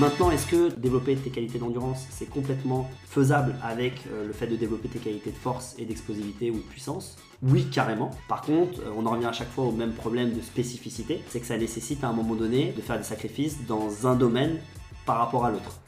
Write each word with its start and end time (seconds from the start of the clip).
Maintenant, 0.00 0.30
est-ce 0.30 0.46
que 0.46 0.70
développer 0.70 1.14
tes 1.14 1.28
qualités 1.28 1.58
d'endurance, 1.58 2.06
c'est 2.08 2.24
complètement 2.24 2.88
faisable 3.04 3.54
avec 3.62 4.06
euh, 4.06 4.28
le 4.28 4.32
fait 4.32 4.46
de 4.46 4.56
développer 4.56 4.88
tes 4.88 4.98
qualités 4.98 5.30
de 5.30 5.36
force 5.36 5.74
et 5.78 5.84
d'explosivité 5.84 6.50
ou 6.50 6.54
de 6.54 6.62
puissance? 6.62 7.18
Oui, 7.42 7.66
carrément. 7.66 8.10
Par 8.26 8.40
contre, 8.40 8.80
euh, 8.80 8.94
on 8.96 9.04
en 9.04 9.10
revient 9.10 9.26
à 9.26 9.32
chaque 9.32 9.50
fois 9.50 9.64
au 9.64 9.72
même 9.72 9.92
problème 9.92 10.32
de 10.32 10.40
spécificité, 10.40 11.22
c'est 11.28 11.38
que 11.38 11.44
ça 11.44 11.58
nécessite 11.58 12.02
à 12.02 12.08
un 12.08 12.14
moment 12.14 12.34
donné 12.34 12.72
de 12.74 12.80
faire 12.80 12.96
des 12.96 13.04
sacrifices 13.04 13.66
dans 13.66 14.06
un 14.06 14.16
domaine 14.16 14.58
par 15.04 15.18
rapport 15.18 15.44
à 15.44 15.50
l'autre. 15.50 15.78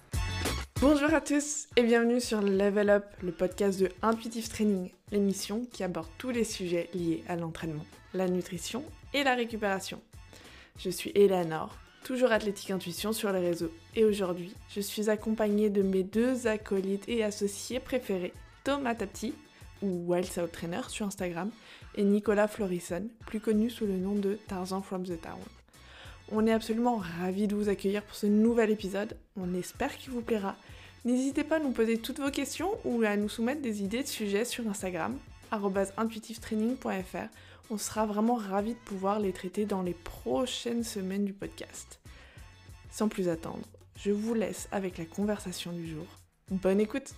Bonjour 0.83 1.15
à 1.15 1.23
tous 1.23 1.69
et 1.79 1.83
bienvenue 1.83 2.21
sur 2.21 2.43
Level 2.43 2.91
Up, 2.91 3.07
le 3.23 3.33
podcast 3.33 3.81
de 3.81 3.89
Intuitive 4.03 4.51
Training, 4.51 4.91
l'émission 5.11 5.65
qui 5.73 5.85
aborde 5.85 6.09
tous 6.19 6.33
les 6.33 6.45
sujets 6.45 6.91
liés 6.93 7.25
à 7.29 7.37
l'entraînement, 7.37 7.87
la 8.13 8.29
nutrition 8.29 8.85
et 9.15 9.25
la 9.25 9.35
récupération. 9.35 10.03
Je 10.79 10.91
suis 10.91 11.13
Eleanor, 11.15 11.79
toujours 12.03 12.33
athlétique 12.33 12.71
intuition 12.71 13.13
sur 13.13 13.33
les 13.33 13.41
réseaux, 13.41 13.73
et 13.95 14.05
aujourd'hui, 14.05 14.55
je 14.75 14.81
suis 14.81 15.11
accompagnée 15.11 15.71
de 15.71 15.83
mes 15.83 16.03
deux 16.03 16.47
acolytes 16.47 17.09
et 17.09 17.25
associés 17.25 17.81
préférés, 17.81 18.33
Thomas 18.65 18.95
Tapti, 18.95 19.35
ou 19.83 20.05
Wild 20.07 20.27
South 20.27 20.53
Trainer 20.53 20.83
sur 20.89 21.07
Instagram, 21.07 21.51
et 21.97 22.05
Nicolas 22.05 22.49
Florison, 22.49 23.09
plus 23.27 23.41
connu 23.41 23.71
sous 23.71 23.87
le 23.87 23.97
nom 23.97 24.15
de 24.15 24.39
Tarzan 24.49 24.83
from 24.83 25.05
the 25.05 25.21
Town. 25.21 25.39
On 26.31 26.47
est 26.47 26.53
absolument 26.53 26.97
ravis 26.97 27.47
de 27.47 27.55
vous 27.55 27.69
accueillir 27.69 28.03
pour 28.03 28.17
ce 28.17 28.27
nouvel 28.27 28.71
épisode, 28.71 29.17
on 29.37 29.55
espère 29.55 29.97
qu'il 29.97 30.13
vous 30.13 30.23
plaira. 30.23 30.57
N'hésitez 31.05 31.45
pas 31.45 31.57
à 31.57 31.61
nous 31.61 31.73
poser 31.73 31.99
toutes 31.99 32.21
vos 32.21 32.31
questions 32.31 32.71
ou 32.85 33.03
à 33.03 33.17
nous 33.17 33.29
soumettre 33.29 33.61
des 33.61 33.83
idées 33.83 34.03
de 34.03 34.09
sujets 34.09 34.45
sur 34.45 34.67
Instagram, 34.69 35.19
intuitivetraining.fr. 35.97 37.29
On 37.73 37.79
sera 37.79 38.05
vraiment 38.05 38.35
ravis 38.35 38.75
de 38.75 38.79
pouvoir 38.81 39.19
les 39.19 39.33
traiter 39.33 39.65
dans 39.65 39.81
les 39.81 39.95
prochaines 39.95 40.85
semaines 40.85 41.25
du 41.25 41.33
podcast. 41.33 42.01
Sans 42.91 43.09
plus 43.09 43.31
attendre, 43.31 43.65
je 43.97 44.11
vous 44.11 44.35
laisse 44.35 44.69
avec 44.73 44.99
la 44.99 45.07
conversation 45.07 45.73
du 45.73 45.89
jour. 45.89 46.05
Bonne 46.51 46.81
écoute 46.81 47.15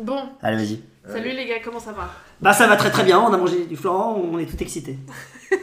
Bon, 0.00 0.28
Allez, 0.42 0.56
vas-y. 0.58 0.82
salut 1.12 1.32
les 1.32 1.44
gars, 1.44 1.58
comment 1.58 1.80
ça 1.80 1.90
va? 1.90 2.08
Bah 2.40 2.52
ça 2.52 2.68
va 2.68 2.76
très 2.76 2.92
très 2.92 3.02
bien, 3.02 3.18
on 3.20 3.32
a 3.32 3.36
mangé 3.36 3.66
du 3.66 3.76
Florent, 3.76 4.14
on 4.14 4.38
est 4.38 4.46
tout 4.46 4.62
excité. 4.62 4.96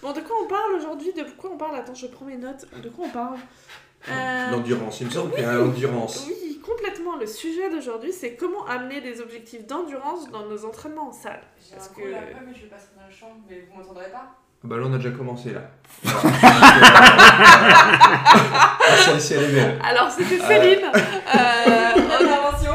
Bon, 0.00 0.14
de 0.14 0.20
quoi 0.20 0.34
on 0.42 0.48
parle 0.48 0.72
aujourd'hui? 0.78 1.12
De 1.12 1.24
quoi 1.36 1.50
on 1.52 1.58
parle? 1.58 1.76
Attends, 1.76 1.94
je 1.94 2.06
prends 2.06 2.24
mes 2.24 2.38
notes. 2.38 2.64
De 2.82 2.88
quoi 2.88 3.04
on 3.04 3.10
parle? 3.10 3.38
Euh, 4.08 4.50
L'endurance, 4.50 5.00
il 5.00 5.06
me 5.08 5.10
semble 5.12 5.32
qu'il 5.34 5.42
y 5.42 5.46
a 5.46 5.52
l'endurance. 5.54 6.26
Oui, 6.28 6.60
complètement. 6.64 7.16
Le 7.16 7.26
sujet 7.26 7.70
d'aujourd'hui, 7.70 8.12
c'est 8.12 8.34
comment 8.34 8.64
amener 8.66 9.00
des 9.00 9.20
objectifs 9.20 9.66
d'endurance 9.66 10.30
dans 10.30 10.46
nos 10.46 10.64
entraînements 10.64 11.08
en 11.08 11.12
salle. 11.12 11.40
J'ai 11.68 11.74
Parce 11.76 11.88
un 11.90 11.94
que- 11.94 12.14
après, 12.14 12.42
mais 12.46 12.54
je 12.54 12.62
vais 12.62 12.68
passer 12.68 12.86
dans 12.96 13.02
la 13.04 13.10
chambre, 13.10 13.36
mais 13.48 13.66
vous 13.70 13.76
m'entendrez 13.78 14.10
pas 14.10 14.34
Bah 14.64 14.76
là 14.78 14.84
on 14.86 14.92
a 14.94 14.96
déjà 14.96 15.10
commencé 15.10 15.52
là. 15.52 15.62
ah, 17.62 18.78
celle-ci 19.04 19.34
elle 19.34 19.42
est 19.44 19.52
belle. 19.54 19.78
Alors, 19.84 20.10
c'était 20.10 20.38
Céline. 20.38 20.84
Euh, 20.84 22.14
Intervention 22.20 22.72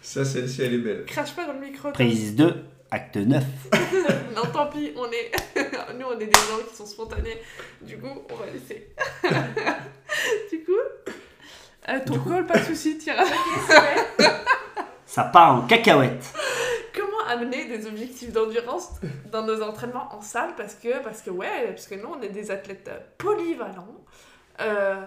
Ça 0.00 0.24
celle-ci 0.24 0.62
elle 0.62 0.74
est 0.74 0.78
belle. 0.78 1.04
crache 1.06 1.34
pas 1.34 1.46
dans 1.46 1.52
le 1.54 1.60
micro. 1.60 1.90
Prise 1.92 2.34
2, 2.36 2.54
acte 2.92 3.16
9. 3.16 3.42
Non, 4.34 4.42
tant 4.50 4.66
pis, 4.68 4.92
on 4.96 5.06
est... 5.06 5.30
nous, 5.98 6.06
on 6.06 6.18
est 6.18 6.26
des 6.26 6.32
gens 6.32 6.58
qui 6.68 6.74
sont 6.74 6.86
spontanés. 6.86 7.42
Du 7.82 7.98
coup, 7.98 8.08
on 8.30 8.34
va 8.34 8.46
laisser. 8.46 8.94
du 10.50 10.64
coup, 10.64 10.72
euh, 11.88 11.98
ton 12.06 12.18
call, 12.18 12.46
pas 12.46 12.58
de 12.58 12.64
soucis, 12.64 12.96
Tira. 12.96 13.24
Ça 15.04 15.24
part 15.24 15.56
en 15.56 15.66
cacahuète. 15.66 16.32
Comment 16.94 17.26
amener 17.28 17.66
des 17.66 17.86
objectifs 17.86 18.32
d'endurance 18.32 18.92
dans 19.30 19.44
nos 19.44 19.62
entraînements 19.62 20.08
en 20.14 20.22
salle? 20.22 20.54
Parce 20.56 20.74
que, 20.76 21.02
parce 21.02 21.20
que 21.20 21.30
ouais, 21.30 21.68
parce 21.68 21.86
que 21.86 21.96
nous, 21.96 22.08
on 22.08 22.22
est 22.22 22.30
des 22.30 22.50
athlètes 22.50 22.88
euh, 22.88 22.98
polyvalents, 23.18 24.02
euh, 24.60 25.02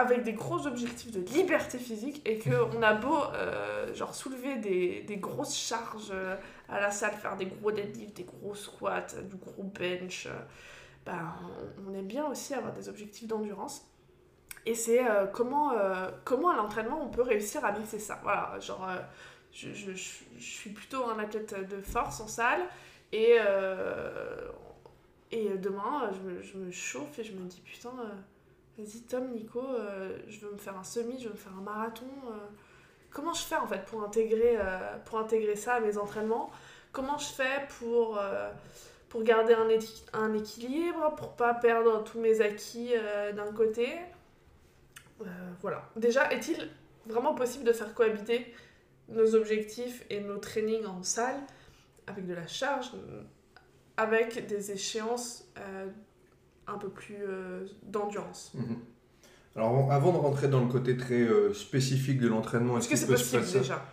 avec 0.00 0.22
des 0.22 0.32
gros 0.32 0.66
objectifs 0.66 1.12
de 1.12 1.20
liberté 1.20 1.78
physique 1.78 2.20
et 2.26 2.38
qu'on 2.38 2.82
a 2.82 2.94
beau 2.94 3.16
euh, 3.34 3.94
genre 3.94 4.14
soulever 4.14 4.56
des, 4.56 5.02
des 5.02 5.16
grosses 5.16 5.56
charges 5.56 6.10
euh, 6.12 6.36
à 6.68 6.80
la 6.80 6.90
salle, 6.90 7.12
faire 7.14 7.36
des 7.36 7.46
gros 7.46 7.72
deadlifts, 7.72 8.16
des 8.16 8.24
gros 8.24 8.54
squats, 8.54 9.06
du 9.22 9.36
gros 9.36 9.62
bench, 9.62 10.26
euh, 10.26 10.30
ben, 11.06 11.34
on, 11.88 11.94
aime 11.94 12.06
bien 12.06 12.26
aussi 12.26 12.54
avoir 12.54 12.72
des 12.72 12.88
objectifs 12.88 13.26
d'endurance. 13.28 13.86
Et 14.66 14.74
c'est 14.74 15.00
comment, 15.32 15.72
comment 16.24 16.50
à 16.50 16.56
l'entraînement 16.56 17.00
on 17.02 17.08
peut 17.08 17.22
réussir 17.22 17.64
à 17.64 17.72
mixer 17.72 17.98
ça. 17.98 18.20
Voilà, 18.22 18.58
genre 18.60 18.86
je, 19.52 19.72
je- 19.72 19.92
je- 19.94 20.22
suis 20.38 20.70
plutôt 20.70 21.08
un 21.08 21.18
athlète 21.18 21.54
de 21.68 21.80
force 21.80 22.20
en 22.20 22.28
salle 22.28 22.60
et, 23.10 23.36
et 25.30 25.48
demain 25.56 26.10
je 26.12 26.20
me, 26.28 26.42
je 26.42 26.58
me 26.58 26.70
chauffe 26.70 27.18
et 27.18 27.24
je 27.24 27.32
me 27.32 27.46
dis 27.46 27.60
putain 27.62 27.92
Tom, 29.08 29.30
Nico, 29.30 29.60
euh, 29.60 30.18
je 30.28 30.40
veux 30.40 30.52
me 30.52 30.56
faire 30.58 30.76
un 30.78 30.84
semi, 30.84 31.18
je 31.18 31.24
veux 31.28 31.34
me 31.34 31.38
faire 31.38 31.56
un 31.56 31.62
marathon. 31.62 32.06
euh, 32.28 32.36
comment 33.10 33.32
je 33.34 33.42
fais 33.42 33.56
en 33.56 33.66
fait 33.66 33.84
pour 33.86 34.02
intégrer, 34.02 34.56
euh, 34.58 34.96
pour 35.04 35.18
intégrer 35.18 35.56
ça 35.56 35.74
à 35.74 35.80
mes 35.80 35.98
entraînements? 35.98 36.50
Comment 36.92 37.18
je 37.18 37.26
fais 37.26 37.66
pour, 37.78 38.18
garder 39.22 39.54
un, 39.54 39.68
équi- 39.68 40.02
un 40.12 40.34
équilibre, 40.34 41.14
pour 41.16 41.36
pas 41.36 41.54
perdre 41.54 42.02
tous 42.04 42.18
mes 42.18 42.40
acquis 42.40 42.92
d'un 43.36 43.52
côté? 43.52 43.88
Voilà. 45.60 45.88
Déjà, 45.96 46.32
est-il 46.32 46.68
vraiment 47.06 47.34
possible 47.34 47.64
de 47.64 47.72
faire 47.72 47.94
cohabiter 47.94 48.52
nos 49.08 49.34
objectifs 49.34 50.04
et 50.10 50.20
nos 50.20 50.38
trainings 50.38 50.86
en 50.86 51.02
salle 51.02 51.40
avec 52.08 52.26
de 52.26 52.34
la 52.34 52.46
charge, 52.48 52.90
avec 53.96 54.46
des 54.46 54.72
échéances 54.72 55.44
un 56.72 56.78
peu 56.78 56.88
plus 56.88 57.16
euh, 57.26 57.66
d'endurance. 57.86 58.52
Mhm. 58.54 58.76
Alors 59.56 59.90
avant- 59.92 60.12
de 60.12 60.18
rentrer 60.18 60.48
dans 60.48 60.60
le 60.60 60.68
côté 60.68 60.96
très 60.96 61.20
euh, 61.22 61.52
spécifique 61.52 62.20
de 62.20 62.28
l'entraînement, 62.28 62.78
Est-ce 62.78 62.88
que 62.88 62.96
c'est 62.96 63.06
peut 63.06 63.16
se 63.16 63.24
possible 63.36 63.42
passer 63.42 63.58
déjà 63.60 63.84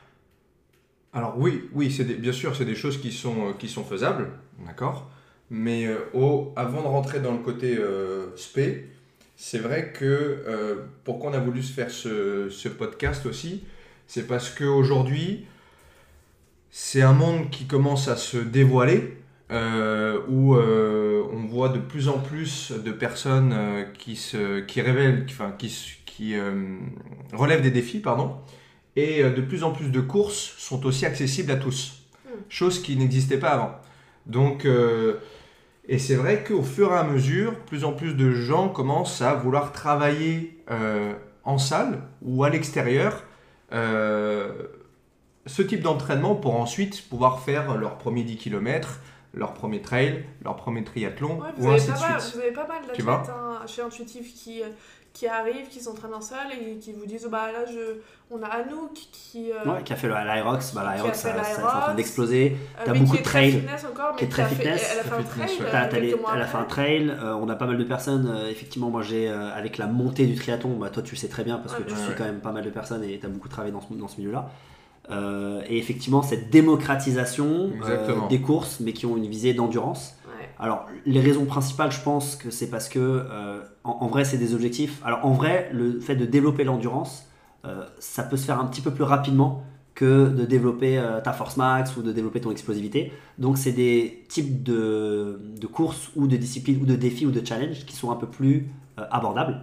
Alors 1.14 1.36
oui, 1.40 1.70
oui, 1.74 1.92
c'est 1.92 2.04
bien 2.04 2.32
sûr, 2.32 2.56
c'est 2.56 2.66
des 2.66 2.76
choses 2.76 3.00
qui 3.02 3.12
sont, 3.12 3.50
euh, 3.50 3.54
qui 3.58 3.68
sont 3.68 3.84
faisables, 3.84 4.30
d'accord? 4.66 5.10
Mais 5.50 5.88
euh, 5.88 5.98
au- 6.14 6.54
avant 6.56 6.82
de 6.82 6.88
rentrer 6.88 7.20
dans 7.22 7.32
le 7.32 7.40
côté 7.40 7.78
euh, 7.78 8.36
spé, 8.36 8.90
c'est 9.36 9.60
vrai 9.60 9.92
que 9.94 10.06
euh, 10.06 10.76
pourquoi 11.04 11.32
on 11.32 11.34
a 11.34 11.40
voulu 11.40 11.64
se 11.64 11.74
faire 11.74 11.90
ce, 11.90 12.50
ce 12.50 12.70
podcast 12.70 13.26
aussi, 13.26 13.64
c'est 14.08 14.28
parce 14.28 14.50
qu'aujourd'hui, 14.50 15.46
c'est 16.70 17.02
un 17.02 17.14
monde 17.14 17.50
qui 17.50 17.66
commence 17.66 18.08
à 18.10 18.16
se 18.16 18.38
dévoiler, 18.38 19.18
où 20.30 20.56
on 21.34 21.46
voit 21.46 21.70
de 21.70 21.80
plus 21.80 22.08
en 22.08 22.20
plus 22.20 22.72
de 22.72 22.92
personnes 22.92 23.54
euh, 23.54 23.84
qui, 23.98 24.16
se, 24.16 24.60
qui 24.62 24.82
révèlent, 24.82 25.26
qui- 25.26 25.34
enfin, 25.34 25.52
qui, 25.58 25.74
qui 26.06 26.36
euh, 26.38 26.78
relèvent 27.34 27.62
des 27.62 27.72
défis, 27.72 28.00
pardon, 28.00 28.36
et 28.96 29.24
euh, 29.24 29.32
de 29.32 29.42
plus 29.42 29.64
en 29.64 29.72
plus 29.72 29.90
de 29.92 30.02
courses 30.02 30.54
sont 30.58 30.86
aussi 30.86 31.06
accessibles 31.06 31.52
à 31.52 31.56
tous, 31.58 31.94
Mm. 32.26 32.30
chose 32.50 32.82
qui 32.82 32.98
n'existait 32.98 33.38
pas 33.40 33.50
avant. 33.52 33.72
Donc, 34.26 34.66
euh, 34.66 35.16
et 35.88 35.98
c'est 36.00 36.16
vrai 36.16 36.44
qu'au 36.46 36.64
fur 36.64 36.92
et 36.92 36.98
à 36.98 37.04
mesure, 37.04 37.56
plus 37.66 37.86
en 37.86 37.94
plus 37.94 38.14
de 38.16 38.32
gens 38.32 38.68
commencent 38.70 39.22
à 39.22 39.34
vouloir 39.36 39.72
travailler 39.72 40.58
euh, 40.70 41.14
en 41.46 41.58
salle 41.58 42.02
ou 42.22 42.44
à 42.44 42.50
l'extérieur 42.50 43.24
euh, 43.72 44.52
ce 45.46 45.62
type 45.62 45.82
d'entraînement 45.82 46.36
pour 46.36 46.60
ensuite 46.60 47.08
pouvoir 47.08 47.40
faire 47.42 47.78
leur 47.78 47.98
premier 47.98 48.24
10 48.24 48.36
km, 48.38 49.00
leur 49.38 49.54
premier 49.54 49.82
trail, 49.82 50.26
leur 50.44 50.56
premier 50.56 50.84
triathlon, 50.84 51.40
Ouais, 51.40 51.48
ou 51.58 51.62
vous, 51.62 51.68
avez 51.68 51.76
ainsi 51.78 51.88
de 51.88 51.94
pas 51.94 52.10
mal, 52.10 52.22
suite. 52.22 52.36
vous 52.36 52.42
avez 52.42 52.52
pas 52.52 52.68
mal 52.68 52.82
d'athlètes 52.88 53.08
hein, 53.08 53.60
chez 53.68 53.82
Intuitif 53.82 54.34
qui, 54.34 54.62
euh, 54.64 54.68
qui 55.14 55.26
arrivent, 55.28 55.68
qui 55.70 55.80
s'entraînent 55.80 56.14
en 56.14 56.22
salle 56.22 56.48
et 56.54 56.78
qui 56.78 56.94
vous 56.94 57.06
disent 57.08 57.28
bah 57.32 57.52
là 57.52 57.66
je... 57.66 58.00
on 58.30 58.44
a 58.44 58.48
Anouk 58.48 58.94
qui, 59.12 59.52
euh, 59.52 59.56
Ouais, 59.66 59.82
qui 59.84 59.92
a 59.92 59.96
fait 59.96 60.08
l'Aerox, 60.08 60.74
bah, 60.76 60.84
l'Aerox, 60.94 61.18
ça, 61.18 61.34
ça- 61.36 61.44
c'est 61.44 61.64
en 61.64 61.68
train 61.68 61.94
d'exploser. 61.96 62.56
euh, 62.80 62.84
t'as 62.86 62.94
beaucoup 62.94 63.16
de 63.16 63.20
est 63.20 63.24
trail, 63.24 63.64
qui 64.18 64.26
est 64.26 64.28
très 64.28 64.46
fitness, 64.46 64.90
elle 64.94 65.00
a 65.00 65.04
fait 65.04 65.16
un 65.16 65.24
trail 65.24 65.50
euh, 65.62 65.72
T'as- 65.72 65.86
t'as 65.88 66.00
les- 66.00 66.10
elle 66.36 66.42
a 66.42 66.46
fait 66.46 66.58
un 66.58 66.62
après. 66.62 66.68
trail, 66.70 67.10
euh, 67.10 67.34
on 67.34 67.50
a 67.50 67.56
pas 67.56 67.66
mal 67.66 67.78
de 67.80 67.84
personnes, 67.84 68.28
euh, 68.32 68.50
effectivement 68.52 68.90
moi 68.92 69.02
j'ai 69.02 69.28
euh, 69.28 69.52
avec 69.56 69.80
la 69.80 69.88
montée 69.88 70.28
du 70.28 70.36
triathlon, 70.36 70.78
bah, 70.78 70.92
toi 70.92 71.02
tu 71.02 71.16
le 71.16 71.20
sais 71.20 71.30
très 71.30 71.44
bien 71.44 71.58
parce 71.58 71.74
que 71.74 71.80
Ouais, 71.82 71.88
tu 71.88 71.94
ouais, 71.94 72.00
suis 72.00 72.10
ouais. 72.10 72.16
quand 72.16 72.26
même 72.26 72.40
pas 72.42 72.52
mal 72.52 72.64
de 72.64 72.70
personnes 72.70 73.04
et 73.04 73.18
tu 73.20 73.26
as 73.26 73.30
beaucoup 73.30 73.50
travaillé 73.50 73.74
dans 73.74 73.82
ce, 73.82 73.92
dans 73.94 74.08
ce 74.08 74.18
milieu-là. 74.20 74.52
Euh, 75.10 75.62
et 75.70 75.78
effectivement 75.78 76.22
cette 76.22 76.50
démocratisation 76.50 77.72
euh, 77.86 78.28
des 78.28 78.42
courses 78.42 78.82
mais 78.82 78.92
qui 78.92 79.06
ont 79.06 79.16
une 79.16 79.28
visée 79.28 79.54
d'endurance. 79.54 80.18
Ouais. 80.28 80.50
Alors 80.60 80.86
les 81.06 81.22
raisons 81.22 81.46
principales 81.46 81.94
je 81.94 82.02
pense 82.02 82.36
que 82.36 82.50
c'est 82.52 82.70
parce 82.70 82.90
que 82.90 83.00
euh, 83.00 83.62
en, 83.86 83.92
en 84.02 84.08
vrai 84.08 84.26
c'est 84.26 84.38
des 84.38 84.54
objectifs. 84.54 85.00
Alors 85.06 85.26
en 85.26 85.32
vrai 85.32 85.70
le 85.72 86.02
fait 86.02 86.18
de 86.18 86.26
développer 86.26 86.66
l'endurance 86.66 87.26
euh, 87.66 87.86
ça 88.00 88.24
peut 88.24 88.36
se 88.36 88.46
faire 88.46 88.60
un 88.60 88.66
petit 88.66 88.82
peu 88.82 88.92
plus 88.92 89.06
rapidement 89.06 89.64
que 89.96 90.28
de 90.28 90.46
développer 90.46 91.00
euh, 91.00 91.22
ta 91.22 91.34
force 91.34 91.58
max 91.58 91.96
ou 91.98 92.02
de 92.04 92.12
développer 92.12 92.40
ton 92.42 92.52
explosivité. 92.52 93.12
Donc 93.40 93.58
c'est 93.58 93.72
des 93.72 94.26
types 94.28 94.62
de, 94.62 95.40
de 95.60 95.68
courses 95.68 96.12
ou 96.16 96.28
de 96.28 96.38
disciplines 96.38 96.80
ou 96.82 96.86
de 96.86 96.96
défis 96.96 97.26
ou 97.26 97.32
de 97.32 97.44
challenges 97.46 97.86
qui 97.86 97.96
sont 97.96 98.12
un 98.12 98.16
peu 98.16 98.28
plus 98.28 98.68
euh, 99.00 99.06
abordables. 99.10 99.62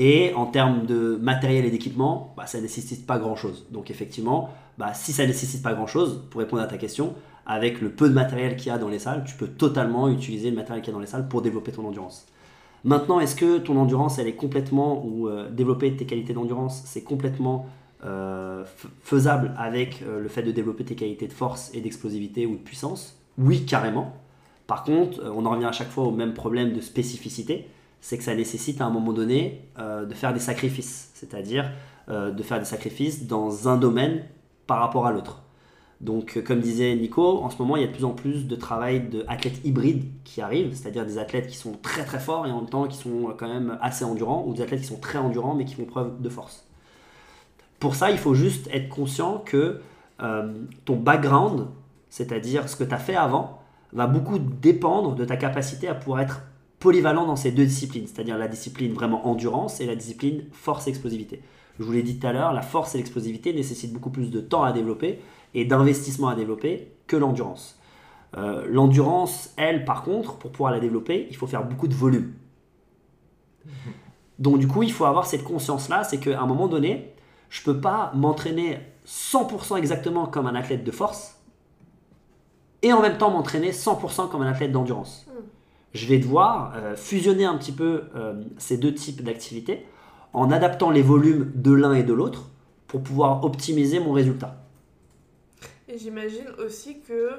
Et 0.00 0.32
en 0.34 0.46
termes 0.46 0.86
de 0.86 1.18
matériel 1.20 1.64
et 1.64 1.70
d'équipement, 1.72 2.32
bah, 2.36 2.46
ça 2.46 2.58
ne 2.58 2.62
nécessite 2.62 3.04
pas 3.04 3.18
grand-chose. 3.18 3.66
Donc 3.72 3.90
effectivement, 3.90 4.48
bah, 4.78 4.94
si 4.94 5.12
ça 5.12 5.26
nécessite 5.26 5.62
pas 5.62 5.74
grand-chose, 5.74 6.22
pour 6.30 6.40
répondre 6.40 6.62
à 6.62 6.66
ta 6.66 6.78
question, 6.78 7.14
avec 7.46 7.80
le 7.80 7.90
peu 7.90 8.08
de 8.08 8.14
matériel 8.14 8.56
qu'il 8.56 8.68
y 8.68 8.70
a 8.70 8.78
dans 8.78 8.88
les 8.88 8.98
salles, 8.98 9.24
tu 9.26 9.34
peux 9.34 9.48
totalement 9.48 10.08
utiliser 10.08 10.50
le 10.50 10.56
matériel 10.56 10.82
qu'il 10.82 10.92
y 10.92 10.94
a 10.94 10.94
dans 10.94 11.00
les 11.00 11.06
salles 11.06 11.28
pour 11.28 11.42
développer 11.42 11.72
ton 11.72 11.86
endurance. 11.86 12.26
Maintenant, 12.84 13.18
est-ce 13.18 13.34
que 13.34 13.58
ton 13.58 13.76
endurance, 13.76 14.18
elle 14.18 14.28
est 14.28 14.36
complètement, 14.36 15.04
ou 15.04 15.28
euh, 15.28 15.50
développer 15.50 15.96
tes 15.96 16.06
qualités 16.06 16.32
d'endurance, 16.32 16.82
c'est 16.84 17.02
complètement 17.02 17.66
euh, 18.04 18.64
faisable 19.02 19.52
avec 19.58 20.02
euh, 20.02 20.20
le 20.20 20.28
fait 20.28 20.42
de 20.42 20.52
développer 20.52 20.84
tes 20.84 20.94
qualités 20.94 21.26
de 21.26 21.32
force 21.32 21.72
et 21.74 21.80
d'explosivité 21.80 22.46
ou 22.46 22.52
de 22.52 22.62
puissance? 22.62 23.18
Oui, 23.36 23.64
carrément. 23.64 24.12
Par 24.68 24.84
contre, 24.84 25.20
on 25.34 25.44
en 25.46 25.50
revient 25.50 25.64
à 25.64 25.72
chaque 25.72 25.90
fois 25.90 26.04
au 26.04 26.12
même 26.12 26.34
problème 26.34 26.72
de 26.72 26.80
spécificité, 26.80 27.66
c'est 28.00 28.18
que 28.18 28.24
ça 28.24 28.34
nécessite 28.34 28.80
à 28.80 28.84
un 28.84 28.90
moment 28.90 29.12
donné 29.12 29.62
de 29.78 30.14
faire 30.14 30.34
des 30.34 30.40
sacrifices, 30.40 31.10
c'est-à-dire 31.14 31.70
de 32.08 32.42
faire 32.42 32.58
des 32.58 32.66
sacrifices 32.66 33.26
dans 33.26 33.68
un 33.68 33.78
domaine 33.78 34.24
par 34.68 34.78
rapport 34.78 35.06
à 35.06 35.10
l'autre. 35.10 35.42
Donc, 36.00 36.36
euh, 36.36 36.42
comme 36.42 36.60
disait 36.60 36.94
Nico, 36.94 37.42
en 37.42 37.50
ce 37.50 37.58
moment, 37.58 37.76
il 37.76 37.80
y 37.80 37.84
a 37.84 37.88
de 37.88 37.92
plus 37.92 38.04
en 38.04 38.12
plus 38.12 38.46
de 38.46 38.54
travail 38.54 39.08
d'athlètes 39.08 39.64
hybrides 39.64 40.04
qui 40.22 40.40
arrivent, 40.40 40.72
c'est-à-dire 40.74 41.04
des 41.04 41.18
athlètes 41.18 41.48
qui 41.48 41.56
sont 41.56 41.72
très 41.82 42.04
très 42.04 42.20
forts 42.20 42.46
et 42.46 42.52
en 42.52 42.60
même 42.60 42.70
temps 42.70 42.86
qui 42.86 42.96
sont 42.96 43.34
quand 43.36 43.48
même 43.48 43.76
assez 43.82 44.04
endurants, 44.04 44.44
ou 44.46 44.54
des 44.54 44.62
athlètes 44.62 44.82
qui 44.82 44.86
sont 44.86 45.00
très 45.00 45.18
endurants 45.18 45.54
mais 45.54 45.64
qui 45.64 45.74
font 45.74 45.86
preuve 45.86 46.20
de 46.20 46.28
force. 46.28 46.64
Pour 47.80 47.96
ça, 47.96 48.12
il 48.12 48.18
faut 48.18 48.34
juste 48.34 48.68
être 48.72 48.88
conscient 48.88 49.38
que 49.38 49.80
euh, 50.22 50.52
ton 50.84 50.96
background, 50.96 51.66
c'est-à-dire 52.10 52.68
ce 52.68 52.76
que 52.76 52.84
tu 52.84 52.94
as 52.94 52.98
fait 52.98 53.16
avant, 53.16 53.60
va 53.92 54.06
beaucoup 54.06 54.38
dépendre 54.38 55.16
de 55.16 55.24
ta 55.24 55.36
capacité 55.36 55.88
à 55.88 55.94
pouvoir 55.94 56.20
être 56.20 56.42
polyvalent 56.78 57.26
dans 57.26 57.36
ces 57.36 57.50
deux 57.50 57.64
disciplines, 57.64 58.06
c'est-à-dire 58.06 58.38
la 58.38 58.46
discipline 58.46 58.92
vraiment 58.92 59.26
endurance 59.26 59.80
et 59.80 59.86
la 59.86 59.96
discipline 59.96 60.44
force-explosivité. 60.52 61.42
Je 61.78 61.84
vous 61.84 61.92
l'ai 61.92 62.02
dit 62.02 62.18
tout 62.18 62.26
à 62.26 62.32
l'heure, 62.32 62.52
la 62.52 62.62
force 62.62 62.94
et 62.94 62.98
l'explosivité 62.98 63.52
nécessitent 63.52 63.92
beaucoup 63.92 64.10
plus 64.10 64.30
de 64.30 64.40
temps 64.40 64.64
à 64.64 64.72
développer 64.72 65.20
et 65.54 65.64
d'investissement 65.64 66.28
à 66.28 66.34
développer 66.34 66.92
que 67.06 67.16
l'endurance. 67.16 67.78
Euh, 68.36 68.66
l'endurance, 68.68 69.54
elle, 69.56 69.84
par 69.84 70.02
contre, 70.02 70.36
pour 70.36 70.50
pouvoir 70.50 70.72
la 70.72 70.80
développer, 70.80 71.26
il 71.30 71.36
faut 71.36 71.46
faire 71.46 71.64
beaucoup 71.64 71.88
de 71.88 71.94
volume. 71.94 72.34
Donc 74.38 74.58
du 74.58 74.68
coup, 74.68 74.82
il 74.82 74.92
faut 74.92 75.04
avoir 75.04 75.26
cette 75.26 75.44
conscience-là, 75.44 76.04
c'est 76.04 76.18
qu'à 76.18 76.40
un 76.40 76.46
moment 76.46 76.68
donné, 76.68 77.14
je 77.48 77.62
peux 77.62 77.80
pas 77.80 78.12
m'entraîner 78.14 78.78
100% 79.06 79.76
exactement 79.78 80.26
comme 80.26 80.46
un 80.46 80.54
athlète 80.54 80.84
de 80.84 80.90
force 80.90 81.40
et 82.82 82.92
en 82.92 83.02
même 83.02 83.18
temps 83.18 83.30
m'entraîner 83.30 83.72
100% 83.72 84.28
comme 84.28 84.42
un 84.42 84.46
athlète 84.48 84.72
d'endurance. 84.72 85.26
Je 85.94 86.06
vais 86.06 86.18
devoir 86.18 86.74
euh, 86.76 86.96
fusionner 86.96 87.44
un 87.44 87.56
petit 87.56 87.72
peu 87.72 88.04
euh, 88.14 88.42
ces 88.58 88.76
deux 88.76 88.94
types 88.94 89.22
d'activités 89.22 89.86
en 90.32 90.50
adaptant 90.50 90.90
les 90.90 91.02
volumes 91.02 91.50
de 91.54 91.72
l'un 91.72 91.94
et 91.94 92.02
de 92.02 92.12
l'autre 92.12 92.48
pour 92.86 93.02
pouvoir 93.02 93.44
optimiser 93.44 94.00
mon 94.00 94.12
résultat. 94.12 94.56
Et 95.88 95.98
j'imagine 95.98 96.48
aussi 96.58 97.00
que, 97.00 97.30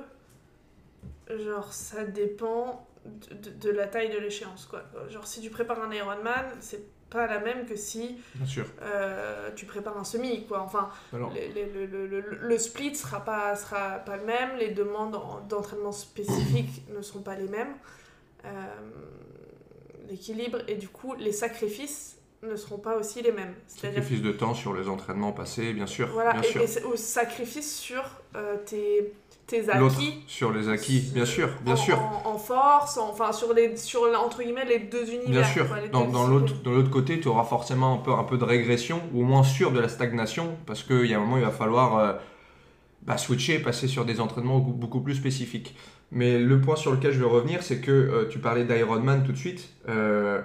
genre, 1.44 1.72
ça 1.74 2.04
dépend 2.04 2.86
de, 3.06 3.36
de- 3.50 3.56
de 3.58 3.70
la 3.70 3.88
taille 3.88 4.10
de 4.12 4.18
l'échéance, 4.18 4.66
quoi. 4.66 4.84
Genre, 5.10 5.26
si 5.28 5.42
tu 5.42 5.50
prépares 5.50 5.82
un 5.82 5.92
Ironman, 5.92 6.46
c'est 6.60 6.84
pas 7.10 7.26
la 7.28 7.40
même 7.40 7.66
que 7.66 7.76
si 7.76 8.18
Bien 8.36 8.46
sûr. 8.46 8.66
euh, 8.84 9.50
tu 9.56 9.66
prépares 9.66 9.98
un 9.98 10.04
semi, 10.04 10.46
quoi. 10.46 10.62
Enfin, 10.62 10.90
le, 11.14 11.86
le- 11.88 12.06
le- 12.08 12.22
le 12.22 12.58
split 12.58 12.96
sera 12.96 13.24
pas, 13.24 13.56
sera 13.56 14.00
pas 14.00 14.18
le 14.18 14.26
même, 14.26 14.58
les 14.60 14.70
demandes 14.72 15.16
en- 15.16 15.42
d'entraînement 15.48 15.92
spécifiques 15.92 16.84
ne 16.96 17.02
seront 17.02 17.22
pas 17.22 17.36
les 17.36 17.48
mêmes. 17.48 17.74
Euh, 18.46 18.50
L'équilibre 20.08 20.60
et 20.68 20.76
du 20.76 20.88
coup, 20.90 21.14
les 21.16 21.32
sacrifices 21.32 22.18
ne 22.44 22.56
seront 22.56 22.78
pas 22.78 22.96
aussi 22.98 23.22
les 23.22 23.32
mêmes. 23.32 23.54
Sacrifice 23.68 24.22
de 24.22 24.32
temps 24.32 24.54
sur 24.54 24.74
les 24.74 24.88
entraînements 24.88 25.32
passés, 25.34 25.74
bien 25.74 25.88
sûr. 25.88 26.08
voilà, 26.14 26.34
bien 26.34 26.42
et, 26.42 26.46
sûr. 26.46 26.62
et 26.62 26.84
au 26.84 26.96
sacrifice 26.96 27.78
sur 27.78 28.02
euh, 28.36 28.56
tes, 28.66 29.14
tes 29.46 29.70
acquis. 29.70 30.24
sur 30.28 30.52
les 30.54 30.70
acquis, 30.70 31.02
bien 31.14 31.26
sûr, 31.26 31.50
bien 31.66 31.74
en, 31.74 31.78
sûr. 31.78 32.00
En, 32.00 32.30
en 32.30 32.38
force, 32.38 32.98
en- 32.98 33.10
enfin 33.10 33.34
sur, 33.34 33.54
les, 33.54 33.76
sur 33.76 34.04
entre 34.24 34.42
guillemets 34.42 34.66
les 34.66 34.80
deux 34.80 35.10
univers. 35.10 35.30
Bien 35.30 35.44
sûr, 35.44 35.66
dans, 35.92 36.06
dans 36.08 36.28
l'autre, 36.28 36.46
disciplines. 36.46 36.64
dans 36.72 36.78
l'autre 36.78 36.90
côté, 36.92 37.20
tu 37.20 37.28
auras 37.28 37.44
forcément 37.44 37.96
un 37.96 37.98
peu, 37.98 38.12
un 38.14 38.24
peu 38.24 38.38
de 38.38 38.46
régression, 38.46 39.02
ou 39.14 39.22
au 39.22 39.26
moins 39.26 39.44
sûr 39.44 39.72
de 39.72 39.80
la 39.80 39.90
stagnation, 39.90 40.56
parce 40.66 40.84
qu'il 40.84 41.06
y 41.08 41.14
a 41.14 41.18
un 41.18 41.22
moment, 41.22 41.38
il 41.38 41.44
va 41.44 41.52
falloir 41.52 41.98
euh, 41.98 42.14
bah, 43.02 43.18
switcher, 43.18 43.60
passer 43.60 43.88
sur 43.88 44.06
des 44.06 44.20
entraînements 44.22 44.60
beaucoup, 44.60 44.78
beaucoup 44.78 45.02
plus 45.02 45.16
spécifiques. 45.16 45.76
Mais 46.12 46.40
le 46.40 46.60
point 46.62 46.76
sur 46.76 46.92
lequel 46.92 47.12
je 47.12 47.20
veux 47.20 47.28
revenir, 47.28 47.64
c'est 47.64 47.82
que 47.82 47.92
euh, 47.92 48.28
tu 48.30 48.40
parlais 48.40 48.64
d'Ironman 48.66 49.24
tout 49.24 49.32
de 49.32 49.38
suite. 49.38 49.70
euh, 49.90 50.42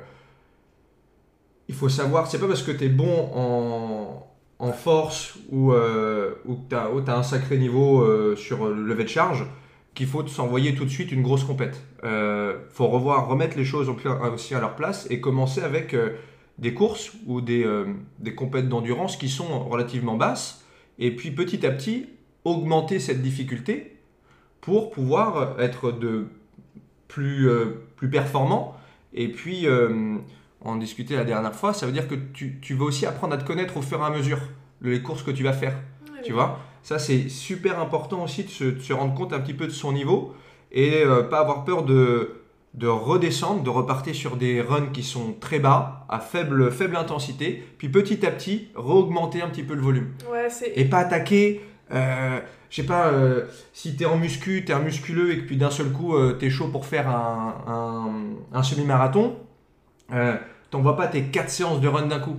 il 1.68 1.74
faut 1.74 1.88
savoir, 1.88 2.26
c'est 2.26 2.38
pas 2.38 2.46
parce 2.46 2.62
que 2.62 2.72
tu 2.72 2.84
es 2.84 2.88
bon 2.88 3.30
en, 3.34 4.26
en 4.58 4.72
force 4.72 5.34
ou, 5.50 5.72
euh, 5.72 6.34
ou 6.44 6.56
que 6.56 6.68
tu 6.68 6.74
as, 7.10 7.16
un 7.16 7.22
sacré 7.22 7.58
niveau 7.58 8.02
euh, 8.02 8.36
sur 8.36 8.68
le 8.68 8.82
lever 8.82 9.04
de 9.04 9.08
charge 9.08 9.46
qu'il 9.94 10.06
faut 10.06 10.26
s'envoyer 10.26 10.74
tout 10.74 10.84
de 10.84 10.90
suite 10.90 11.12
une 11.12 11.22
grosse 11.22 11.44
compète. 11.44 11.80
Euh, 12.02 12.58
faut 12.70 12.88
revoir, 12.88 13.28
remettre 13.28 13.56
les 13.56 13.64
choses 13.64 13.88
aussi 13.88 14.54
à 14.54 14.60
leur 14.60 14.74
place 14.74 15.06
et 15.08 15.20
commencer 15.20 15.62
avec 15.62 15.94
euh, 15.94 16.10
des 16.58 16.74
courses 16.74 17.12
ou 17.26 17.40
des, 17.40 17.66
des 18.20 18.34
compètes 18.34 18.68
d'endurance 18.68 19.16
qui 19.16 19.28
sont 19.28 19.68
relativement 19.68 20.16
basses 20.16 20.64
et 21.00 21.14
puis 21.14 21.32
petit 21.32 21.66
à 21.66 21.70
petit 21.70 22.06
augmenter 22.44 23.00
cette 23.00 23.22
difficulté 23.22 23.96
pour 24.60 24.90
pouvoir 24.90 25.60
être 25.60 25.90
de 25.90 26.26
plus, 27.08 27.48
plus 27.96 28.08
performant 28.08 28.76
et 29.12 29.28
puis 29.28 29.66
on 30.64 30.70
en 30.70 30.76
discutait 30.76 31.16
la 31.16 31.24
dernière 31.24 31.54
fois, 31.54 31.72
ça 31.72 31.86
veut 31.86 31.92
dire 31.92 32.08
que 32.08 32.14
tu, 32.14 32.58
tu 32.60 32.74
vas 32.74 32.86
aussi 32.86 33.06
apprendre 33.06 33.34
à 33.34 33.38
te 33.38 33.44
connaître 33.44 33.76
au 33.76 33.82
fur 33.82 34.00
et 34.00 34.04
à 34.04 34.10
mesure 34.10 34.38
les 34.82 35.02
courses 35.02 35.22
que 35.22 35.30
tu 35.30 35.44
vas 35.44 35.52
faire. 35.52 35.76
Tu 36.24 36.32
vois? 36.32 36.58
Ça, 36.82 36.98
c'est 36.98 37.28
super 37.28 37.78
important 37.78 38.24
aussi 38.24 38.44
de 38.44 38.48
se, 38.50 38.64
de 38.64 38.80
se 38.80 38.92
rendre 38.92 39.14
compte 39.14 39.32
un 39.32 39.40
petit 39.40 39.54
peu 39.54 39.66
de 39.66 39.72
son 39.72 39.92
niveau 39.92 40.34
et 40.72 41.02
euh, 41.04 41.22
pas 41.22 41.40
avoir 41.40 41.64
peur 41.64 41.82
de, 41.84 42.40
de 42.74 42.86
redescendre, 42.86 43.62
de 43.62 43.70
repartir 43.70 44.14
sur 44.14 44.36
des 44.36 44.60
runs 44.60 44.90
qui 44.92 45.02
sont 45.02 45.34
très 45.38 45.58
bas, 45.58 46.06
à 46.08 46.18
faible, 46.18 46.70
faible 46.70 46.96
intensité, 46.96 47.62
puis 47.78 47.88
petit 47.88 48.26
à 48.26 48.30
petit, 48.30 48.68
re-augmenter 48.74 49.42
un 49.42 49.48
petit 49.48 49.62
peu 49.62 49.74
le 49.74 49.82
volume. 49.82 50.12
Ouais. 50.32 50.48
Et 50.74 50.86
pas 50.86 50.98
attaquer, 50.98 51.60
euh, 51.92 52.40
je 52.70 52.76
sais 52.76 52.86
pas, 52.86 53.08
euh, 53.08 53.44
si 53.72 53.96
t'es 53.96 54.06
en 54.06 54.16
muscu, 54.16 54.64
t'es 54.64 54.72
un 54.72 54.80
musculeux 54.80 55.32
et 55.32 55.38
que 55.38 55.46
puis 55.46 55.56
d'un 55.56 55.70
seul 55.70 55.92
coup, 55.92 56.16
euh, 56.16 56.32
t'es 56.32 56.50
chaud 56.50 56.68
pour 56.68 56.86
faire 56.86 57.08
un, 57.08 57.54
un, 57.66 58.58
un 58.58 58.62
semi-marathon, 58.62 59.36
euh, 60.12 60.36
t'envoies 60.74 60.96
pas 60.96 61.06
tes 61.06 61.22
4 61.22 61.50
séances 61.50 61.80
de 61.80 61.86
run 61.88 62.06
d'un 62.06 62.18
coup. 62.18 62.36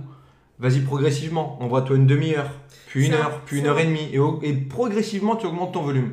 Vas-y 0.58 0.80
progressivement, 0.80 1.56
envoie-toi 1.62 1.96
une 1.96 2.06
demi-heure, 2.06 2.50
puis 2.88 3.06
une 3.06 3.14
heure, 3.14 3.40
puis 3.46 3.60
une 3.60 3.66
heure 3.66 3.78
et 3.78 3.86
demie, 3.86 4.10
et, 4.42 4.52
progressivement 4.54 5.36
tu 5.36 5.46
augmentes 5.46 5.72
ton 5.72 5.82
volume. 5.82 6.12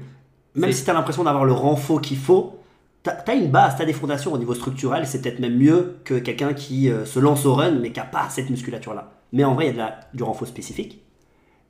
Même 0.56 0.72
si 0.72 0.84
tu 0.84 0.90
as 0.90 0.94
l'impression 0.94 1.24
d'avoir 1.24 1.46
le 1.46 1.54
renfort 1.54 2.02
qu'il 2.02 2.18
faut, 2.18 2.60
tu 3.04 3.10
as, 3.10 3.34
une 3.36 3.52
base, 3.52 3.75
tu 3.75 3.81
as 3.81 3.86
des 3.86 3.94
fondations 3.94 4.31
au 4.31 4.38
niveau 4.38 4.54
structurel, 4.54 5.06
c'est 5.06 5.22
peut-être 5.22 5.39
même 5.39 5.58
mieux 5.58 5.98
que 6.06 6.15
quelqu'un 6.15 6.53
qui 6.53 6.89
euh, 6.89 7.06
se 7.06 7.20
lance 7.20 7.46
au 7.46 7.56
run 7.56 7.72
mais 7.72 7.92
qui 7.92 8.00
n'a 8.00 8.06
pas 8.06 8.30
cette 8.30 8.50
musculature-là. 8.50 9.12
Mais 9.34 9.44
en 9.44 9.56
vrai, 9.56 9.65
il 9.65 9.68
y 9.68 9.70
a 9.72 9.74
de 9.74 9.77
la- 9.80 10.00
du 10.13 10.24
renfort 10.24 10.48
spécifique. 10.48 11.01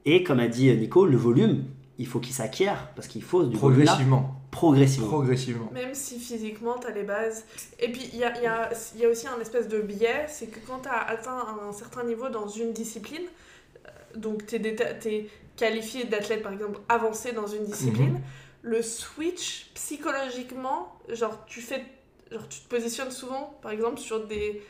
Et 0.06 0.24
comme 0.24 0.40
a 0.40 0.48
dit 0.48 0.70
euh, 0.70 0.76
Nico, 0.76 1.06
le 1.06 1.18
volume, 1.18 1.64
il 1.98 2.06
faut 2.08 2.20
qu'il 2.20 2.34
s'acquiert 2.34 2.90
parce 2.96 3.08
qu'il 3.08 3.24
faut 3.24 3.44
du 3.44 3.56
Progressivement. 3.58 4.36
Progressivement. 4.54 5.08
Progressivement. 5.10 5.70
Même 5.74 5.94
si 5.96 6.20
physiquement 6.20 6.78
tu 6.80 6.88
as 6.88 6.92
les 6.92 7.04
bases. 7.04 7.44
Et 7.80 7.92
puis 7.92 8.10
il 8.14 8.20
y 8.20 8.24
a, 8.24 8.38
il 8.38 8.44
y, 8.44 8.48
a, 8.48 8.70
il 8.96 9.02
y 9.02 9.06
a 9.06 9.10
aussi 9.10 9.28
un 9.28 9.40
espèce 9.42 9.68
de 9.68 9.82
biais, 9.82 10.26
c'est 10.30 10.48
que 10.48 10.60
quand 10.66 10.80
tu 10.84 10.90
as 10.90 11.02
atteint 11.10 11.44
un 11.68 11.74
certain 11.74 12.04
niveau 12.04 12.30
dans 12.30 12.48
une 12.48 12.72
discipline, 12.72 13.24
euh, 13.86 13.90
donc 14.16 14.46
tu 14.46 14.56
es, 14.56 15.30
qualifié 15.58 16.06
d'athlète 16.06 16.42
par 16.44 16.52
exemple 16.54 16.80
avancé 16.90 17.32
dans 17.32 17.48
une 17.48 17.66
discipline, 17.66 18.20
le 18.62 18.82
switch 18.82 19.72
psychologiquement, 19.74 20.98
genre 21.10 21.44
tu 21.46 21.60
fais. 21.62 21.84
Genre 22.32 22.48
tu 22.48 22.62
te 22.62 22.68
positionnes 22.70 23.12
souvent 23.12 23.58
par 23.62 23.72
exemple 23.72 24.00
sur 24.00 24.26
des. 24.28 24.62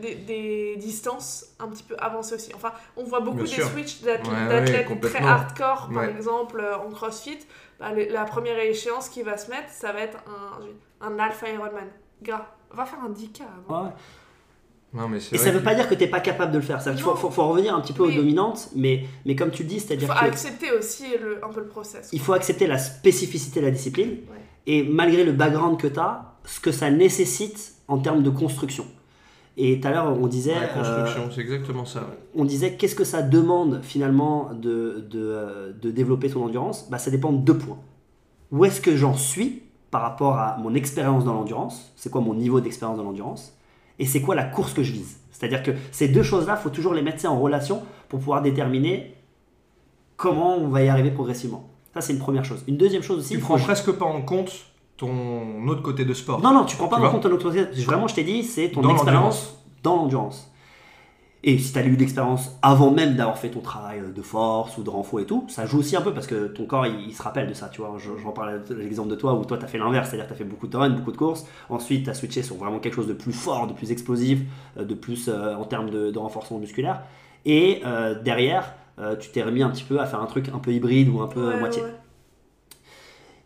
Des, 0.00 0.14
des 0.14 0.76
distances 0.76 1.46
un 1.58 1.66
petit 1.66 1.82
peu 1.82 1.96
avancées 1.98 2.36
aussi. 2.36 2.52
Enfin, 2.54 2.72
on 2.96 3.02
voit 3.02 3.18
beaucoup 3.18 3.38
Bien 3.42 3.56
des 3.56 3.60
sûr. 3.62 3.68
switches 3.70 4.02
d'athlètes 4.02 4.28
Ouais, 4.32 4.46
ouais, 4.46 4.48
d'athlètes 4.48 5.00
très 5.00 5.18
hardcore, 5.18 5.90
par 5.92 6.04
Ouais. 6.04 6.10
exemple, 6.12 6.60
euh, 6.60 6.78
en 6.78 6.90
crossfit. 6.92 7.40
Le- 7.92 8.12
la 8.12 8.24
première 8.24 8.58
échéance 8.58 9.08
qui 9.08 9.22
va 9.22 9.36
se 9.36 9.50
mettre, 9.50 9.68
ça 9.70 9.92
va 9.92 10.00
être 10.00 10.18
un, 10.26 11.06
un 11.06 11.18
alpha 11.18 11.48
Ironman. 11.48 11.88
Gars, 12.22 12.54
va 12.70 12.84
faire 12.86 13.00
un 13.04 13.10
10K 13.10 13.42
avant. 13.68 13.84
Ouais. 13.84 13.90
Non, 14.92 15.08
mais 15.08 15.18
c'est 15.18 15.34
Et 15.34 15.38
vrai 15.38 15.46
ça 15.46 15.52
veut 15.52 15.58
que- 15.58 15.64
pas 15.64 15.74
dire 15.74 15.88
que 15.88 15.94
tu 15.94 16.00
n'es 16.04 16.08
pas 16.08 16.20
capable 16.20 16.52
de 16.52 16.58
le 16.58 16.62
faire. 16.64 16.80
Ça 16.80 16.90
veut 16.90 16.96
dire 16.96 17.04
faut, 17.04 17.16
faut, 17.16 17.30
faut 17.30 17.48
revenir 17.48 17.74
un 17.74 17.80
petit 17.80 17.92
peu 17.92 18.04
aux 18.04 18.10
dominantes, 18.12 18.68
mais, 18.76 19.04
mais 19.26 19.34
comme 19.34 19.50
tu 19.50 19.64
dis, 19.64 19.76
Il 19.76 19.80
c'est-à-dire 19.80 20.06
faut 20.08 20.20
que 20.20 20.24
accepter 20.30 20.70
aussi 20.70 21.04
le, 21.20 21.44
un 21.44 21.48
peu 21.48 21.60
le 21.60 21.66
process. 21.66 22.08
il 22.12 22.20
faut 22.20 22.32
accepter 22.32 22.66
la 22.68 22.78
spécificité 22.78 23.58
de 23.60 23.64
la 23.66 23.72
discipline 23.72 24.10
Ouais. 24.10 24.38
et 24.66 24.84
malgré 24.84 25.24
le 25.24 25.32
background 25.32 25.80
que 25.80 25.88
tu 25.88 25.98
as, 25.98 26.34
ce 26.44 26.60
que 26.60 26.70
ça 26.70 26.90
nécessite 26.90 27.74
en 27.88 27.98
termes 27.98 28.22
de 28.22 28.30
construction. 28.30 28.86
Et 29.56 29.78
tout 29.80 29.86
à 29.86 29.92
l'heure, 29.92 30.06
on 30.20 30.26
disait, 30.26 30.52
Ouais, 30.54 30.68
construction, 30.74 31.22
euh, 31.22 31.30
c'est 31.32 31.40
exactement 31.42 31.84
ça. 31.84 32.08
on 32.34 32.44
disait 32.44 32.74
qu'est-ce 32.74 32.96
que 32.96 33.04
ça 33.04 33.22
demande 33.22 33.80
finalement 33.82 34.50
de, 34.52 35.06
de, 35.08 35.20
euh, 35.20 35.72
de 35.80 35.90
développer 35.92 36.28
ton 36.28 36.44
endurance? 36.44 36.88
Bah, 36.90 36.98
Ça 36.98 37.10
dépend 37.12 37.32
de 37.32 37.38
deux 37.38 37.56
points. 37.56 37.78
Où 38.50 38.64
est-ce 38.64 38.80
que 38.80 38.96
j'en 38.96 39.14
suis 39.14 39.62
par 39.92 40.02
rapport 40.02 40.38
à 40.38 40.56
mon 40.58 40.74
expérience 40.74 41.24
dans 41.24 41.34
l'endurance? 41.34 41.92
C'est 41.94 42.10
quoi 42.10 42.20
mon 42.20 42.34
niveau 42.34 42.60
d'expérience 42.60 42.96
dans 42.98 43.04
l'endurance? 43.04 43.56
Et 44.00 44.06
c'est 44.06 44.20
quoi 44.20 44.34
la 44.34 44.42
course 44.44 44.72
que 44.74 44.82
je 44.82 44.92
vise? 44.92 45.18
C'est-à-dire 45.30 45.62
que 45.62 45.70
ces 45.92 46.08
deux 46.08 46.22
choses-là, 46.24 46.56
il 46.58 46.62
faut 46.62 46.70
toujours 46.70 46.94
les 46.94 47.02
mettre 47.02 47.24
en 47.26 47.38
relation 47.40 47.82
pour 48.08 48.18
pouvoir 48.18 48.42
déterminer 48.42 49.14
comment 50.16 50.56
on 50.56 50.68
va 50.68 50.82
y 50.82 50.88
arriver 50.88 51.10
progressivement. 51.10 51.68
Ça, 51.92 52.00
c'est 52.00 52.12
une 52.12 52.18
première 52.18 52.44
chose. 52.44 52.64
Une 52.66 52.76
deuxième 52.76 53.02
chose 53.02 53.18
aussi, 53.20 53.34
Tu 53.34 53.38
prends 53.40 53.56
presque 53.58 53.92
pas 53.92 54.04
en 54.04 54.22
compte 54.22 54.50
ton 55.06 55.68
autre 55.68 55.82
côté 55.82 56.04
de 56.04 56.14
sport. 56.14 56.40
Non, 56.40 56.52
non, 56.52 56.64
tu 56.64 56.76
prends 56.76 56.88
pas 56.88 56.98
Tu 57.00 57.06
en 57.06 57.10
compte 57.10 57.22
ton 57.22 57.32
autorité. 57.32 57.64
Vraiment, 57.82 58.08
je 58.08 58.14
t'ai 58.14 58.24
dit, 58.24 58.42
c'est 58.42 58.70
ton 58.70 58.80
Dans 58.80 58.90
expérience 58.90 59.58
dans 59.82 59.96
l'endurance. 59.96 60.50
Et 61.46 61.58
si 61.58 61.74
tu 61.74 61.78
as 61.78 61.84
eu 61.84 61.94
l'expérience 61.94 62.56
avant 62.62 62.90
même 62.90 63.16
d'avoir 63.16 63.36
fait 63.36 63.50
ton 63.50 63.60
travail 63.60 64.00
de 64.16 64.22
force 64.22 64.78
ou 64.78 64.82
de 64.82 64.88
renfort 64.88 65.20
et 65.20 65.26
tout, 65.26 65.44
ça 65.48 65.66
joue 65.66 65.80
aussi 65.80 65.94
un 65.94 66.00
peu 66.00 66.14
parce 66.14 66.26
que 66.26 66.46
ton 66.46 66.64
corps 66.64 66.86
il, 66.86 67.08
il 67.08 67.12
se 67.14 67.22
rappelle 67.22 67.46
de 67.46 67.52
ça. 67.52 67.68
Tu 67.68 67.82
vois, 67.82 67.94
Je- 67.98 68.16
j'en 68.22 68.30
parlais 68.32 68.54
l'exemple 68.70 69.10
de 69.10 69.14
toi 69.14 69.34
où 69.34 69.44
toi 69.44 69.58
tu 69.58 69.64
as 69.64 69.68
fait 69.68 69.76
l'inverse, 69.76 70.08
c'est-à-dire 70.08 70.26
tu 70.26 70.32
as 70.32 70.36
fait 70.36 70.44
beaucoup 70.44 70.66
de 70.68 70.74
run, 70.76 70.88
beaucoup 70.88 71.12
de 71.12 71.18
courses. 71.18 71.44
Ensuite, 71.68 72.04
tu 72.04 72.10
as 72.10 72.14
switché 72.14 72.42
sur 72.42 72.56
vraiment 72.56 72.78
quelque 72.78 72.94
chose 72.94 73.08
de 73.08 73.12
plus 73.12 73.34
fort, 73.34 73.66
de 73.66 73.74
plus 73.74 73.90
explosif, 73.92 74.40
euh, 74.78 74.84
de 74.86 74.94
plus 74.94 75.28
euh, 75.28 75.54
en 75.54 75.64
termes 75.66 75.90
de, 75.90 76.10
de 76.10 76.18
renforcement 76.18 76.58
musculaire. 76.58 77.02
Et 77.44 77.82
euh, 77.84 78.14
derrière, 78.22 78.72
euh, 78.98 79.14
tu 79.14 79.28
t'es 79.28 79.42
remis 79.42 79.62
un 79.62 79.68
petit 79.68 79.84
peu 79.84 80.00
à 80.00 80.06
faire 80.06 80.22
un 80.22 80.26
truc 80.26 80.48
un 80.48 80.58
peu 80.58 80.72
hybride 80.72 81.10
ou 81.10 81.20
un 81.20 81.28
peu 81.28 81.46
Ouais, 81.48 81.58
moitié. 81.60 81.82
ouais. 81.82 81.94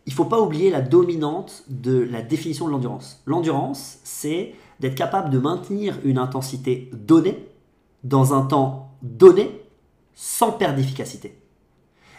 Il 0.08 0.14
faut 0.14 0.24
pas 0.24 0.40
oublier 0.40 0.70
la 0.70 0.80
dominante 0.80 1.64
de 1.68 1.98
la 2.00 2.22
définition 2.22 2.64
de 2.64 2.70
l'endurance. 2.70 3.22
L'endurance, 3.26 3.98
c'est 4.04 4.54
d'être 4.80 4.94
capable 4.94 5.28
de 5.28 5.38
maintenir 5.38 5.98
une 6.02 6.16
intensité 6.16 6.88
donnée 6.94 7.46
dans 8.04 8.32
un 8.32 8.46
temps 8.46 8.96
donné 9.02 9.60
sans 10.14 10.50
perdre 10.50 10.76
d'efficacité. 10.76 11.38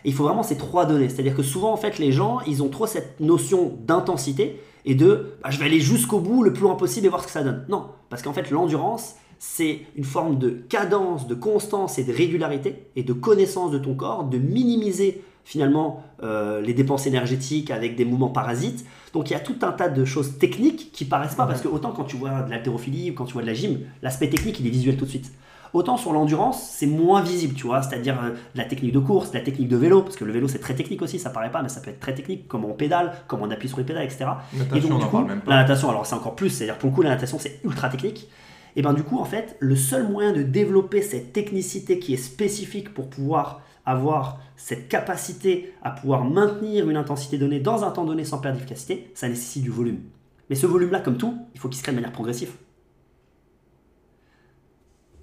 Il 0.05 0.13
faut 0.13 0.24
vraiment 0.24 0.43
ces 0.43 0.55
trois 0.55 0.86
données. 0.86 1.10
C'est-à-dire 1.10 1.36
que 1.36 1.41
souvent, 1.41 1.74
en 1.74 1.77
fait, 1.77 1.98
les 1.98 2.12
gens, 2.12 2.41
ils 2.46 2.62
ont 2.62 2.69
trop 2.69 2.86
cette 2.86 3.19
notion 3.19 3.79
d'intensité 3.88 4.62
et 4.86 4.93
de 4.93 5.31
bah, 5.41 5.50
je 5.50 5.58
vais 5.58 5.65
aller 5.65 5.79
jusqu'au 5.79 6.19
bout 6.19 6.43
le 6.43 6.53
plus 6.53 6.62
loin 6.62 6.75
possible 6.75 7.08
et 7.08 7.10
voir 7.10 7.24
ce 7.24 7.25
que 7.25 7.34
ça 7.34 7.41
donne. 7.41 7.65
Non, 7.69 7.88
parce 8.12 8.22
qu'en 8.22 8.34
fait, 8.34 8.51
l'endurance, 8.51 9.15
c'est 9.39 9.79
une 9.96 10.03
forme 10.03 10.38
de 10.38 10.51
cadence, 10.51 11.25
de 11.25 11.34
constance 11.34 11.98
et 11.98 12.03
de 12.03 12.13
régularité 12.13 12.86
et 12.96 13.01
de 13.01 13.13
connaissance 13.13 13.72
de 13.72 13.79
ton 13.79 13.96
corps, 13.96 14.25
de 14.25 14.38
minimiser 14.38 15.24
finalement 15.43 16.03
euh, 16.24 16.62
les 16.62 16.74
dépenses 16.74 17.08
énergétiques 17.08 17.72
avec 17.72 17.96
des 17.96 18.05
mouvements 18.05 18.29
parasites. 18.29 18.86
Donc 19.13 19.29
il 19.29 19.34
y 19.34 19.36
a 19.36 19.39
tout 19.39 19.55
un 19.63 19.72
tas 19.72 19.89
de 19.89 20.05
choses 20.05 20.38
techniques 20.38 20.91
qui 20.91 21.05
paraissent 21.05 21.36
pas, 21.36 21.48
parce 21.48 21.62
que 21.62 21.67
autant 21.67 21.91
quand 21.91 22.03
tu 22.03 22.17
vois 22.17 22.43
de 22.43 22.51
l'haltérophilie 22.51 23.12
ou 23.12 23.13
quand 23.13 23.25
tu 23.25 23.34
vois 23.34 23.41
de 23.41 23.48
la 23.48 23.53
gym, 23.53 23.79
l'aspect 24.01 24.29
technique 24.29 24.60
il 24.60 24.67
est 24.67 24.72
visuel 24.72 24.98
tout 24.98 25.05
de 25.05 25.10
suite. 25.10 25.31
Autant 25.72 25.98
sur 25.98 26.13
l'endurance, 26.13 26.67
c'est 26.72 26.88
moins 26.88 27.22
visible, 27.22 27.53
tu 27.53 27.67
vois, 27.67 27.84
c'est-à-dire 27.84 28.17
euh, 28.24 28.29
de 28.31 28.58
la 28.58 28.65
technique 28.65 28.91
de 28.91 29.00
course, 29.00 29.31
de 29.31 29.38
la 29.38 29.43
technique 29.43 29.67
de 29.67 29.77
vélo, 29.77 30.01
parce 30.01 30.15
que 30.15 30.25
le 30.25 30.31
vélo 30.31 30.48
c'est 30.48 30.60
très 30.60 30.74
technique 30.74 31.01
aussi, 31.01 31.19
ça 31.19 31.29
paraît 31.29 31.51
pas, 31.51 31.62
mais 31.62 31.69
ça 31.69 31.79
peut 31.79 31.91
être 31.91 32.00
très 32.00 32.15
technique, 32.15 32.48
comment 32.48 32.69
on 32.69 32.74
pédale, 32.74 33.13
comment 33.27 33.43
on 33.46 33.51
appuie 33.51 33.69
sur 33.69 33.77
les 33.77 33.84
pédales, 33.84 34.05
etc. 34.05 34.25
Et 34.53 34.58
donc, 34.58 34.67
on 34.74 34.79
du 34.79 34.88
n'en 34.89 35.00
coup, 35.00 35.17
parle 35.17 35.27
même 35.27 35.41
pas. 35.41 35.51
la 35.51 35.62
natation, 35.62 35.89
alors 35.89 36.08
c'est 36.08 36.15
encore 36.15 36.36
plus, 36.36 36.50
c'est-à-dire 36.50 36.77
pour 36.77 36.89
le 36.89 36.96
coup, 36.96 37.01
la 37.03 37.10
natation 37.10 37.38
c'est 37.39 37.60
ultra 37.63 37.89
technique. 37.89 38.27
Et 38.75 38.81
ben 38.81 38.93
du 38.93 39.03
coup, 39.03 39.19
en 39.19 39.25
fait, 39.25 39.58
le 39.60 39.75
seul 39.75 40.08
moyen 40.08 40.31
de 40.31 40.41
développer 40.41 41.01
cette 41.01 41.34
technicité 41.34 42.00
qui 42.00 42.13
est 42.13 42.17
spécifique 42.17 42.93
pour 42.93 43.10
pouvoir 43.10 43.62
avoir 43.89 44.39
cette 44.55 44.88
capacité 44.88 45.74
à 45.81 45.89
pouvoir 45.89 46.24
maintenir 46.24 46.89
une 46.89 46.98
intensité 46.98 47.38
donnée 47.38 47.60
dans 47.60 47.84
un 47.84 47.91
temps 47.91 48.05
donné 48.05 48.24
sans 48.24 48.38
perdre 48.38 48.58
d'efficacité, 48.58 49.12
ça 49.15 49.27
nécessite 49.27 49.63
du 49.63 49.72
volume. 49.72 50.01
Mais 50.50 50.55
ce 50.55 50.67
volume-là, 50.67 51.00
comme 51.00 51.17
tout, 51.17 51.38
il 51.53 51.60
faut 51.60 51.69
qu'il 51.69 51.77
se 51.77 51.84
crée 51.84 51.91
de 51.91 51.98
manière 51.98 52.12
progressive. 52.12 52.51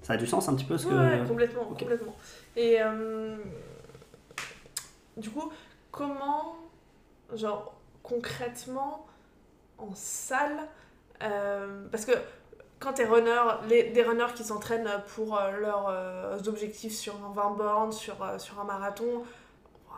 Ça 0.02 0.14
a 0.14 0.16
du 0.16 0.26
sens 0.26 0.49
un 0.49 0.54
petit 0.54 0.64
peu 0.64 0.78
ce 0.78 0.87
que. 0.87 0.94
Ouais, 0.94 1.26
complètement, 1.26 1.64
complètement. 1.64 2.16
Et 2.56 2.76
euh, 2.80 3.37
du 5.16 5.30
coup, 5.30 5.50
comment, 5.90 6.56
genre, 7.35 7.75
concrètement, 8.02 9.06
en 9.78 9.90
salle, 9.94 10.58
euh, 11.23 11.87
parce 11.90 12.04
que 12.04 12.12
quand 12.78 12.92
t'es 12.95 13.06
runner, 13.06 13.40
les, 13.68 13.85
des 13.85 14.02
runners 14.02 14.35
qui 14.35 14.45
s'entraînent 14.45 15.02
pour 15.14 15.38
euh, 15.38 15.50
leurs 15.52 15.88
euh, 15.88 16.38
objectifs 16.47 16.95
sur 16.95 17.14
un 17.25 17.33
20 17.33 17.50
bornes, 17.56 17.92
sur, 17.92 18.23
euh, 18.23 18.38
sur 18.38 18.61
un 18.61 18.64
marathon, 18.64 19.25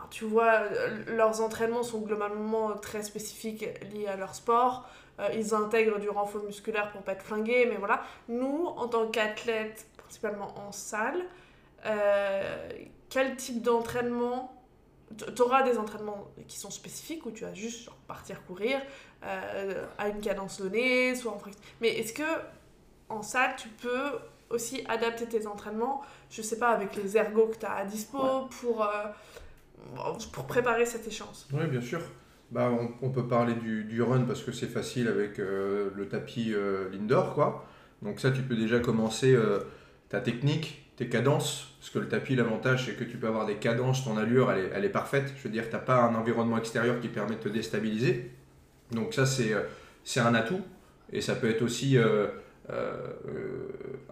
tu 0.09 0.25
vois, 0.25 0.63
leurs 1.07 1.41
entraînements 1.41 1.83
sont 1.83 1.99
globalement 1.99 2.71
très 2.77 3.03
spécifiques 3.03 3.65
liés 3.93 4.07
à 4.07 4.15
leur 4.15 4.33
sport. 4.33 4.87
Ils 5.35 5.53
intègrent 5.53 5.99
du 5.99 6.09
renfort 6.09 6.41
musculaire 6.43 6.89
pour 6.91 7.01
pas 7.01 7.11
être 7.11 7.21
flingués, 7.21 7.67
mais 7.69 7.75
voilà. 7.75 8.01
Nous, 8.27 8.65
en 8.65 8.87
tant 8.87 9.07
qu'athlètes, 9.07 9.85
principalement 9.97 10.55
en 10.57 10.71
salle, 10.71 11.25
quel 13.09 13.35
type 13.35 13.61
d'entraînement 13.61 14.51
Tu 15.35 15.41
auras 15.41 15.61
des 15.61 15.77
entraînements 15.77 16.29
qui 16.47 16.57
sont 16.57 16.71
spécifiques 16.71 17.25
où 17.27 17.31
tu 17.31 17.43
vas 17.43 17.53
juste 17.53 17.89
partir 18.07 18.43
courir 18.45 18.81
à 19.21 20.07
une 20.07 20.21
cadence 20.21 20.59
donnée, 20.59 21.13
soit 21.13 21.33
en. 21.33 21.41
Mais 21.81 21.89
est-ce 21.89 22.13
que 22.13 22.23
en 23.09 23.21
salle, 23.21 23.55
tu 23.57 23.67
peux 23.69 24.11
aussi 24.49 24.83
adapter 24.87 25.25
tes 25.25 25.47
entraînements, 25.47 26.01
je 26.29 26.41
sais 26.41 26.57
pas, 26.57 26.69
avec 26.69 26.95
les 26.95 27.17
ergots 27.17 27.47
que 27.47 27.57
tu 27.57 27.65
as 27.65 27.73
à 27.73 27.85
dispo 27.85 28.47
pour, 28.61 28.83
euh, 28.83 29.05
pour 30.31 30.45
préparer 30.45 30.85
cette 30.85 31.07
échéance 31.07 31.47
Oui, 31.53 31.67
bien 31.67 31.81
sûr. 31.81 32.01
Bah, 32.51 32.71
on, 32.71 33.05
on 33.05 33.09
peut 33.11 33.27
parler 33.27 33.53
du, 33.53 33.83
du 33.83 34.01
run 34.01 34.21
parce 34.21 34.41
que 34.41 34.51
c'est 34.51 34.67
facile 34.67 35.07
avec 35.07 35.37
euh, 35.37 35.91
le 35.95 36.07
tapis 36.07 36.51
euh, 36.53 36.89
l'indoor, 36.91 37.35
quoi. 37.35 37.65
Donc 38.01 38.19
ça, 38.19 38.31
tu 38.31 38.41
peux 38.41 38.55
déjà 38.55 38.79
commencer 38.79 39.35
euh, 39.35 39.59
ta 40.07 40.19
technique, 40.19 40.89
tes 40.95 41.09
cadences, 41.09 41.75
parce 41.79 41.91
que 41.91 41.99
le 41.99 42.07
tapis, 42.07 42.35
l'avantage, 42.35 42.85
c'est 42.85 42.93
que 42.93 43.03
tu 43.03 43.17
peux 43.17 43.27
avoir 43.27 43.45
des 43.45 43.55
cadences, 43.55 44.03
ton 44.03 44.17
allure, 44.17 44.51
elle 44.51 44.65
est, 44.65 44.71
elle 44.73 44.85
est 44.85 44.89
parfaite. 44.89 45.33
Je 45.37 45.43
veux 45.43 45.49
dire, 45.49 45.65
tu 45.69 45.73
n'as 45.73 45.81
pas 45.81 46.01
un 46.01 46.15
environnement 46.15 46.57
extérieur 46.57 46.99
qui 46.99 47.07
permet 47.07 47.35
de 47.35 47.41
te 47.41 47.49
déstabiliser. 47.49 48.31
Donc 48.91 49.13
ça, 49.13 49.25
c'est 49.27 49.53
c'est 50.03 50.19
un 50.19 50.33
atout. 50.33 50.61
Et 51.11 51.21
ça 51.21 51.35
peut 51.35 51.49
être 51.49 51.61
aussi 51.61 51.97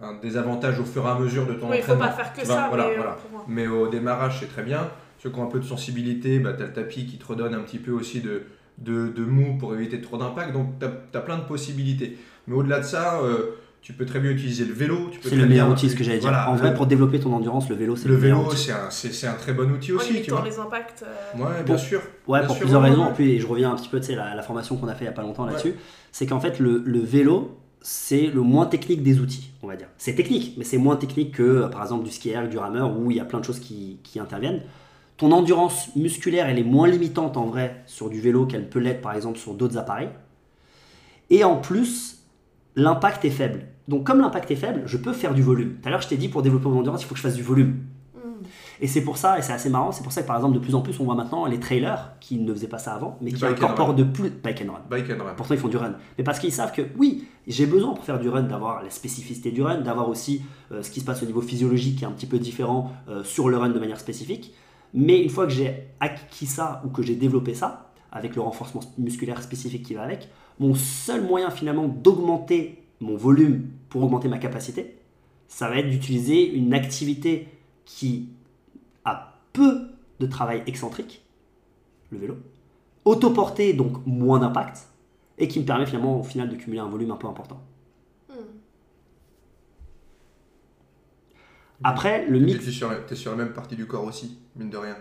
un 0.00 0.14
désavantage 0.20 0.78
au 0.80 0.84
fur 0.84 1.04
et 1.06 1.08
à 1.10 1.18
mesure 1.18 1.46
de 1.46 1.54
ton 1.54 1.68
Oui, 1.70 1.76
il 1.78 1.82
faut 1.82 1.92
entraînement. 1.92 2.16
pas 2.16 2.22
faire 2.24 2.32
que 2.32 2.40
Tu 2.40 2.46
vois, 2.46 2.54
ça, 2.56 2.68
voilà, 2.68 2.84
mais 2.84 2.92
euh, 2.92 2.96
voilà. 2.96 3.16
Mais 3.48 3.66
au 3.66 3.88
démarrage, 3.88 4.38
c'est 4.40 4.46
très 4.52 4.62
bien. 4.62 4.88
Ceux 5.22 5.30
qui 5.30 5.38
ont 5.38 5.44
un 5.44 5.50
peu 5.50 5.58
de 5.58 5.64
sensibilité, 5.64 6.38
bah, 6.38 6.52
tu 6.52 6.62
as 6.62 6.66
le 6.66 6.72
tapis 6.72 7.06
qui 7.06 7.18
te 7.18 7.26
redonne 7.26 7.54
un 7.54 7.60
petit 7.60 7.78
peu 7.78 7.90
aussi 7.90 8.20
de, 8.20 8.42
de, 8.78 9.08
de 9.08 9.24
mou 9.24 9.58
pour 9.58 9.74
éviter 9.74 10.00
trop 10.00 10.16
d'impact. 10.16 10.52
Donc, 10.52 10.78
tu 10.78 10.86
as, 10.86 11.20
plein 11.20 11.38
de 11.38 11.42
possibilités. 11.44 12.16
Mais 12.46 12.54
au-delà 12.54 12.78
de 12.78 12.84
ça, 12.84 13.18
euh, 13.22 13.56
tu 13.82 13.92
peux 13.92 14.06
très 14.06 14.20
bien 14.20 14.30
utiliser 14.30 14.64
le 14.64 14.72
vélo. 14.74 15.08
tu 15.10 15.18
C'est 15.22 15.34
le 15.34 15.46
meilleur 15.46 15.66
bien- 15.66 15.74
outil, 15.74 15.90
ce 15.90 15.96
que 15.96 16.04
j'allais 16.04 16.18
dire. 16.18 16.28
Voilà, 16.30 16.48
en 16.50 16.54
vrai, 16.54 16.72
pour 16.72 16.86
développer 16.86 17.18
ton 17.18 17.32
endurance, 17.32 17.68
le 17.68 17.74
vélo, 17.74 17.96
c'est 17.96 18.06
le 18.08 18.14
le, 18.14 18.20
meilleur 18.20 18.38
vélo, 18.38 18.50
outil. 18.50 18.66
c'est 18.66 18.72
un, 18.72 18.90
c'est- 18.90 19.12
c'est 19.12 19.26
un 19.26 19.34
très 19.34 19.52
bon 19.54 19.68
outil 19.72 19.92
En 19.92 19.96
aussi. 19.96 20.08
Tu 20.08 20.14
limitant 20.14 20.36
vois. 20.36 20.44
les 20.44 20.58
impacts. 20.60 21.02
euh, 21.04 21.38
Ouais, 21.38 21.62
bien 21.64 21.74
Pour- 21.74 21.78
sûr. 21.84 22.00
Ouais, 22.28 22.38
Bien 22.38 22.46
pour 22.46 22.54
sûr, 22.56 22.60
plusieurs 22.62 22.82
ouais, 22.82 22.90
raisons. 22.90 23.02
ouais. 23.02 23.08
En 23.10 23.12
plus, 23.14 23.28
et 23.30 23.40
je 23.40 23.46
reviens 23.46 23.72
un 23.72 23.76
petit 23.76 23.88
peu, 23.88 23.98
tu 23.98 24.06
sais, 24.06 24.14
la, 24.14 24.34
la 24.36 24.42
formation 24.42 24.76
qu'on 24.76 24.86
a 24.88 24.94
fait 24.94 25.04
il 25.04 25.08
y 25.08 25.10
a 25.10 25.12
pas 25.12 25.22
longtemps 25.22 25.46
là-dessus, 25.46 25.74
c'est 26.12 26.26
qu'en 26.26 26.38
fait, 26.40 26.60
le, 26.60 26.80
le 26.84 26.98
vélo, 27.00 27.58
c'est 27.80 28.26
le 28.26 28.40
moins 28.40 28.66
technique 28.66 29.02
des 29.02 29.20
outils, 29.20 29.50
on 29.62 29.66
va 29.66 29.76
dire. 29.76 29.88
C'est 29.98 30.14
technique, 30.14 30.54
mais 30.58 30.64
c'est 30.64 30.78
moins 30.78 30.96
technique 30.96 31.34
que, 31.34 31.42
euh, 31.42 31.68
par 31.68 31.82
exemple, 31.82 32.04
du 32.04 32.10
ski 32.10 32.30
air, 32.30 32.48
du 32.48 32.58
rameur, 32.58 32.98
où 32.98 33.10
il 33.10 33.16
y 33.16 33.20
a 33.20 33.24
plein 33.24 33.40
de 33.40 33.44
choses 33.44 33.60
qui, 33.60 33.98
qui 34.02 34.18
interviennent. 34.18 34.62
Ton 35.16 35.32
endurance 35.32 35.94
musculaire, 35.96 36.48
elle 36.48 36.58
est 36.58 36.64
moins 36.64 36.88
limitante 36.88 37.36
en 37.36 37.46
vrai 37.46 37.82
sur 37.86 38.08
du 38.08 38.20
vélo 38.20 38.46
qu'elle 38.46 38.68
peut 38.68 38.78
l'être, 38.78 39.00
par 39.00 39.14
exemple, 39.14 39.38
sur 39.38 39.54
d'autres 39.54 39.76
appareils. 39.76 40.10
Et 41.30 41.44
en 41.44 41.56
plus, 41.56 42.22
l'impact 42.76 43.24
est 43.24 43.30
faible. 43.30 43.66
Donc, 43.88 44.04
comme 44.04 44.20
l'impact 44.20 44.50
est 44.50 44.56
faible, 44.56 44.82
je 44.86 44.96
peux 44.96 45.12
faire 45.12 45.34
du 45.34 45.42
volume. 45.42 45.76
Tout 45.80 45.88
à 45.88 45.90
l'heure, 45.90 46.02
je 46.02 46.08
t'ai 46.08 46.16
dit, 46.16 46.28
pour 46.28 46.42
développer 46.42 46.68
mon 46.68 46.80
endurance, 46.80 47.02
il 47.02 47.06
faut 47.06 47.14
que 47.14 47.18
je 47.18 47.22
fasse 47.22 47.34
du 47.34 47.42
volume. 47.42 47.76
Et 48.80 48.86
c'est 48.86 49.02
pour 49.02 49.16
ça, 49.16 49.38
et 49.38 49.42
c'est 49.42 49.52
assez 49.52 49.70
marrant, 49.70 49.92
c'est 49.92 50.02
pour 50.02 50.12
ça 50.12 50.22
que 50.22 50.26
par 50.26 50.36
exemple 50.36 50.54
de 50.54 50.60
plus 50.60 50.74
en 50.74 50.80
plus 50.80 50.98
on 51.00 51.04
voit 51.04 51.14
maintenant 51.14 51.46
les 51.46 51.60
trailers 51.60 52.12
qui 52.20 52.38
ne 52.38 52.52
faisaient 52.52 52.68
pas 52.68 52.78
ça 52.78 52.94
avant, 52.94 53.18
mais 53.20 53.32
qui 53.32 53.40
bike 53.40 53.62
incorporent 53.62 53.94
de 53.94 54.04
plus 54.04 54.30
bike 54.30 54.62
and 54.66 54.72
run. 54.72 54.80
Bike 54.90 55.10
and 55.10 55.22
run. 55.22 55.34
Pourtant 55.36 55.54
ils 55.54 55.60
font 55.60 55.68
du 55.68 55.76
run. 55.76 55.94
Mais 56.16 56.24
parce 56.24 56.38
qu'ils 56.38 56.52
savent 56.52 56.72
que 56.72 56.82
oui, 56.96 57.26
j'ai 57.46 57.66
besoin 57.66 57.94
pour 57.94 58.04
faire 58.04 58.18
du 58.18 58.28
run 58.28 58.42
d'avoir 58.42 58.82
la 58.82 58.90
spécificité 58.90 59.50
du 59.50 59.62
run, 59.62 59.80
d'avoir 59.80 60.08
aussi 60.08 60.42
euh, 60.72 60.82
ce 60.82 60.90
qui 60.90 61.00
se 61.00 61.04
passe 61.04 61.22
au 61.22 61.26
niveau 61.26 61.40
physiologique 61.40 61.98
qui 61.98 62.04
est 62.04 62.06
un 62.06 62.12
petit 62.12 62.26
peu 62.26 62.38
différent 62.38 62.92
euh, 63.08 63.24
sur 63.24 63.48
le 63.48 63.56
run 63.56 63.70
de 63.70 63.78
manière 63.78 64.00
spécifique. 64.00 64.54
Mais 64.94 65.22
une 65.22 65.30
fois 65.30 65.46
que 65.46 65.52
j'ai 65.52 65.88
acquis 66.00 66.46
ça 66.46 66.82
ou 66.84 66.88
que 66.88 67.02
j'ai 67.02 67.14
développé 67.14 67.54
ça, 67.54 67.90
avec 68.10 68.36
le 68.36 68.42
renforcement 68.42 68.80
musculaire 68.96 69.42
spécifique 69.42 69.84
qui 69.84 69.94
va 69.94 70.02
avec, 70.02 70.28
mon 70.58 70.74
seul 70.74 71.22
moyen 71.22 71.50
finalement 71.50 71.88
d'augmenter 71.88 72.82
mon 73.00 73.16
volume 73.16 73.68
pour 73.88 74.02
augmenter 74.02 74.28
ma 74.28 74.38
capacité, 74.38 74.96
ça 75.46 75.68
va 75.68 75.78
être 75.78 75.88
d'utiliser 75.88 76.50
une 76.50 76.74
activité 76.74 77.48
qui 77.88 78.28
a 79.06 79.34
peu 79.54 79.88
de 80.20 80.26
travail 80.26 80.62
excentrique, 80.66 81.24
le 82.12 82.18
vélo, 82.18 82.36
autoporté 83.06 83.72
donc 83.72 84.04
moins 84.06 84.38
d'impact, 84.38 84.88
et 85.38 85.48
qui 85.48 85.58
me 85.60 85.64
permet 85.64 85.86
finalement 85.86 86.20
au 86.20 86.22
final 86.22 86.50
de 86.50 86.54
cumuler 86.56 86.80
un 86.80 86.88
volume 86.88 87.10
un 87.10 87.16
peu 87.16 87.26
important. 87.26 87.60
Hmm. 88.28 88.34
Après, 91.82 92.26
le 92.26 92.38
Tu 92.38 92.44
mythe... 92.44 92.68
es 92.68 92.70
sur, 92.70 92.90
la- 93.30 93.36
même 93.36 93.52
partie 93.52 93.76
du 93.76 93.86
corps 93.86 94.04
aussi, 94.04 94.38
mine 94.56 94.68
de 94.70 94.76
rien. 94.76 94.96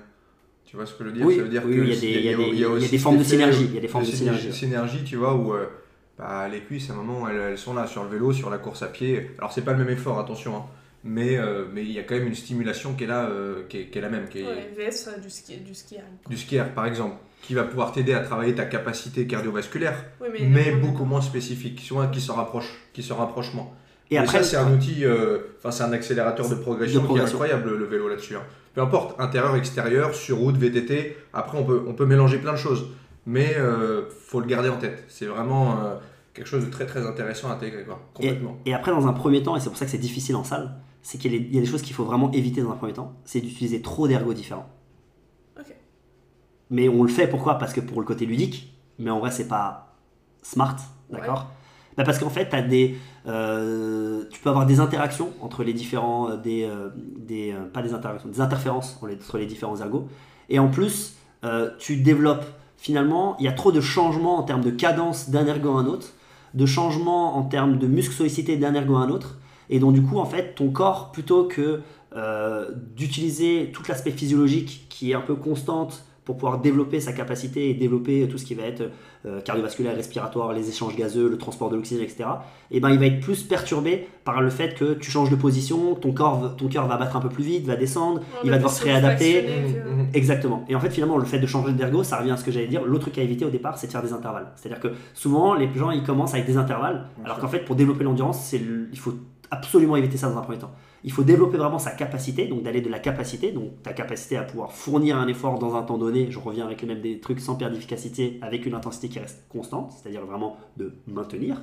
Tu 0.63 0.75
vois 0.77 0.85
ce 0.85 0.93
que 0.93 1.03
je 1.03 1.09
veux 1.09 1.15
dire? 1.15 1.25
Oui, 1.25 1.35
Ça 1.37 1.43
veut 1.43 1.49
dire 1.49 1.63
oui, 1.65 1.75
que 1.75 1.81
il 1.81 1.89
y 1.89 1.93
a 1.93 1.99
des- 1.99 2.43
il 2.49 2.55
y 2.55 2.59
y 2.59 2.63
a 2.63 2.69
aussi 2.69 2.89
des 2.89 2.97
formes 2.99 3.17
de 3.17 3.23
synergie, 3.23 3.65
il 3.65 3.75
y 3.75 3.77
a 3.77 3.81
des 3.81 3.87
formes 3.87 4.05
de 4.05 4.11
de 4.11 4.15
synergie. 4.15 4.53
synergie, 4.53 5.03
tu 5.03 5.15
vois, 5.17 5.33
où 5.35 5.53
euh, 5.53 5.65
bah, 6.17 6.47
les 6.47 6.61
cuisses, 6.61 6.89
à 6.89 6.93
un 6.93 6.97
moment, 6.97 7.27
elles, 7.27 7.37
elles 7.37 7.57
sont 7.57 7.73
là, 7.73 7.85
sur 7.87 8.03
le 8.03 8.09
vélo, 8.09 8.31
sur 8.31 8.49
la 8.49 8.57
course 8.59 8.81
à 8.83 8.87
pied. 8.87 9.31
Alors, 9.39 9.51
c'est 9.51 9.63
pas 9.63 9.73
le 9.73 9.79
même 9.79 9.89
effort, 9.89 10.19
attention, 10.19 10.55
hein, 10.57 10.63
mais 11.07 11.37
euh, 11.37 11.65
mais 11.73 11.83
il 11.83 11.91
y 11.91 11.99
a 11.99 12.03
quand 12.03 12.15
même 12.15 12.27
une 12.27 12.35
stimulation 12.35 12.93
qui 12.93 13.05
est 13.05 13.07
là, 13.07 13.25
euh, 13.25 13.63
qui, 13.69 13.77
est, 13.77 13.85
qui 13.87 13.97
est 13.97 14.01
la 14.01 14.09
même, 14.09 14.27
qui 14.29 14.39
est 14.39 14.43
Ouais, 14.45 14.71
VS 14.77 15.07
euh, 15.07 15.19
du 15.19 15.29
ski, 15.29 15.57
du 15.57 15.73
ski. 15.73 15.97
hein. 15.97 16.01
du 16.29 16.37
skier, 16.37 16.63
par 16.75 16.85
exemple, 16.85 17.15
qui 17.41 17.53
va 17.53 17.63
pouvoir 17.63 17.91
t'aider 17.91 18.13
à 18.13 18.19
travailler 18.19 18.53
ta 18.55 18.65
capacité 18.65 19.25
cardiovasculaire, 19.27 20.05
Oui, 20.21 20.27
mais 20.49 20.71
beaucoup 20.71 21.05
moins 21.05 21.21
spécifique, 21.21 21.79
souvent 21.81 22.07
qui 22.09 22.19
se 22.21 22.31
rapproche, 22.31 22.71
qui 22.93 23.01
se 23.03 23.13
rapproche 23.13 23.53
moins. 23.53 23.69
Et 24.09 24.15
Et 24.15 24.17
après, 24.17 24.39
ça, 24.39 24.43
c'est 24.43 24.57
un 24.57 24.71
outil, 24.73 25.03
euh, 25.05 25.39
enfin, 25.57 25.71
c'est 25.71 25.83
un 25.83 25.91
accélérateur 25.93 26.47
de 26.49 26.55
progression, 26.55 27.01
De 27.01 27.05
progression. 27.05 27.37
qui 27.39 27.43
est 27.43 27.53
incroyable, 27.53 27.77
le, 27.77 27.85
vélo 27.85 28.07
là-dessus. 28.09 28.35
hein. 28.35 28.43
Peu 28.73 28.81
importe, 28.81 29.19
intérieur, 29.19 29.55
extérieur, 29.55 30.13
sur 30.15 30.37
route, 30.37 30.55
VTT, 30.57 31.17
après, 31.33 31.57
on 31.57 31.63
peut, 31.65 31.83
on 31.87 31.93
peut 31.93 32.05
mélanger 32.05 32.37
plein 32.37 32.53
de 32.53 32.57
choses. 32.57 32.85
Mais 33.25 33.55
euh, 33.57 34.03
faut 34.27 34.39
le 34.39 34.45
garder 34.47 34.69
en 34.69 34.77
tête. 34.77 35.03
C'est 35.09 35.25
vraiment 35.25 35.71
euh, 35.83 35.95
quelque 36.33 36.47
chose 36.47 36.63
de 36.65 36.71
très 36.71 36.85
très 36.85 37.05
intéressant 37.05 37.49
à 37.49 37.55
intégrer, 37.55 37.83
quoi. 37.83 37.99
Complètement. 38.13 38.57
Et 38.65 38.73
après, 38.73 38.91
dans 38.91 39.07
un 39.07 39.13
premier 39.13 39.43
temps, 39.43 39.57
et 39.57 39.59
c'est 39.59 39.67
pour 39.69 39.77
ça 39.77 39.83
que 39.85 39.91
c'est 39.91 39.97
difficile 39.97 40.35
en 40.37 40.45
salle, 40.45 40.71
c'est 41.07 41.17
qu'il 41.17 41.31
y 41.31 41.35
a 41.35 41.37
il 41.37 41.55
y 41.55 41.57
a 41.57 41.61
des 41.61 41.67
choses 41.67 41.83
qu'il 41.83 41.95
faut 41.95 42.03
vraiment 42.03 42.29
éviter 42.33 42.61
dans 42.61 42.69
un 42.69 42.75
premier 42.75 42.91
temps, 42.91 43.13
c'est 43.23 43.39
d'utiliser 43.39 43.81
trop 43.81 44.09
d'ergots 44.09 44.33
différents. 44.33 44.67
Ok. 45.57 45.73
Mais 46.69 46.89
on 46.89 47.01
le 47.01 47.07
fait 47.07 47.27
pourquoi? 47.27 47.57
Parce 47.57 47.71
que 47.71 47.79
pour 47.79 48.01
le 48.01 48.05
côté 48.05 48.25
ludique, 48.25 48.77
mais 48.99 49.09
en 49.09 49.19
vrai, 49.19 49.31
c'est 49.31 49.47
pas 49.47 49.95
smart, 50.41 50.75
d'accord? 51.09 51.47
Bah, 51.95 52.03
Parce 52.03 52.19
qu'en 52.19 52.29
fait, 52.29 52.53
as 52.53 52.61
des, 52.61 52.97
euh, 53.25 54.25
tu 54.29 54.41
peux 54.41 54.49
avoir 54.49 54.65
des 54.65 54.81
interactions 54.81 55.29
entre 55.39 55.63
les 55.63 55.71
différents, 55.71 56.29
euh, 56.29 56.35
des, 56.35 56.65
euh, 56.65 56.89
des 56.93 57.53
euh, 57.53 57.69
pas 57.71 57.81
des 57.81 57.93
interactions, 57.93 58.27
des 58.27 58.41
interférences 58.41 58.99
entre 59.01 59.37
les, 59.37 59.45
différents 59.45 59.77
ergots. 59.77 60.09
Et 60.49 60.59
en 60.59 60.67
plus, 60.67 61.15
tu 61.79 61.95
développes 61.95 62.45
finalement, 62.75 63.37
il 63.39 63.45
y 63.45 63.47
a 63.47 63.53
trop 63.53 63.71
de 63.71 63.79
changements 63.79 64.39
en 64.39 64.43
termes 64.43 64.61
de 64.61 64.71
cadence 64.71 65.29
d'un 65.29 65.47
ergot 65.47 65.77
à 65.77 65.79
un 65.79 65.85
autre, 65.85 66.09
de 66.53 66.65
changements 66.65 67.37
en 67.37 67.43
termes 67.43 67.77
de 67.77 67.87
muscles 67.87 68.13
sollicités 68.13 68.57
d'un 68.57 68.73
ergot 68.73 68.97
à 68.97 69.03
un 69.03 69.09
autre. 69.09 69.37
Et 69.69 69.79
donc, 69.79 69.93
du 69.93 70.01
coup, 70.01 70.17
en 70.17 70.25
fait, 70.25 70.55
ton 70.55 70.69
corps, 70.69 71.11
plutôt 71.11 71.45
que 71.45 71.81
euh, 72.15 72.69
d'utiliser 72.95 73.69
tout 73.73 73.83
l'aspect 73.87 74.11
physiologique 74.11 74.85
qui 74.89 75.11
est 75.11 75.13
un 75.13 75.21
peu 75.21 75.35
constante 75.35 76.03
pour 76.25 76.35
pouvoir 76.35 76.59
développer 76.59 76.99
sa 76.99 77.13
capacité 77.13 77.69
et 77.69 77.73
développer 77.73 78.27
tout 78.27 78.37
ce 78.37 78.43
qui 78.43 78.53
va 78.53 78.63
être 78.63 78.83
euh, 79.25 79.39
cardiovasculaire, 79.39 79.95
respiratoire, 79.95 80.51
les 80.51 80.67
échanges 80.67 80.93
gazeux, 80.97 81.29
le 81.29 81.37
transport 81.37 81.69
de 81.69 81.75
l'oxygène, 81.77 82.03
etc., 82.03 82.25
et 82.69 82.81
ben, 82.81 82.89
il 82.89 82.99
va 82.99 83.05
être 83.05 83.21
plus 83.21 83.43
perturbé 83.43 84.09
par 84.25 84.41
le 84.41 84.49
fait 84.49 84.75
que 84.75 84.93
tu 84.93 85.09
changes 85.09 85.29
de 85.29 85.37
position, 85.37 85.95
ton, 85.95 86.11
corps, 86.11 86.57
ton 86.57 86.67
cœur 86.67 86.85
va 86.85 86.97
battre 86.97 87.15
un 87.15 87.21
peu 87.21 87.29
plus 87.29 87.45
vite, 87.45 87.65
va 87.65 87.77
descendre, 87.77 88.19
il 88.43 88.49
va 88.49 88.57
devoir 88.57 88.73
se 88.73 88.83
réadapter. 88.83 89.45
que-. 90.11 90.17
Exactement. 90.17 90.65
Et 90.67 90.75
en 90.75 90.81
fait, 90.81 90.89
finalement, 90.89 91.17
le 91.17 91.23
fait 91.25 91.39
de 91.39 91.47
changer 91.47 91.71
d'ergo, 91.71 92.03
ça 92.03 92.17
revient 92.17 92.31
à 92.31 92.37
ce 92.37 92.43
que 92.43 92.51
j'allais 92.51 92.67
dire. 92.67 92.83
L'autre 92.83 93.03
truc 93.03 93.17
à 93.19 93.21
éviter 93.21 93.45
au 93.45 93.49
départ, 93.49 93.77
c'est 93.77 93.87
de 93.87 93.91
faire 93.93 94.03
des 94.03 94.11
intervalles. 94.11 94.47
C'est-à-dire 94.57 94.81
que 94.81 94.89
souvent, 95.13 95.53
les 95.53 95.69
gens, 95.75 95.91
ils 95.91 96.03
commencent 96.03 96.33
avec 96.33 96.45
des 96.45 96.57
intervalles, 96.57 97.05
Bien 97.15 97.25
alors 97.25 97.39
qu'en 97.39 97.47
fait, 97.47 97.59
pour 97.59 97.75
développer 97.77 98.03
l'endurance, 98.03 98.51
le- 98.53 98.89
il 98.91 98.99
faut 98.99 99.13
absolument 99.51 99.95
éviter 99.95 100.17
ça 100.17 100.29
dans 100.29 100.37
un 100.37 100.41
premier 100.41 100.59
temps. 100.59 100.71
Il 101.03 101.11
faut 101.11 101.23
développer 101.23 101.57
vraiment 101.57 101.79
sa 101.79 101.91
capacité, 101.91 102.47
donc 102.47 102.63
d'aller 102.63 102.81
de 102.81 102.89
la 102.89 102.99
capacité, 102.99 103.51
donc 103.51 103.81
ta 103.83 103.93
capacité 103.93 104.37
à 104.37 104.43
pouvoir 104.43 104.73
fournir 104.73 105.17
un 105.17 105.27
effort 105.27 105.59
dans 105.59 105.75
un 105.75 105.83
temps 105.83 105.97
donné. 105.97 106.31
Je 106.31 106.39
reviens 106.39 106.65
avec 106.65 106.81
les 106.81 106.87
mêmes 106.87 107.01
des 107.01 107.19
trucs 107.19 107.39
sans 107.39 107.55
perdre 107.55 107.75
d'efficacité, 107.75 108.39
avec 108.41 108.65
une 108.65 108.73
intensité 108.73 109.09
qui 109.09 109.19
reste 109.19 109.45
constante, 109.49 109.91
c'est-à-dire 109.91 110.25
vraiment 110.25 110.57
de 110.77 110.95
maintenir. 111.07 111.61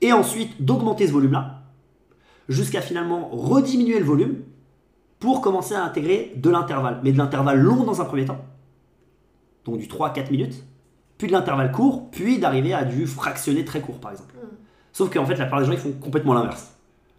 Et 0.00 0.12
ensuite, 0.12 0.62
d'augmenter 0.62 1.06
ce 1.06 1.12
volume-là, 1.12 1.62
jusqu'à 2.48 2.80
finalement 2.80 3.28
rediminuer 3.28 3.98
le 3.98 4.04
volume 4.04 4.42
pour 5.18 5.40
commencer 5.40 5.74
à 5.74 5.84
intégrer 5.84 6.32
de 6.36 6.50
l'intervalle, 6.50 7.00
mais 7.02 7.12
de 7.12 7.18
l'intervalle 7.18 7.58
long 7.58 7.84
dans 7.84 8.00
un 8.00 8.04
premier 8.04 8.24
temps, 8.24 8.44
donc 9.64 9.78
du 9.78 9.88
3 9.88 10.08
à 10.08 10.10
4 10.10 10.30
minutes, 10.30 10.64
puis 11.18 11.28
de 11.28 11.32
l'intervalle 11.32 11.72
court, 11.72 12.10
puis 12.10 12.38
d'arriver 12.38 12.74
à 12.74 12.84
du 12.84 13.06
fractionné 13.06 13.64
très 13.64 13.80
court 13.80 13.98
par 13.98 14.10
exemple. 14.12 14.34
Sauf 14.96 15.12
qu'en 15.12 15.26
fait, 15.26 15.34
la 15.34 15.44
plupart 15.44 15.60
des 15.60 15.66
gens 15.66 15.72
ils 15.72 15.78
font 15.78 15.92
complètement 15.92 16.32
l'inverse. 16.32 16.72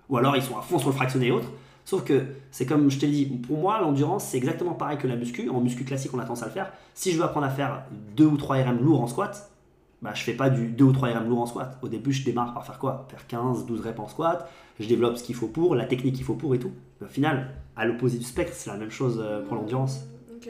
Ou 0.10 0.18
alors 0.18 0.36
ils 0.36 0.42
sont 0.42 0.58
à 0.58 0.64
fond 0.64 0.80
sur 0.80 0.90
le 0.90 0.96
fractionné 0.96 1.28
et 1.28 1.32
autres. 1.32 1.52
Sauf 1.86 2.04
que 2.04 2.26
c'est 2.50 2.66
comme 2.66 2.90
je 2.90 2.98
t'ai 2.98 3.08
dit, 3.08 3.26
pour 3.28 3.60
moi, 3.60 3.80
l'endurance 3.80 4.24
c'est 4.24 4.38
exactement 4.38 4.74
pareil 4.74 4.98
que 4.98 5.06
la 5.06 5.16
muscu. 5.16 5.48
En 5.52 5.62
muscu 5.62 5.84
classique, 5.84 6.12
on 6.12 6.18
a 6.18 6.24
tendance 6.24 6.42
à 6.42 6.48
le 6.48 6.52
faire. 6.52 6.72
Si 6.96 7.12
je 7.12 7.18
veux 7.18 7.24
apprendre 7.24 7.46
à 7.46 7.52
faire 7.52 7.84
2 8.16 8.26
ou 8.26 8.36
3 8.36 8.64
RM 8.64 8.80
lourds 8.84 9.04
en 9.04 9.06
squat, 9.06 9.52
bah, 10.02 10.10
je 10.16 10.24
fais 10.24 10.34
pas 10.34 10.50
du 10.50 10.70
2 10.70 10.86
ou 10.86 10.92
3 10.92 11.10
RM 11.10 11.30
lourds 11.30 11.42
en 11.42 11.46
squat. 11.46 11.78
Au 11.84 11.88
début, 11.88 12.12
je 12.12 12.26
démarre 12.26 12.56
par 12.56 12.66
faire 12.66 12.80
quoi? 12.80 13.06
Faire 13.12 13.28
15, 13.28 13.68
12 13.68 13.82
reps 13.82 14.00
en 14.00 14.08
squat. 14.08 14.50
Je 14.80 14.88
développe 14.88 15.16
ce 15.16 15.24
qu'il 15.24 15.36
faut 15.36 15.48
pour, 15.48 15.76
la 15.76 15.86
technique 15.86 16.16
qu'il 16.16 16.26
faut 16.26 16.34
pour 16.34 16.56
et 16.56 16.60
tout. 16.60 16.72
Mais 17.00 17.06
au 17.06 17.12
final, 17.12 17.52
à 17.76 17.86
l'opposé 17.86 18.18
du 18.18 18.26
spectre, 18.26 18.54
c'est 18.56 18.72
la 18.72 18.78
même 18.78 18.90
chose 18.90 19.22
euh, 19.24 19.46
pour 19.46 19.56
l'endurance 19.56 20.00
Ok. 20.36 20.50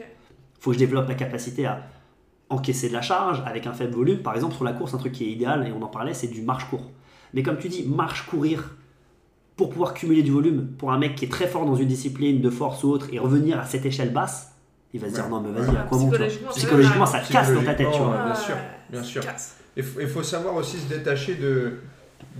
faut 0.60 0.70
que 0.70 0.74
je 0.76 0.78
développe 0.78 1.08
la 1.08 1.14
capacité 1.14 1.66
à 1.66 1.82
encaisser 2.48 2.88
de 2.88 2.94
la 2.94 3.02
charge 3.02 3.42
avec 3.44 3.66
un 3.66 3.74
faible 3.74 3.92
volume. 3.92 4.22
Par 4.22 4.34
exemple, 4.34 4.54
sur 4.54 4.64
la 4.64 4.72
course, 4.72 4.94
un 4.94 4.98
truc 4.98 5.12
qui 5.12 5.24
est 5.24 5.30
idéal, 5.30 5.68
et 5.68 5.72
on 5.72 5.82
en 5.82 5.88
parlait, 5.88 6.14
c'est 6.14 6.28
du 6.28 6.40
marche-court. 6.40 6.90
Mais 7.34 7.42
comme 7.42 7.58
tu 7.58 7.68
dis, 7.68 7.84
marche-courir 7.86 8.70
pour 9.56 9.70
pouvoir 9.70 9.92
cumuler 9.94 10.22
du 10.22 10.30
volume, 10.30 10.68
pour 10.78 10.92
un 10.92 10.98
mec 10.98 11.14
qui 11.16 11.24
est 11.24 11.28
très 11.28 11.46
fort 11.48 11.66
dans 11.66 11.74
une 11.74 11.88
discipline 11.88 12.40
de 12.40 12.50
force 12.50 12.84
ou 12.84 12.90
autre, 12.90 13.08
et 13.12 13.18
revenir 13.18 13.58
à 13.58 13.64
cette 13.64 13.84
échelle 13.84 14.12
basse, 14.12 14.52
il 14.94 15.00
va 15.00 15.08
se 15.08 15.14
dire 15.14 15.24
Ouais. 15.24 15.30
non, 15.30 15.40
mais 15.40 15.50
vas-y, 15.60 15.70
Ouais. 15.74 15.78
à 15.80 15.82
quoi 15.82 15.98
bon 15.98 16.10
Psychologiquement, 16.50 17.06
ça 17.06 17.20
casse 17.20 17.52
dans 17.52 17.62
ta 17.64 17.74
tête, 17.74 17.88
tu 17.92 17.98
vois. 17.98 18.24
Bien 18.24 18.34
sûr, 18.34 18.54
bien 18.90 19.02
sûr. 19.02 19.22
Il 19.76 19.84
faut, 20.08 20.22
savoir 20.22 20.54
aussi 20.56 20.76
se 20.78 20.88
détacher 20.88 21.34
de, 21.36 21.72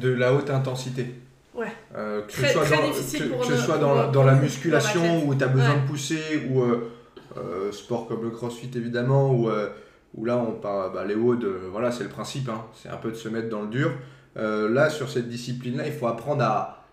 de 0.00 0.08
la 0.10 0.32
haute 0.34 0.50
intensité. 0.50 1.14
Ouais. 1.54 1.66
Euh, 1.96 2.22
que 2.22 2.32
Très- 2.32 2.48
ce 2.52 2.64
soit, 2.64 2.76
dans, 2.76 2.86
difficile 2.88 3.20
que, 3.24 3.34
pour 3.34 3.46
que 3.46 3.50
le- 3.52 3.58
soit 3.58 3.78
dans, 3.78 3.94
le- 4.06 4.12
dans 4.12 4.22
la 4.24 4.34
musculation 4.34 5.26
où 5.26 5.34
tu 5.34 5.42
as 5.44 5.48
besoin 5.48 5.74
Ouais. 5.74 5.80
de 5.82 5.86
pousser, 5.88 6.48
ou 6.50 6.62
euh, 6.62 6.90
euh, 7.36 7.72
sport 7.72 8.06
comme 8.06 8.22
le 8.22 8.30
crossfit 8.30 8.70
évidemment, 8.76 9.32
où, 9.32 9.48
euh, 9.48 9.68
où 10.14 10.24
là 10.24 10.36
on 10.36 10.52
parle, 10.52 10.92
bah, 10.92 11.04
les 11.04 11.14
euh, 11.14 11.68
voilà, 11.72 11.90
c'est 11.90 12.04
le 12.04 12.10
principe, 12.10 12.48
hein, 12.48 12.62
c'est 12.74 12.88
un 12.88 12.96
peu 12.96 13.10
de 13.10 13.16
se 13.16 13.28
mettre 13.28 13.48
dans 13.48 13.62
le 13.62 13.68
dur. 13.68 13.90
Euh, 14.36 14.68
là, 14.68 14.90
sur 14.90 15.10
cette 15.10 15.28
discipline-là, 15.28 15.86
il 15.86 15.92
faut 15.92 16.06
apprendre 16.06 16.42
à, 16.42 16.84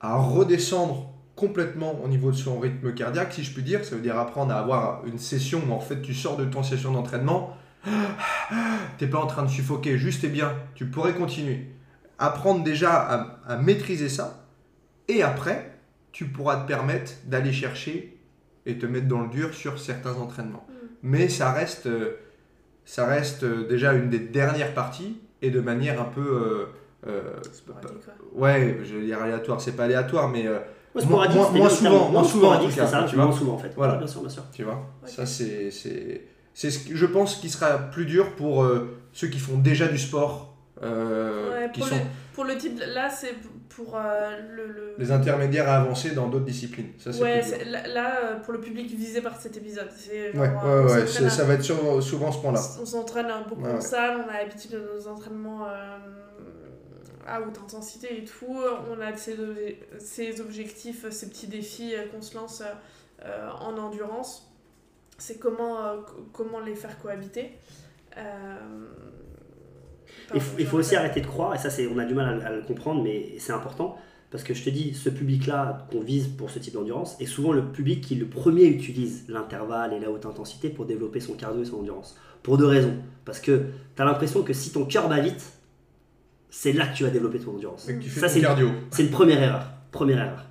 à 0.00 0.16
redescendre 0.16 1.12
complètement 1.36 2.00
au 2.02 2.08
niveau 2.08 2.30
de 2.30 2.36
son 2.36 2.60
rythme 2.60 2.94
cardiaque, 2.94 3.32
si 3.32 3.42
je 3.42 3.52
puis 3.52 3.62
dire. 3.62 3.84
Ça 3.84 3.96
veut 3.96 4.02
dire 4.02 4.18
apprendre 4.18 4.52
à 4.52 4.58
avoir 4.58 5.04
une 5.06 5.18
session 5.18 5.62
où 5.68 5.72
en 5.72 5.80
fait 5.80 6.00
tu 6.00 6.14
sors 6.14 6.36
de 6.36 6.44
ton 6.44 6.62
session 6.62 6.92
d'entraînement, 6.92 7.56
t'es 8.98 9.06
pas 9.06 9.18
en 9.18 9.26
train 9.26 9.42
de 9.42 9.50
suffoquer, 9.50 9.98
juste 9.98 10.24
et 10.24 10.28
bien, 10.28 10.52
tu 10.74 10.86
pourrais 10.86 11.14
continuer. 11.14 11.66
Apprendre 12.18 12.62
déjà 12.62 12.92
à, 12.92 13.40
à 13.46 13.56
maîtriser 13.56 14.08
ça, 14.08 14.44
et 15.08 15.22
après, 15.22 15.78
tu 16.12 16.26
pourras 16.26 16.62
te 16.62 16.68
permettre 16.68 17.12
d'aller 17.26 17.52
chercher 17.52 18.18
et 18.66 18.78
te 18.78 18.86
mettre 18.86 19.08
dans 19.08 19.20
le 19.20 19.28
dur 19.28 19.54
sur 19.54 19.78
certains 19.78 20.14
entraînements. 20.14 20.66
Mm. 20.68 20.86
Mais 21.02 21.28
ça 21.28 21.52
reste, 21.52 21.86
euh, 21.86 22.16
ça 22.84 23.06
reste 23.06 23.42
euh, 23.42 23.66
déjà 23.68 23.92
une 23.92 24.08
des 24.08 24.20
dernières 24.20 24.74
parties, 24.74 25.20
et 25.46 25.50
de 25.50 25.60
manière 25.60 26.00
un 26.00 26.04
peu... 26.06 26.20
euh, 26.20 26.66
euh, 27.06 27.22
Sporadique, 27.52 27.90
ouais. 28.34 28.40
ouais, 28.42 28.78
je 28.84 28.94
vais 28.96 29.04
dire 29.04 29.20
aléatoire, 29.22 29.60
c'est 29.60 29.72
pas 29.76 29.84
aléatoire, 29.84 30.28
mais 30.30 30.46
euh, 30.46 30.58
Ouais, 30.94 31.02
sporadique, 31.02 31.36
moins- 31.36 31.50
moins 31.50 31.64
le 31.64 31.70
souvent, 31.74 32.08
moins 32.08 32.24
souvent, 32.24 32.52
en 32.54 32.64
tout 32.64 32.74
cas, 32.74 32.86
ça, 32.86 33.02
tu 33.08 33.16
vois. 33.16 33.24
moins 33.26 33.34
souvent 33.36 33.54
en 33.54 33.58
fait. 33.58 33.72
Voilà. 33.76 33.96
Bien 33.96 34.06
sûr, 34.06 34.20
bien 34.20 34.30
sûr. 34.30 34.42
tu 34.52 34.62
vois, 34.62 34.80
Ok. 35.02 35.08
ça 35.08 35.26
c'est, 35.26 35.70
c'est, 35.72 36.22
c'est 36.54 36.70
ce 36.70 36.88
que 36.88 36.94
je 36.96 37.04
pense 37.06 37.34
qui 37.36 37.50
sera 37.50 37.76
plus 37.78 38.06
dur 38.06 38.34
pour 38.36 38.62
euh, 38.62 38.96
ceux 39.12 39.26
qui 39.26 39.38
font 39.40 39.58
déjà 39.58 39.88
du 39.88 39.98
sport, 39.98 40.53
euh, 40.82 41.50
Ouais, 41.66 41.70
qui 41.72 41.80
pour, 41.80 41.88
sont 41.88 41.94
le, 41.96 42.00
pour 42.34 42.44
le 42.44 42.56
type, 42.56 42.80
là 42.80 43.08
c'est 43.10 43.34
pour 43.68 43.96
euh, 43.96 44.38
le, 44.54 44.66
le- 44.66 44.94
les 44.98 45.10
intermédiaires 45.12 45.68
à 45.68 45.76
avancer 45.76 46.10
dans 46.12 46.28
d'autres 46.28 46.44
disciplines. 46.44 46.88
Ça 46.98 47.12
c'est 47.12 47.22
ouais, 47.22 47.64
là, 47.64 47.86
là, 47.88 48.16
euh, 48.24 48.34
pour 48.40 48.52
le 48.52 48.60
public 48.60 48.86
visé 48.94 49.20
par 49.20 49.40
cet 49.40 49.56
épisode. 49.56 49.88
C'est 49.96 50.32
genre, 50.32 50.42
Ouais, 50.42 50.48
euh, 50.64 50.84
ouais, 50.86 50.92
on 50.92 51.22
ouais, 51.24 51.30
ça 51.30 51.44
va 51.44 51.54
être 51.54 51.62
sur- 51.62 52.02
souvent 52.02 52.30
ce 52.32 52.38
point-là. 52.40 52.60
On 52.80 52.86
s'entraîne 52.86 53.28
beaucoup 53.48 53.64
en 53.66 53.80
salle, 53.80 54.24
on 54.26 54.28
a 54.28 54.38
l'habitude 54.38 54.72
de 54.72 54.78
nos 54.96 55.08
entraînements 55.08 55.66
euh, 55.66 55.98
à 57.26 57.40
haute 57.40 57.58
intensité 57.62 58.18
et 58.18 58.24
tout. 58.24 58.56
On 58.90 59.00
a 59.00 59.16
ces, 59.16 59.36
ces 59.98 60.40
objectifs, 60.40 61.08
ces 61.10 61.28
petits 61.28 61.46
défis 61.48 61.94
qu'on 62.12 62.20
se 62.22 62.34
lance 62.36 62.62
euh, 63.24 63.48
en 63.60 63.76
endurance. 63.78 64.50
C'est 65.18 65.38
comment, 65.38 65.80
euh, 65.84 65.96
co- 66.02 66.26
comment 66.32 66.60
les 66.60 66.74
faire 66.74 66.98
cohabiter. 67.00 67.52
Euh, 68.16 68.56
Il 70.34 70.40
faut, 70.40 70.56
il 70.58 70.64
je 70.64 70.70
faut 70.70 70.78
aussi 70.78 70.96
arrêter 70.96 71.20
de 71.20 71.26
croire, 71.26 71.54
et 71.54 71.58
ça 71.58 71.68
on 71.94 71.98
a 71.98 72.04
du 72.04 72.14
mal 72.14 72.40
à, 72.42 72.48
à 72.48 72.52
le 72.52 72.62
comprendre, 72.62 73.02
mais 73.02 73.34
c'est 73.38 73.52
important, 73.52 73.96
parce 74.30 74.42
que 74.42 74.54
je 74.54 74.64
te 74.64 74.70
dis, 74.70 74.94
ce 74.94 75.08
public-là 75.10 75.86
qu'on 75.90 76.00
vise 76.00 76.26
pour 76.28 76.50
ce 76.50 76.58
type 76.58 76.74
d'endurance 76.74 77.16
est 77.20 77.26
souvent 77.26 77.52
le 77.52 77.64
public 77.64 78.00
qui 78.00 78.14
le 78.16 78.26
premier 78.26 78.64
utilise 78.64 79.24
l'intervalle 79.28 79.92
et 79.92 80.00
la 80.00 80.10
haute 80.10 80.26
intensité 80.26 80.68
pour 80.70 80.86
développer 80.86 81.20
son 81.20 81.34
cardio 81.34 81.62
et 81.62 81.66
son 81.66 81.78
endurance. 81.80 82.16
Pour 82.42 82.58
deux 82.58 82.66
raisons. 82.66 82.94
Parce 83.24 83.38
que 83.40 83.66
tu 83.96 84.02
as 84.02 84.04
l'impression 84.04 84.42
que 84.42 84.52
si 84.52 84.70
ton 84.72 84.84
cœur 84.86 85.08
bat 85.08 85.20
vite, 85.20 85.44
c'est 86.50 86.72
là 86.72 86.86
que 86.86 86.96
tu 86.96 87.04
vas 87.04 87.10
développer 87.10 87.38
ton 87.38 87.52
endurance. 87.54 87.88
Et 87.88 87.96
que 87.96 88.02
tu 88.02 88.08
fais 88.10 88.20
Ça, 88.20 88.26
ton 88.28 88.34
c'est- 88.34 88.40
cardio. 88.40 88.70
C'est 88.90 89.02
une 89.04 89.10
première 89.10 89.42
erreur. 89.42 89.66
Première 89.92 90.18
erreur. 90.18 90.44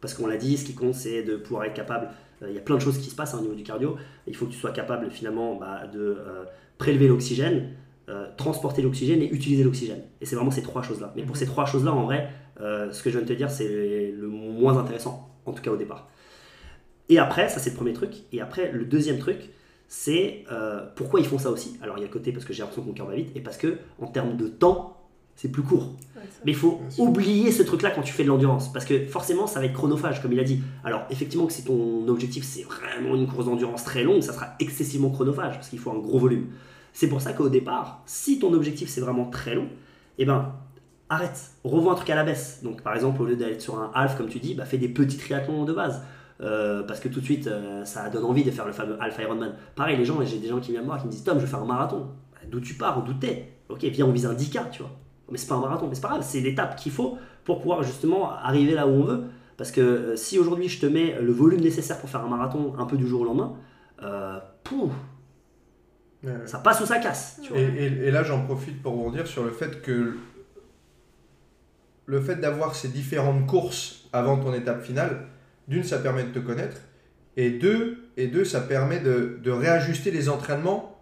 Parce 0.00 0.14
qu'on 0.14 0.26
l'a 0.26 0.36
dit, 0.36 0.56
ce 0.56 0.64
qui 0.64 0.74
compte, 0.74 0.94
c'est 0.94 1.22
de 1.22 1.36
pouvoir 1.36 1.64
être 1.64 1.74
capable. 1.74 2.08
euh, 2.42 2.46
Il 2.50 2.54
y 2.54 2.58
a 2.58 2.62
plein 2.62 2.76
de 2.76 2.80
choses 2.80 2.98
qui 2.98 3.10
se 3.10 3.14
passent 3.14 3.34
hein, 3.34 3.38
au 3.38 3.42
niveau 3.42 3.54
du 3.54 3.62
cardio. 3.62 3.96
Il 4.26 4.34
faut 4.36 4.46
que 4.46 4.52
tu 4.52 4.58
sois 4.58 4.72
capable 4.72 5.10
finalement 5.10 5.56
bah, 5.56 5.86
de 5.92 6.00
euh, 6.00 6.44
prélever 6.78 7.08
l'oxygène, 7.08 7.70
euh, 8.08 8.26
transporter 8.36 8.82
l'oxygène 8.82 9.22
et 9.22 9.28
utiliser 9.30 9.62
l'oxygène. 9.64 10.02
Et 10.20 10.26
c'est 10.26 10.36
vraiment 10.36 10.50
ces 10.50 10.62
trois 10.62 10.82
choses-là. 10.82 11.12
Mais 11.16 11.22
pour 11.22 11.34
Mhm. 11.36 11.40
ces 11.40 11.46
trois 11.46 11.66
choses-là, 11.66 11.92
en 11.92 12.04
vrai, 12.04 12.28
euh, 12.60 12.90
ce 12.92 13.02
que 13.02 13.10
je 13.10 13.16
viens 13.18 13.24
de 13.26 13.28
te 13.32 13.36
dire, 13.36 13.50
c'est 13.50 14.12
le 14.16 14.28
moins 14.28 14.76
intéressant, 14.76 15.30
en 15.46 15.52
tout 15.52 15.62
cas 15.62 15.70
au 15.70 15.76
départ. 15.76 16.08
Et 17.08 17.18
après, 17.18 17.48
ça 17.48 17.60
c'est 17.60 17.70
le 17.70 17.76
premier 17.76 17.92
truc. 17.92 18.10
Et 18.32 18.40
après, 18.40 18.72
le 18.72 18.84
deuxième 18.84 19.18
truc, 19.18 19.50
c'est 19.88 20.44
euh, 20.50 20.80
pourquoi 20.96 21.20
ils 21.20 21.26
font 21.26 21.38
ça 21.38 21.50
aussi? 21.50 21.76
Alors 21.82 21.98
il 21.98 22.00
y 22.00 22.04
a 22.04 22.06
le 22.06 22.12
côté 22.12 22.32
parce 22.32 22.44
que 22.44 22.52
j'ai 22.52 22.60
l'impression 22.60 22.82
que 22.82 22.88
mon 22.88 22.94
cœur 22.94 23.06
va 23.06 23.14
vite, 23.14 23.30
et 23.36 23.40
parce 23.40 23.56
que 23.56 23.78
en 24.00 24.06
termes 24.06 24.36
de 24.36 24.48
temps, 24.48 24.96
c'est 25.34 25.50
plus 25.50 25.62
court. 25.62 25.94
Ouais, 26.16 26.22
Mais 26.44 26.52
il 26.52 26.56
faut 26.56 26.80
oublier 26.98 27.50
ce 27.52 27.62
truc-là 27.62 27.90
quand 27.90 28.02
tu 28.02 28.12
fais 28.12 28.22
de 28.22 28.28
l'endurance, 28.28 28.72
parce 28.72 28.84
que 28.84 29.06
forcément, 29.06 29.46
ça 29.46 29.60
va 29.60 29.66
être 29.66 29.72
chronophage, 29.72 30.20
comme 30.22 30.32
il 30.32 30.40
a 30.40 30.44
dit. 30.44 30.60
Alors, 30.84 31.02
effectivement, 31.10 31.46
que 31.46 31.52
si 31.52 31.64
ton 31.64 32.06
objectif, 32.08 32.44
c'est 32.44 32.62
vraiment 32.62 33.14
une 33.16 33.26
course 33.26 33.46
d'endurance 33.46 33.84
très 33.84 34.02
longue, 34.04 34.22
ça 34.22 34.32
sera 34.32 34.48
excessivement 34.60 35.10
chronophage, 35.10 35.54
parce 35.54 35.68
qu'il 35.68 35.78
faut 35.78 35.90
un 35.90 35.98
gros 35.98 36.18
volume. 36.18 36.46
C'est 36.92 37.08
pour 37.08 37.20
ça 37.20 37.32
qu'au 37.32 37.48
départ, 37.48 38.02
si 38.06 38.38
ton 38.38 38.52
objectif, 38.52 38.88
c'est 38.88 39.00
vraiment 39.00 39.26
très 39.26 39.54
long, 39.54 39.68
eh 40.18 40.24
ben, 40.24 40.52
arrête, 41.08 41.52
revois 41.64 41.92
un 41.92 41.94
truc 41.96 42.10
à 42.10 42.14
la 42.14 42.24
baisse. 42.24 42.60
Donc 42.62 42.82
par 42.82 42.94
exemple, 42.94 43.20
au 43.22 43.26
lieu 43.26 43.36
d'aller 43.36 43.58
sur 43.60 43.78
un 43.78 43.90
half, 43.94 44.16
comme 44.16 44.28
tu 44.28 44.38
dis, 44.38 44.54
bah, 44.54 44.64
fais 44.64 44.78
des 44.78 44.88
petits 44.88 45.16
triathlons 45.16 45.64
de 45.64 45.72
base. 45.72 46.02
Euh, 46.40 46.82
parce 46.82 46.98
que 46.98 47.08
tout 47.08 47.20
de 47.20 47.24
suite, 47.24 47.46
euh, 47.46 47.84
ça 47.84 48.10
donne 48.10 48.24
envie 48.24 48.42
de 48.42 48.50
faire 48.50 48.66
le 48.66 48.72
fameux 48.72 48.96
Alpha 49.00 49.22
Ironman. 49.22 49.54
Pareil, 49.76 49.96
les 49.96 50.04
gens, 50.04 50.20
j'ai 50.24 50.38
des 50.38 50.48
gens 50.48 50.58
qui 50.58 50.72
viennent 50.72 50.82
me 50.82 50.86
voir 50.86 50.98
qui 50.98 51.06
me 51.06 51.12
disent 51.12 51.22
Tom, 51.22 51.38
je 51.38 51.44
vais 51.44 51.50
faire 51.50 51.62
un 51.62 51.66
marathon. 51.66 52.08
Bah, 52.32 52.40
d'où 52.50 52.60
tu 52.60 52.74
pars, 52.74 53.02
d'où 53.04 53.14
t'es? 53.14 53.52
Ok, 53.68 53.84
viens, 53.84 54.06
on 54.06 54.12
vise 54.12 54.26
un 54.26 54.34
10K, 54.34 54.70
tu 54.70 54.82
vois. 54.82 54.90
Mais 55.30 55.38
c'est 55.38 55.46
pas 55.46 55.54
un 55.54 55.60
marathon, 55.60 55.86
mais 55.88 55.94
c'est 55.94 56.00
pas 56.00 56.08
grave, 56.08 56.22
c'est 56.22 56.40
l'étape 56.40 56.76
qu'il 56.76 56.92
faut 56.92 57.16
pour 57.44 57.60
pouvoir 57.60 57.82
justement 57.82 58.30
arriver 58.32 58.74
là 58.74 58.86
où 58.86 58.90
on 58.90 59.04
veut. 59.04 59.24
Parce 59.56 59.70
que 59.70 59.80
euh, 59.80 60.16
si 60.16 60.38
aujourd'hui 60.38 60.68
je 60.68 60.80
te 60.80 60.86
mets 60.86 61.16
le 61.20 61.32
volume 61.32 61.60
nécessaire 61.60 61.98
pour 62.00 62.08
faire 62.08 62.24
un 62.24 62.28
marathon 62.28 62.74
un 62.78 62.86
peu 62.86 62.96
du 62.96 63.06
jour 63.06 63.22
au 63.22 63.24
lendemain, 63.24 63.54
pouf, 64.64 64.90
Ça 66.46 66.58
passe 66.58 66.80
ou 66.80 66.86
ça 66.86 66.98
casse. 66.98 67.40
Tu 67.42 67.48
vois. 67.50 67.58
Et, 67.58 67.64
et- 67.64 68.06
et 68.06 68.10
là, 68.10 68.22
j'en 68.22 68.44
profite 68.44 68.80
pour 68.82 68.92
rebondir 68.92 69.26
sur 69.26 69.42
le 69.44 69.50
fait 69.50 69.82
que 69.82 70.14
le 72.06 72.20
fait 72.20 72.36
d'avoir 72.36 72.74
ces 72.74 72.88
différentes 72.88 73.46
courses 73.46 74.08
avant 74.12 74.36
ton 74.38 74.52
étape 74.54 74.82
finale, 74.82 75.26
d'une, 75.68 75.84
ça 75.84 75.98
permet 75.98 76.24
de 76.24 76.30
te 76.30 76.38
connaître, 76.38 76.76
et 77.36 77.50
deux, 77.50 78.08
et 78.16 78.26
deux 78.26 78.44
ça 78.44 78.60
permet 78.60 78.98
de, 79.00 79.38
de 79.42 79.50
réajuster 79.50 80.10
les 80.10 80.28
entraînements 80.28 80.98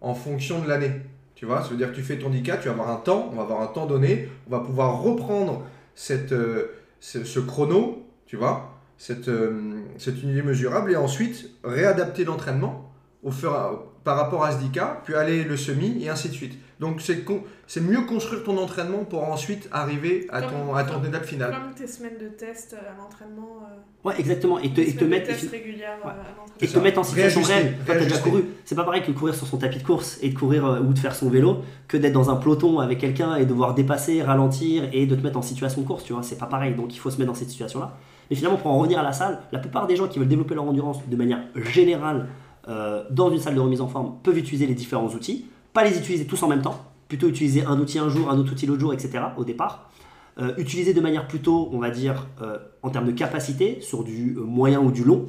en 0.00 0.14
fonction 0.14 0.60
de 0.62 0.68
l'année. 0.68 0.92
Tu 1.34 1.46
vois, 1.46 1.62
ça 1.62 1.70
veut 1.70 1.76
dire 1.76 1.90
que 1.90 1.96
tu 1.96 2.02
fais 2.02 2.18
ton 2.18 2.30
10K, 2.30 2.60
tu 2.60 2.66
vas 2.68 2.72
avoir 2.72 2.90
un 2.90 2.96
temps, 2.96 3.28
on 3.32 3.36
va 3.36 3.42
avoir 3.42 3.62
un 3.62 3.66
temps 3.66 3.86
donné, 3.86 4.28
on 4.46 4.50
va 4.50 4.60
pouvoir 4.60 5.02
reprendre 5.02 5.66
cette, 5.94 6.32
euh, 6.32 6.66
ce, 7.00 7.24
ce 7.24 7.40
chrono, 7.40 8.06
tu 8.26 8.36
vois, 8.36 8.70
cette, 8.98 9.28
euh, 9.28 9.80
cette 9.98 10.22
unité 10.22 10.42
mesurable, 10.42 10.92
et 10.92 10.96
ensuite 10.96 11.50
réadapter 11.64 12.24
l'entraînement 12.24 12.92
au 13.22 13.30
fur 13.32 13.50
et 13.52 13.56
à- 13.56 13.72
par 14.04 14.16
rapport 14.16 14.44
à 14.44 14.52
ce 14.52 14.58
10K, 14.58 15.02
puis 15.04 15.14
aller 15.14 15.44
le 15.44 15.56
semi, 15.56 16.02
et 16.04 16.10
ainsi 16.10 16.28
de 16.28 16.34
suite. 16.34 16.58
Donc 16.80 17.00
c'est 17.00 17.24
con- 17.24 17.42
c'est 17.66 17.80
mieux 17.80 18.02
construire 18.02 18.42
ton 18.44 18.58
entraînement 18.58 19.04
pour 19.04 19.22
ensuite 19.28 19.68
arriver 19.72 20.26
à 20.30 20.42
ton, 20.42 20.74
à 20.74 20.84
ton 20.84 21.02
étape 21.04 21.24
finale. 21.24 21.52
Comme 21.52 21.72
tes 21.74 21.86
semaines 21.86 22.18
de 22.20 22.28
test 22.28 22.74
euh, 22.74 22.90
à 22.92 23.00
l'entraînement. 23.00 23.60
euh, 23.72 23.76
Ouais, 24.08 24.14
exactement. 24.18 24.58
Et 24.58 24.70
te, 24.70 24.80
et 24.82 24.94
te 24.94 25.04
mettre. 25.04 25.30
euh, 25.30 25.34
Ouais. 25.34 26.10
à 26.10 26.14
et 26.60 26.66
te 26.68 26.78
mettre 26.78 26.98
en 26.98 27.04
situation 27.04 27.40
Réajuster, 27.42 27.54
réelle. 27.54 27.78
Toi, 27.86 27.94
t'as 27.96 28.04
déjà 28.04 28.18
couru. 28.18 28.44
C'est 28.64 28.74
pas 28.74 28.84
pareil 28.84 29.02
que 29.02 29.12
courir 29.12 29.34
sur 29.34 29.46
son 29.46 29.56
tapis 29.56 29.78
de 29.78 29.82
course 29.84 30.18
et 30.20 30.28
de 30.28 30.38
courir 30.38 30.66
euh, 30.66 30.80
ou 30.80 30.92
de 30.92 30.98
faire 30.98 31.14
son 31.14 31.30
vélo 31.30 31.58
que 31.88 31.96
d'être 31.96 32.12
dans 32.12 32.28
un 32.28 32.36
peloton 32.36 32.80
avec 32.80 32.98
quelqu'un 32.98 33.36
et 33.36 33.46
devoir 33.46 33.74
dépasser, 33.74 34.22
ralentir 34.22 34.84
et 34.92 35.06
de 35.06 35.14
te 35.14 35.22
mettre 35.22 35.38
en 35.38 35.42
situation 35.42 35.80
de 35.82 35.86
course. 35.86 36.04
Tu 36.04 36.12
vois, 36.12 36.22
c'est 36.22 36.36
pas 36.38 36.46
pareil. 36.46 36.74
Donc 36.74 36.94
il 36.94 36.98
faut 36.98 37.10
se 37.10 37.16
mettre 37.18 37.30
dans 37.32 37.38
cette 37.38 37.50
situation-là. 37.50 37.96
Mais 38.30 38.36
finalement, 38.36 38.58
pour 38.58 38.70
en 38.70 38.78
revenir 38.78 38.98
à 38.98 39.02
la 39.02 39.12
salle, 39.12 39.40
la 39.52 39.58
plupart 39.58 39.86
des 39.86 39.96
gens 39.96 40.08
qui 40.08 40.18
veulent 40.18 40.28
développer 40.28 40.54
leur 40.54 40.64
endurance 40.64 40.98
de 41.06 41.16
manière 41.16 41.40
générale 41.56 42.26
euh, 42.68 43.04
dans 43.10 43.30
une 43.30 43.38
salle 43.38 43.54
de 43.54 43.60
remise 43.60 43.80
en 43.80 43.88
forme 43.88 44.16
peuvent 44.22 44.38
utiliser 44.38 44.66
les 44.66 44.74
différents 44.74 45.08
outils. 45.08 45.46
Pas 45.72 45.84
les 45.84 45.98
utiliser 45.98 46.26
tous 46.26 46.42
en 46.42 46.48
même 46.48 46.62
temps. 46.62 46.80
Plutôt 47.08 47.28
utiliser 47.28 47.64
un 47.64 47.78
outil 47.78 47.98
un 47.98 48.08
jour, 48.08 48.30
un 48.30 48.38
autre 48.38 48.52
outil 48.52 48.66
l'autre 48.66 48.80
jour, 48.80 48.92
etc. 48.92 49.20
au 49.36 49.44
départ. 49.44 49.90
Euh, 50.38 50.54
utiliser 50.56 50.94
de 50.94 51.00
manière 51.00 51.28
plutôt, 51.28 51.68
on 51.72 51.78
va 51.78 51.90
dire, 51.90 52.26
euh, 52.42 52.58
en 52.82 52.90
termes 52.90 53.06
de 53.06 53.12
capacité, 53.12 53.80
sur 53.80 54.02
du 54.02 54.34
moyen 54.36 54.80
ou 54.80 54.90
du 54.90 55.04
long, 55.04 55.26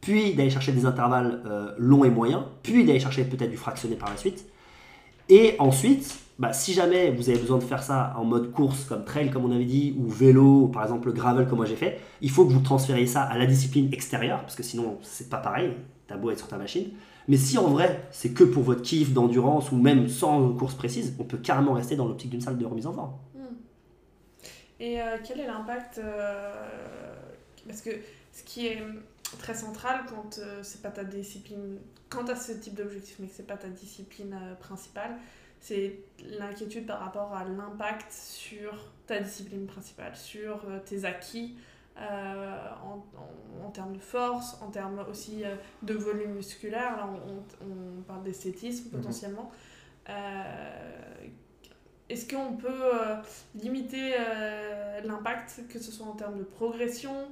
puis 0.00 0.34
d'aller 0.34 0.50
chercher 0.50 0.72
des 0.72 0.84
intervalles 0.84 1.40
longs 1.78 2.04
et 2.04 2.10
moyens, 2.10 2.42
puis 2.62 2.84
d'aller 2.84 3.00
chercher 3.00 3.24
peut-être 3.24 3.50
du 3.50 3.56
fractionné 3.56 3.96
par 3.96 4.10
la 4.10 4.18
suite. 4.18 4.46
Et 5.30 5.56
ensuite, 5.58 6.18
bah, 6.38 6.52
si 6.52 6.72
jamais 6.72 7.10
vous 7.12 7.30
avez 7.30 7.38
besoin 7.38 7.58
de 7.58 7.62
faire 7.62 7.82
ça 7.82 8.12
en 8.16 8.24
mode 8.24 8.50
course 8.50 8.84
comme 8.84 9.04
trail 9.04 9.30
comme 9.30 9.44
on 9.44 9.52
avait 9.52 9.64
dit, 9.64 9.94
ou 9.98 10.08
vélo, 10.08 10.66
par 10.66 10.82
exemple 10.82 11.12
gravel 11.12 11.46
comme 11.46 11.58
moi 11.58 11.66
j'ai 11.66 11.76
fait, 11.76 12.00
il 12.20 12.30
faut 12.30 12.44
que 12.44 12.52
vous 12.52 12.60
transfériez 12.60 13.06
ça 13.06 13.22
à 13.22 13.38
la 13.38 13.46
discipline 13.46 13.88
extérieure, 13.92 14.40
parce 14.40 14.56
que 14.56 14.64
sinon 14.64 14.98
c'est 15.02 15.30
pas 15.30 15.38
pareil, 15.38 15.72
t'as 16.06 16.16
beau 16.16 16.30
être 16.30 16.38
sur 16.38 16.48
ta 16.48 16.58
machine. 16.58 16.90
Mais 17.28 17.36
si 17.36 17.56
en 17.58 17.68
vrai 17.68 18.06
c'est 18.10 18.30
que 18.30 18.44
pour 18.44 18.62
votre 18.62 18.82
kiff 18.82 19.12
d'endurance 19.12 19.72
ou 19.72 19.76
même 19.76 20.08
sans 20.08 20.52
course 20.54 20.74
précise, 20.74 21.14
on 21.18 21.24
peut 21.24 21.38
carrément 21.38 21.72
rester 21.72 21.96
dans 21.96 22.06
l'optique 22.06 22.30
d'une 22.30 22.40
salle 22.40 22.58
de 22.58 22.66
remise 22.66 22.86
en 22.86 22.92
forme. 22.92 23.12
Et 24.80 25.00
euh, 25.00 25.18
quel 25.24 25.40
est 25.40 25.46
l'impact 25.46 25.98
euh, 25.98 27.14
Parce 27.66 27.80
que 27.80 27.90
ce 28.32 28.42
qui 28.42 28.66
est 28.66 28.82
très 29.38 29.54
central 29.54 30.02
quand 30.08 30.38
euh, 30.38 30.62
c'est 30.62 30.82
pas 30.82 30.90
ta 30.90 31.04
discipline, 31.04 31.78
quand 32.08 32.28
as 32.28 32.36
ce 32.36 32.52
type 32.52 32.74
d'objectif 32.74 33.16
mais 33.20 33.26
que 33.28 33.34
c'est 33.34 33.46
pas 33.46 33.56
ta 33.56 33.68
discipline 33.68 34.36
principale, 34.60 35.16
c'est 35.60 36.00
l'inquiétude 36.38 36.86
par 36.86 37.00
rapport 37.00 37.32
à 37.32 37.44
l'impact 37.44 38.12
sur 38.12 38.92
ta 39.06 39.20
discipline 39.20 39.66
principale, 39.66 40.14
sur 40.16 40.66
tes 40.84 41.04
acquis 41.04 41.56
euh, 41.98 42.68
en, 42.84 43.04
en- 43.18 43.66
en 43.66 43.70
termes 43.70 43.94
de 43.94 44.00
force, 44.02 44.58
en 44.62 44.70
termes 44.70 45.04
aussi 45.10 45.44
euh, 45.44 45.54
de 45.82 45.94
volume 45.94 46.32
musculaire. 46.34 46.96
Là, 46.96 47.08
on, 47.08 47.32
on- 47.66 47.98
on 47.98 48.02
parle 48.02 48.22
d'esthétisme 48.24 48.86
Mhm. 48.86 49.00
potentiellement. 49.00 49.50
Euh, 50.08 51.26
Est-ce 52.10 52.28
qu'on 52.28 52.56
peut 52.56 52.68
euh, 52.68 53.16
limiter 53.54 54.12
l'impact, 55.04 55.62
que 55.70 55.78
ce 55.78 55.90
soit 55.90 56.06
en 56.06 56.12
termes 56.12 56.36
de 56.38 56.44
progression, 56.44 57.28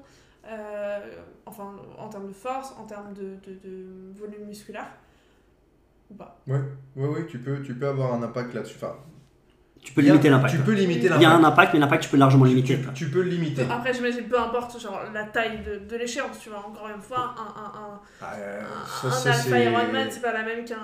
enfin 1.46 1.76
en 1.98 2.08
termes 2.08 2.28
de 2.28 2.32
force, 2.32 2.72
en 2.78 2.86
termes 2.86 3.12
de, 3.12 3.36
de- 3.46 3.58
de 3.62 4.12
volume 4.18 4.46
musculaire 4.46 4.90
ou 6.10 6.14
pas? 6.14 6.38
Oui, 6.46 6.58
oui, 6.96 7.26
tu 7.28 7.38
peux, 7.38 7.62
tu 7.62 7.74
peux 7.74 7.86
avoir 7.88 8.14
un 8.14 8.22
impact 8.22 8.54
là-dessus. 8.54 8.76
Enfin, 8.76 8.96
Tu 9.82 9.92
peux 9.92 10.00
a- 10.00 10.04
limiter 10.04 10.30
l'impact. 10.30 10.54
Tu 10.54 10.58
ouais. 10.60 10.64
peux 10.64 10.72
limiter 10.72 11.10
Il 11.16 11.22
y 11.22 11.24
a 11.24 11.30
un 11.32 11.42
impact, 11.44 11.74
mais 11.74 11.80
l'impact 11.80 12.04
tu 12.04 12.08
peux 12.08 12.16
largement 12.16 12.44
limiter. 12.44 12.78
Tu, 12.80 12.92
tu 12.94 13.10
peux 13.10 13.20
le 13.22 13.28
limiter. 13.30 13.66
Après, 13.68 13.92
j'imagine, 13.92 14.24
peu 14.28 14.38
importe 14.38 14.80
genre, 14.80 15.00
la 15.12 15.24
taille 15.24 15.60
de, 15.66 15.84
de 15.92 15.96
l'échéance, 15.98 16.38
tu 16.40 16.50
vois, 16.50 16.60
encore 16.60 16.88
une 16.94 17.02
fois, 17.02 17.34
un, 17.36 17.60
un, 17.60 17.80
un, 17.94 18.00
Ah, 18.22 18.32
euh, 18.36 18.62
ça, 19.02 19.08
un 19.08 19.10
ça, 19.10 19.28
Alpha 19.32 19.42
c'est- 19.42 19.64
Ironman, 19.64 20.06
c'est 20.10 20.22
pas 20.22 20.32
la 20.32 20.44
même 20.44 20.64
qu'un 20.64 20.76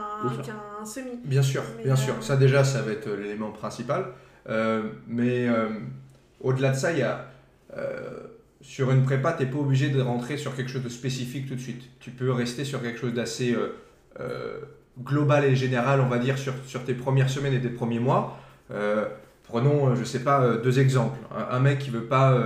qu'un 0.42 0.84
semi. 0.84 1.12
Bien 1.24 1.42
sûr, 1.42 1.62
Mais, 1.76 1.84
bien 1.84 1.92
euh, 1.92 1.96
sûr. 1.96 2.14
Ça 2.20 2.36
déjà, 2.36 2.64
ça 2.64 2.82
va 2.82 2.90
être 2.92 3.08
l'élément 3.10 3.50
principal. 3.52 4.06
Euh, 4.48 4.82
mais 5.06 5.46
euh, 5.48 5.68
au-delà 6.40 6.70
de 6.70 6.76
ça, 6.76 6.90
il 6.92 6.98
y 6.98 7.02
a 7.02 7.26
euh, 7.76 8.10
sur 8.60 8.90
une 8.90 9.04
prépa, 9.04 9.32
tu 9.34 9.44
n'es 9.44 9.50
pas 9.50 9.58
obligé 9.58 9.90
de 9.90 10.00
rentrer 10.00 10.36
sur 10.36 10.56
quelque 10.56 10.70
chose 10.72 10.82
de 10.82 10.88
spécifique 10.88 11.46
tout 11.48 11.54
de 11.54 11.60
suite. 11.60 11.82
Tu 12.00 12.10
peux 12.10 12.32
rester 12.32 12.64
sur 12.64 12.82
quelque 12.82 12.98
chose 12.98 13.14
d'assez 13.14 13.52
euh, 13.54 13.76
euh, 14.18 14.58
global 15.00 15.44
et 15.44 15.54
général, 15.54 16.00
on 16.00 16.08
va 16.08 16.18
dire, 16.18 16.36
sur, 16.36 16.54
sur 16.66 16.82
tes 16.84 16.94
premières 16.94 17.30
semaines 17.30 17.54
et 17.54 17.60
tes 17.60 17.68
premiers 17.68 18.00
mois. 18.00 18.36
Euh, 18.70 19.06
prenons, 19.44 19.88
euh, 19.88 19.94
je 19.94 20.04
sais 20.04 20.22
pas, 20.22 20.42
euh, 20.42 20.60
deux 20.60 20.78
exemples. 20.78 21.18
Un, 21.50 21.60
mec 21.60 21.78
qui 21.78 21.90
veut 21.90 22.04
pas 22.04 22.36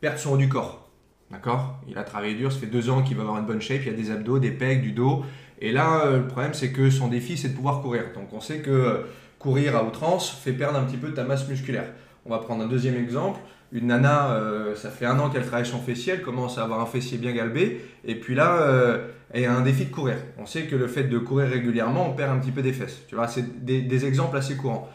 perdre 0.00 0.18
son 0.18 0.32
haut 0.32 0.36
du 0.36 0.48
corps. 0.48 0.88
D'accord? 1.30 1.78
Il 1.86 1.96
a 1.96 2.02
travaillé 2.02 2.34
dur, 2.34 2.50
ça 2.50 2.58
fait 2.58 2.66
deux 2.66 2.90
ans 2.90 3.02
qu'il 3.02 3.16
va 3.16 3.22
avoir 3.22 3.38
une 3.38 3.46
bonne 3.46 3.60
shape, 3.60 3.82
il 3.82 3.86
y 3.86 3.94
a 3.94 3.96
des 3.96 4.10
abdos, 4.10 4.38
des 4.38 4.50
pecs, 4.50 4.82
du 4.82 4.92
dos. 4.92 5.24
Et 5.60 5.72
là, 5.72 6.10
le 6.10 6.26
problème, 6.26 6.54
c'est 6.54 6.72
que 6.72 6.90
son 6.90 7.08
défi, 7.08 7.36
c'est 7.36 7.50
de 7.50 7.54
pouvoir 7.54 7.82
courir. 7.82 8.04
Donc 8.14 8.32
on 8.32 8.40
sait 8.40 8.58
que 8.58 9.04
courir 9.38 9.76
à 9.76 9.84
outrance 9.84 10.30
fait 10.30 10.52
perdre 10.52 10.78
un 10.78 10.84
petit 10.84 10.96
peu 10.96 11.08
de 11.08 11.14
ta 11.14 11.24
masse 11.24 11.48
musculaire. 11.48 11.92
On 12.26 12.30
va 12.30 12.38
prendre 12.38 12.64
un 12.64 12.66
deuxième 12.66 12.96
exemple. 12.96 13.38
Une 13.72 13.86
nana, 13.86 14.36
ça 14.74 14.90
fait 14.90 15.06
un 15.06 15.20
an 15.20 15.30
qu'elle 15.30 15.46
travaille 15.46 15.66
son 15.66 15.78
fessier, 15.78 16.14
elle 16.14 16.22
commence 16.22 16.58
à 16.58 16.64
avoir 16.64 16.80
un 16.80 16.86
fessier 16.86 17.18
bien 17.18 17.30
galbé, 17.30 17.80
et 18.04 18.16
puis 18.16 18.34
là, 18.34 18.62
euh, 18.62 19.06
elle 19.32 19.44
a 19.44 19.54
un 19.54 19.60
défi 19.60 19.84
de 19.84 19.92
courir. 19.92 20.16
On 20.38 20.46
sait 20.46 20.62
que 20.62 20.74
le 20.74 20.88
fait 20.88 21.04
de 21.04 21.18
courir 21.18 21.48
régulièrement, 21.48 22.10
on 22.10 22.14
perd 22.14 22.32
un 22.32 22.40
petit 22.40 22.50
peu 22.50 22.62
des 22.62 22.72
fesses. 22.72 23.02
Tu 23.06 23.14
vois, 23.14 23.28
c'est 23.28 23.64
des 23.64 24.06
exemples 24.06 24.36
assez 24.36 24.56
courants. 24.56 24.88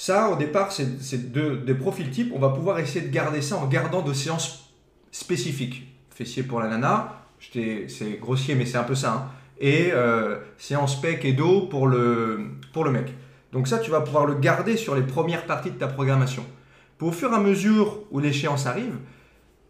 Ça, 0.00 0.30
au 0.30 0.36
départ, 0.36 0.70
c'est 0.70 1.32
deux- 1.32 1.56
des 1.56 1.74
profils 1.74 2.08
types. 2.08 2.30
On 2.32 2.38
va 2.38 2.50
pouvoir 2.50 2.78
essayer 2.78 3.04
de 3.04 3.10
garder 3.12 3.42
ça 3.42 3.56
en 3.56 3.66
gardant 3.66 4.00
de 4.00 4.12
séances 4.12 4.72
spécifiques. 5.10 5.88
Fessier 6.14 6.44
pour 6.44 6.60
la 6.60 6.68
nana, 6.68 7.24
c'est 7.40 8.20
grossier, 8.20 8.54
mais 8.54 8.64
c'est 8.64 8.78
un 8.78 8.84
peu 8.84 8.94
ça. 8.94 9.12
hein. 9.12 9.30
Et 9.60 9.90
euh, 9.92 10.38
séance 10.56 11.00
pec 11.00 11.24
et 11.24 11.32
dos 11.32 11.62
pour 11.62 11.88
le, 11.88 12.46
pour 12.72 12.84
le 12.84 12.92
mec. 12.92 13.12
Donc 13.50 13.66
ça, 13.66 13.78
tu 13.80 13.90
vas 13.90 14.00
pouvoir 14.00 14.24
le 14.24 14.34
garder 14.34 14.76
sur 14.76 14.94
les 14.94 15.02
premières 15.02 15.46
parties 15.46 15.72
de 15.72 15.78
ta 15.78 15.88
programmation. 15.88 16.44
Pour 16.96 17.08
au 17.08 17.12
fur 17.12 17.32
et 17.32 17.34
à 17.34 17.40
mesure 17.40 17.98
où 18.12 18.20
l'échéance 18.20 18.66
arrive, 18.66 18.94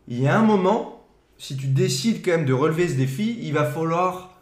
il 0.08 0.20
y 0.20 0.28
a 0.28 0.38
un 0.38 0.42
moment, 0.44 1.06
si 1.38 1.56
tu 1.56 1.68
décides 1.68 2.22
quand 2.22 2.32
même 2.32 2.44
de 2.44 2.52
relever 2.52 2.86
ce 2.86 2.96
défi, 2.96 3.38
il 3.40 3.54
va 3.54 3.64
falloir 3.64 4.38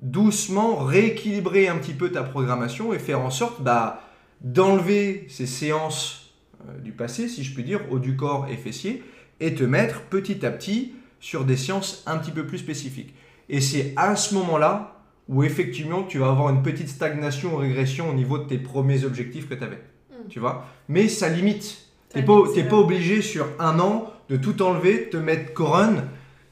doucement 0.00 0.76
rééquilibrer 0.76 1.66
un 1.66 1.76
petit 1.78 1.94
peu 1.94 2.12
ta 2.12 2.22
programmation 2.22 2.92
et 2.92 3.00
faire 3.00 3.20
en 3.20 3.30
sorte 3.30 3.60
bah, 3.62 4.00
d'enlever 4.40 5.26
ces 5.28 5.46
séances 5.46 6.32
euh, 6.68 6.78
du 6.78 6.92
passé, 6.92 7.28
si 7.28 7.42
je 7.44 7.54
puis 7.54 7.64
dire, 7.64 7.80
haut 7.90 7.98
du 7.98 8.16
corps 8.16 8.46
et 8.50 8.56
fessier, 8.56 9.02
et 9.40 9.54
te 9.54 9.64
mettre 9.64 10.02
petit 10.02 10.44
à 10.46 10.50
petit 10.50 10.92
sur 11.20 11.44
des 11.44 11.56
séances 11.56 12.02
un 12.06 12.18
petit 12.18 12.30
peu 12.30 12.46
plus 12.46 12.58
spécifiques. 12.58 13.14
Et 13.48 13.60
c'est 13.60 13.92
à 13.96 14.16
ce 14.16 14.34
moment-là 14.34 14.92
où 15.28 15.42
effectivement 15.42 16.04
tu 16.04 16.18
vas 16.18 16.28
avoir 16.28 16.50
une 16.50 16.62
petite 16.62 16.88
stagnation 16.88 17.54
ou 17.54 17.56
régression 17.56 18.10
au 18.10 18.14
niveau 18.14 18.38
de 18.38 18.44
tes 18.44 18.58
premiers 18.58 19.04
objectifs 19.04 19.48
que 19.48 19.54
tu 19.54 19.64
avais. 19.64 19.80
Mm. 20.10 20.28
Tu 20.28 20.40
vois? 20.40 20.66
Mais 20.88 21.08
ça 21.08 21.28
limite. 21.28 21.62
Ça 21.64 22.20
T'es 22.20 22.22
pas, 22.22 22.76
obligé 22.76 23.22
sur 23.22 23.46
un 23.58 23.78
an 23.80 24.12
de 24.28 24.36
tout 24.36 24.62
enlever, 24.62 25.08
te 25.10 25.16
mettre 25.16 25.52
couronne. 25.54 26.04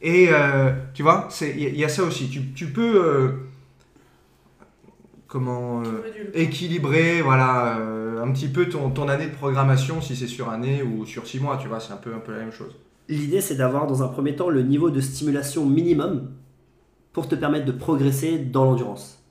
Et 0.02 0.28
euh, 0.30 0.72
tu 0.92 1.02
vois, 1.02 1.28
il 1.40 1.60
y, 1.62 1.66
a- 1.66 1.70
y 1.70 1.84
a 1.84 1.88
ça 1.88 2.02
aussi. 2.02 2.28
Tu, 2.28 2.52
tu 2.52 2.66
peux. 2.66 3.04
euh, 3.04 3.28
comment. 5.34 5.82
euh, 5.82 6.02
équilibrer 6.32 7.20
voilà, 7.22 7.78
euh, 7.78 8.22
un 8.22 8.32
petit 8.32 8.48
peu 8.48 8.68
ton, 8.68 8.90
ton 8.90 9.08
année 9.08 9.26
de 9.26 9.34
programmation, 9.34 10.00
si 10.00 10.16
c'est 10.16 10.26
sur 10.28 10.48
année 10.48 10.82
ou 10.82 11.04
sur 11.06 11.26
six 11.26 11.40
mois, 11.40 11.56
tu 11.58 11.68
vois, 11.68 11.80
c'est 11.80 11.92
un 11.92 11.96
peu, 11.98 12.14
un 12.14 12.20
peu 12.20 12.32
la 12.32 12.38
même 12.38 12.52
chose. 12.52 12.74
L'idée, 13.08 13.40
c'est 13.40 13.56
d'avoir 13.56 13.86
dans 13.86 14.02
un 14.02 14.08
premier 14.08 14.34
temps 14.36 14.48
le 14.48 14.62
niveau 14.62 14.90
de 14.90 15.00
stimulation 15.00 15.66
minimum 15.66 16.30
pour 17.12 17.28
te 17.28 17.34
permettre 17.34 17.66
de 17.66 17.72
progresser 17.72 18.38
dans 18.38 18.64
l'endurance. 18.64 19.22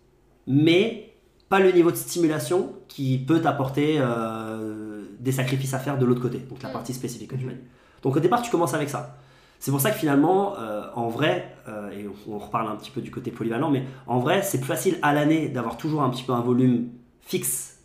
Mais 0.46 1.14
pas 1.50 1.60
le 1.60 1.72
niveau 1.72 1.92
de 1.92 1.96
stimulation 1.96 2.74
qui 2.88 3.18
peut 3.18 3.42
t'apporter 3.42 3.96
euh, 4.00 5.04
des 5.20 5.32
sacrifices 5.32 5.74
à 5.74 5.80
faire 5.80 5.98
de 5.98 6.06
l'autre 6.06 6.22
côté, 6.22 6.40
donc 6.40 6.62
la 6.62 6.70
Mm. 6.70 6.74
partie 6.74 6.94
spécifique 6.94 7.30
que 7.32 7.36
tu 7.36 7.46
m'as 7.46 7.54
dit. 7.54 7.60
Donc 8.04 8.16
au 8.16 8.20
départ, 8.20 8.42
tu 8.42 8.52
commences 8.52 8.74
avec 8.74 8.90
ça. 8.90 9.18
C'est 9.64 9.72
pour 9.72 9.80
ça 9.80 9.92
que 9.92 9.98
finalement, 9.98 10.60
euh, 10.60 10.88
en 10.94 11.08
vrai, 11.08 11.56
euh, 11.70 11.90
et 11.92 12.06
on 12.28 12.38
reparle 12.38 12.70
un 12.70 12.76
petit 12.76 12.92
peu 12.92 13.00
du 13.00 13.12
côté 13.12 13.32
polyvalent, 13.32 13.72
mais 13.72 13.84
en 14.08 14.20
vrai, 14.20 14.42
c'est 14.42 14.58
plus 14.58 14.68
facile 14.68 14.98
à 15.02 15.14
l'année 15.14 15.48
d'avoir 15.48 15.78
toujours 15.78 16.04
un 16.04 16.10
petit 16.10 16.24
peu 16.24 16.34
un 16.34 16.42
volume 16.42 16.90
fixe 17.22 17.80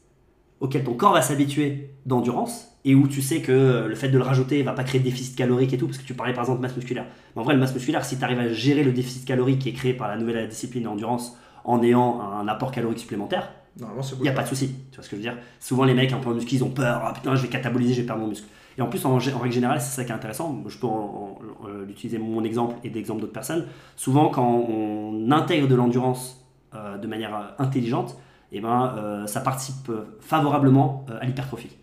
auquel 0.59 0.83
ton 0.83 0.95
corps 0.95 1.13
va 1.13 1.23
s'habituer 1.23 1.91
d'endurance 2.05 2.67
et 2.85 2.97
où 2.97 3.07
tu 3.07 3.23
sais 3.23 3.43
que 3.43 3.53
euh, 3.53 3.87
le 3.87 3.95
fait 3.95 4.09
de 4.09 4.19
le 4.19 4.25
rajouter 4.25 4.65
va 4.65 4.73
pas 4.73 4.83
créer 4.83 4.99
de 4.99 5.05
déficit 5.05 5.37
calorique 5.37 5.73
et 5.73 5.79
tout, 5.79 5.87
parce 5.87 5.99
que 5.99 6.05
tu 6.05 6.15
parlais 6.15 6.33
par 6.33 6.43
exemple 6.43 6.59
de 6.59 6.63
masse 6.63 6.75
musculaire. 6.75 7.07
Mais 7.37 7.43
en 7.43 7.45
vrai, 7.45 7.55
le 7.55 7.61
masse 7.61 7.75
musculaire, 7.75 8.05
si 8.05 8.19
tu 8.19 8.25
arrives 8.25 8.41
à 8.41 8.53
gérer 8.53 8.83
le 8.83 8.91
déficit 8.91 9.25
calorique 9.25 9.61
qui 9.61 9.69
est 9.69 9.75
créé 9.75 9.95
par 9.95 10.09
la 10.09 10.17
nouvelle 10.17 10.49
discipline 10.49 10.83
d'endurance 10.83 11.39
en 11.63 11.81
ayant 11.85 12.21
un 12.21 12.49
apport 12.49 12.73
calorique 12.73 12.99
supplémentaire, 12.99 13.53
il 13.77 14.23
n'y 14.23 14.29
a 14.29 14.33
pas 14.33 14.43
de 14.43 14.49
souci. 14.49 14.75
Tu 14.91 14.97
vois 14.97 15.05
ce 15.05 15.11
que 15.11 15.15
je 15.15 15.23
veux 15.23 15.29
dire 15.31 15.37
Souvent, 15.61 15.85
les 15.85 15.95
mecs 15.95 16.13
un 16.13 16.19
peu 16.19 16.31
en 16.31 16.35
muscu, 16.35 16.57
ils 16.57 16.65
ont 16.65 16.71
peur. 16.71 17.03
Ah 17.05 17.13
putain, 17.13 17.37
je 17.37 17.43
vais 17.43 17.49
cataboliser, 17.49 17.95
je 17.95 18.01
vais 18.01 18.07
perdre 18.07 18.23
mon 18.23 18.29
muscle. 18.29 18.49
Et 18.79 18.83
en 18.83 18.87
plus, 18.87 19.05
en, 19.05 19.17
règle 19.19 19.51
générale, 19.53 19.81
c'est 19.81 19.91
ça 19.97 20.05
qui 20.05 20.13
est 20.13 20.15
intéressant. 20.15 20.63
Je 20.69 20.79
peux 20.79 20.87
en- 20.87 20.91
en- 20.91 21.39
en- 21.67 21.89
utiliser 21.89 22.19
mon 22.19 22.45
exemple 22.45 22.77
et 22.85 22.91
d'exemple 22.91 23.21
d'autres 23.21 23.33
personnes. 23.33 23.67
Souvent, 23.97 24.29
quand 24.29 24.47
on 24.49 25.31
intègre 25.33 25.67
de 25.69 25.75
l'endurance 25.75 26.47
euh, 26.75 26.97
de 26.97 27.07
manière 27.09 27.35
euh, 27.35 27.43
intelligente, 27.59 28.17
eh 28.53 28.61
ben, 28.61 28.95
euh, 28.97 29.27
ça 29.27 29.41
participe 29.41 29.89
euh, 29.89 30.05
favorablement 30.21 31.05
euh, 31.11 31.19
à 31.21 31.25
l'hypertrophie. 31.25 31.77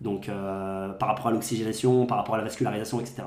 Donc, 0.00 0.28
euh, 0.28 0.88
par 0.94 1.08
rapport 1.10 1.28
à 1.28 1.30
l'oxygénation, 1.30 2.06
par 2.06 2.18
rapport 2.18 2.34
à 2.34 2.38
la 2.38 2.44
vascularisation, 2.44 2.98
etc. 2.98 3.22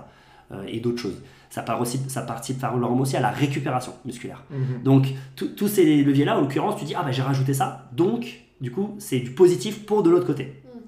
euh, 0.52 0.64
et 0.68 0.80
d'autres 0.82 0.98
choses. 1.00 1.22
Ça, 1.50 1.62
part 1.62 1.80
aussi, 1.80 2.00
ça 2.10 2.22
participe 2.24 2.60
favorablement 2.60 3.00
aussi 3.02 3.16
à 3.16 3.22
la 3.22 3.30
récupération 3.30 3.94
musculaire. 4.04 4.44
Mhm. 4.50 4.84
Donc, 4.84 5.08
tous 5.36 5.68
ces 5.70 6.04
leviers-là, 6.04 6.38
en 6.38 6.42
l'occurrence, 6.42 6.76
tu 6.78 6.84
dis, 6.86 6.96
ah 6.96 7.04
bah 7.04 7.12
j'ai 7.12 7.22
rajouté 7.22 7.54
ça, 7.54 7.88
donc, 7.94 8.42
du 8.60 8.72
coup, 8.72 8.96
c'est 9.00 9.20
du 9.20 9.32
positif 9.32 9.86
pour 9.86 10.04
de 10.04 10.10
l'autre 10.10 10.26
côté. 10.28 10.62
Mm. 10.66 10.80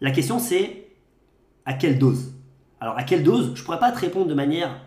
La 0.00 0.10
question, 0.10 0.38
c'est 0.38 0.83
à 1.66 1.74
quelle 1.74 1.98
dose? 1.98 2.32
Alors, 2.80 2.98
à 2.98 3.02
quelle 3.02 3.22
dose? 3.22 3.52
Je 3.54 3.62
pourrais 3.64 3.78
pas 3.78 3.92
te 3.92 3.98
répondre 3.98 4.26
de 4.26 4.34
manière 4.34 4.80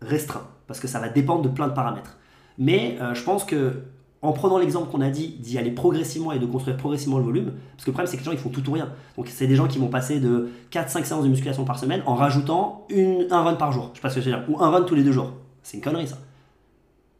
restreinte, 0.00 0.46
parce 0.66 0.80
que 0.80 0.88
ça 0.88 1.00
va 1.00 1.08
dépendre 1.08 1.42
de 1.42 1.48
plein 1.48 1.68
de 1.68 1.72
paramètres. 1.72 2.18
Mais 2.58 2.98
euh, 3.00 3.14
je 3.14 3.22
pense 3.22 3.44
que 3.44 3.82
en 4.22 4.32
prenant 4.32 4.58
l'exemple 4.58 4.90
qu'on 4.90 5.00
a 5.00 5.10
dit 5.10 5.36
d'y 5.40 5.58
aller 5.58 5.72
progressivement 5.72 6.30
et 6.30 6.38
de 6.38 6.46
construire 6.46 6.76
progressivement 6.76 7.18
le 7.18 7.24
volume, 7.24 7.52
parce 7.72 7.84
que 7.84 7.90
le 7.90 7.92
problème 7.92 8.06
c'est 8.06 8.16
que 8.16 8.22
les 8.22 8.26
gens 8.26 8.32
ils 8.32 8.38
font 8.38 8.50
tout 8.50 8.68
ou 8.70 8.72
rien. 8.72 8.90
Donc 9.16 9.28
c'est 9.28 9.48
des 9.48 9.56
gens 9.56 9.66
qui 9.66 9.78
vont 9.78 9.88
passer 9.88 10.20
de 10.20 10.50
4-5 10.70 11.04
séances 11.04 11.24
de 11.24 11.28
musculation 11.28 11.64
par 11.64 11.78
semaine 11.78 12.02
en 12.06 12.14
rajoutant 12.14 12.86
une, 12.88 13.26
un 13.30 13.42
run 13.42 13.54
par 13.54 13.72
jour, 13.72 13.90
je 13.92 13.98
sais 13.98 14.02
pas 14.02 14.10
ce 14.10 14.16
que 14.16 14.20
je 14.20 14.30
veux 14.30 14.36
dire, 14.36 14.44
ou 14.48 14.62
un 14.62 14.70
run 14.70 14.82
tous 14.82 14.94
les 14.94 15.02
deux 15.02 15.10
jours. 15.10 15.32
C'est 15.64 15.76
une 15.76 15.82
connerie 15.82 16.06
ça. 16.06 16.18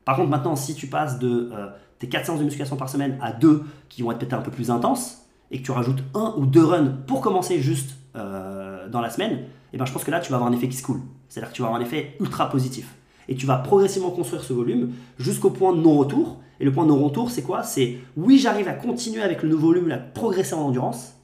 Par 0.05 0.17
contre 0.17 0.31
maintenant 0.31 0.55
si 0.55 0.77
tu 0.77 0.87
passes 0.87 1.19
de 1.19 1.51
euh, 1.53 1.71
tes 1.99 2.09
4 2.09 2.27
séances 2.27 2.39
de 2.39 2.45
musculation 2.45 2.77
par 2.77 2.89
semaine 2.89 3.19
à 3.21 3.33
2 3.33 3.65
qui 3.89 4.03
vont 4.03 4.13
être 4.13 4.19
peut-être 4.19 4.35
un 4.35 4.43
peu 4.43 4.53
plus 4.53 4.71
intenses, 4.71 5.23
et 5.51 5.59
que 5.59 5.65
tu 5.65 5.73
rajoutes 5.73 6.03
un 6.15 6.35
ou 6.37 6.47
deux 6.47 6.65
runs 6.65 6.99
pour 7.07 7.21
commencer 7.21 7.61
juste 7.61 7.97
euh, 8.17 8.89
dans 8.89 9.01
la 9.01 9.11
semaine, 9.11 9.45
et 9.73 9.79
ben 9.79 9.87
je 9.87 9.93
pense 9.93 10.05
que 10.05 10.11
là 10.11 10.21
tu 10.21 10.31
vas 10.31 10.37
avoir 10.37 10.51
un 10.51 10.55
effet 10.55 10.69
qui 10.69 10.77
se 10.77 10.83
coule. 10.83 11.01
C'est-à-dire 11.29 11.51
que 11.51 11.57
tu 11.57 11.63
vas 11.63 11.69
avoir 11.69 11.81
un 11.81 11.85
effet 11.85 12.17
ultra 12.21 12.51
positif. 12.51 12.95
Et 13.29 13.37
tu 13.37 13.47
vas 13.47 13.57
progressivement 13.57 14.11
construire 14.11 14.43
ce 14.43 14.53
volume 14.53 14.93
jusqu'au 15.19 15.51
point 15.51 15.73
de 15.75 15.81
non-retour. 15.81 16.41
Et 16.61 16.65
le 16.65 16.73
point 16.73 16.85
de 16.85 16.91
non-retour, 16.91 17.31
c'est 17.31 17.43
quoi? 17.43 17.63
C'est 17.63 17.99
oui, 18.17 18.39
j'arrive 18.39 18.69
à 18.69 18.75
continuer 18.75 19.23
avec 19.23 19.43
le 19.43 19.49
nouveau 19.49 19.69
volume, 19.69 19.91
à 19.91 19.99
progresser 19.99 20.55
en 20.55 20.63
endurance, 20.63 21.15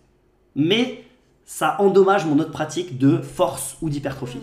mais 0.55 1.05
ça 1.45 1.77
endommage 1.81 2.27
mon 2.27 2.39
autre 2.39 2.51
pratique 2.51 2.99
de 2.99 3.19
force 3.19 3.77
ou 3.83 3.91
d'hypertrophie. 3.91 4.41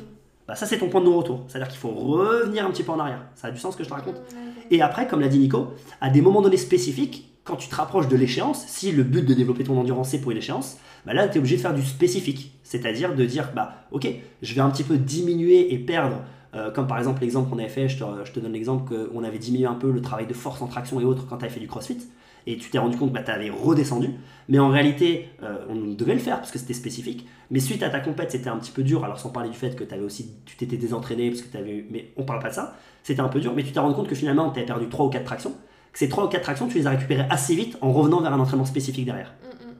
Bah, 0.47 0.55
ça, 0.55 0.65
c'est 0.65 0.77
ton 0.77 0.89
point 0.89 1.01
de 1.01 1.05
non-retour. 1.05 1.43
C'est-à-dire 1.47 1.69
qu'il 1.69 1.79
faut 1.79 1.89
revenir 1.89 2.65
un 2.65 2.71
petit 2.71 2.83
peu 2.83 2.91
en 2.91 2.99
arrière. 2.99 3.25
Ça 3.35 3.47
a 3.47 3.51
du 3.51 3.57
sens 3.57 3.73
ce 3.73 3.77
que 3.77 3.83
je 3.83 3.89
te 3.89 3.93
raconte? 3.93 4.21
Et 4.69 4.81
après, 4.81 5.07
comme 5.07 5.19
l'a 5.19 5.27
dit 5.27 5.39
Nico, 5.39 5.69
à 6.01 6.09
des 6.09 6.21
moments 6.21 6.41
donnés 6.41 6.57
spécifiques, 6.57 7.34
quand 7.45 7.55
tu 7.55 7.69
te 7.69 7.75
rapproches 7.75 8.07
de 8.07 8.17
l'échéance, 8.17 8.65
si 8.67 8.91
le 8.91 9.03
but 9.03 9.23
de 9.23 9.33
développer 9.33 9.63
ton 9.63 9.79
endurance 9.79 10.09
c'est 10.09 10.19
pour 10.19 10.31
une 10.31 10.37
échéance, 10.37 10.77
bah 11.05 11.13
là 11.13 11.27
tu 11.27 11.35
es 11.35 11.37
obligé 11.37 11.55
de 11.55 11.61
faire 11.61 11.75
du 11.75 11.83
spécifique. 11.83 12.51
C'est-à-dire 12.63 13.15
de 13.15 13.23
dire, 13.23 13.51
bah 13.55 13.85
ok, 13.91 14.07
je 14.41 14.53
vais 14.53 14.61
un 14.61 14.71
petit 14.71 14.83
peu 14.83 14.97
diminuer 14.97 15.71
et 15.71 15.77
perdre, 15.77 16.23
euh, 16.55 16.71
comme 16.71 16.87
par 16.87 16.97
exemple 16.97 17.21
l'exemple 17.21 17.49
qu'on 17.49 17.59
avait 17.59 17.69
fait, 17.69 17.87
je 17.87 17.97
te, 17.97 18.39
donne 18.39 18.51
l'exemple 18.51 18.91
qu'on 18.91 19.23
avait 19.23 19.37
diminué 19.37 19.67
un 19.67 19.75
peu 19.75 19.91
le 19.91 20.01
travail 20.01 20.25
de 20.25 20.33
force 20.33 20.61
en 20.63 20.67
traction 20.67 20.99
et 20.99 21.05
autres 21.05 21.27
quand 21.27 21.37
tu 21.37 21.45
avais 21.45 21.53
fait 21.53 21.59
du 21.59 21.67
crossfit, 21.67 21.99
et 22.47 22.57
tu 22.57 22.71
t'es 22.71 22.79
rendu 22.79 22.97
compte 22.97 23.09
que 23.09 23.13
bah, 23.13 23.23
tu 23.23 23.31
avais 23.31 23.51
redescendu, 23.51 24.09
mais 24.49 24.57
en 24.57 24.69
réalité 24.69 25.29
euh, 25.43 25.65
on 25.69 25.93
devait 25.93 26.13
le 26.13 26.19
faire 26.19 26.37
parce 26.37 26.51
que 26.51 26.57
c'était 26.57 26.73
spécifique, 26.73 27.27
mais 27.51 27.59
suite 27.59 27.83
à 27.83 27.89
ta 27.89 27.99
compète 27.99 28.31
c'était 28.31 28.49
un 28.49 28.57
petit 28.57 28.71
peu 28.71 28.81
dur, 28.81 29.03
alors 29.05 29.19
sans 29.19 29.29
parler 29.29 29.49
du 29.49 29.57
fait 29.57 29.75
que 29.75 29.83
avais 29.93 30.03
aussi, 30.03 30.31
tu 30.45 30.55
t'étais 30.57 30.77
désentraîné, 30.77 31.29
parce 31.29 31.43
que 31.43 31.51
tu 31.51 31.57
avais 31.57 31.85
mais 31.91 32.11
on 32.17 32.23
parle 32.23 32.39
pas 32.39 32.49
de 32.49 32.55
ça, 32.55 32.75
c'était 33.03 33.21
un 33.21 33.29
peu 33.29 33.39
dur, 33.39 33.53
mais 33.55 33.61
tu 33.61 33.71
t'es 33.71 33.79
rendu 33.79 33.93
compte 33.93 34.07
que 34.07 34.15
finalement 34.15 34.49
tu 34.49 34.57
avais 34.57 34.65
perdu 34.65 34.89
3 34.89 35.05
ou 35.05 35.09
4 35.09 35.23
tractions, 35.23 35.53
que 35.95 35.99
ces 35.99 36.09
3 36.09 36.25
ou 36.25 36.27
4 36.27 36.43
tractions 36.43 36.67
tu 36.67 36.77
les 36.77 36.87
as 36.87 36.89
récupérées 36.89 37.25
assez 37.29 37.55
vite 37.55 37.77
en 37.79 37.93
revenant 37.93 38.19
vers 38.19 38.33
un 38.33 38.39
entraînement 38.39 38.65
spécifique 38.65 39.05
derrière. 39.05 39.33
Mm, 39.41 39.47
mm. 39.47 39.73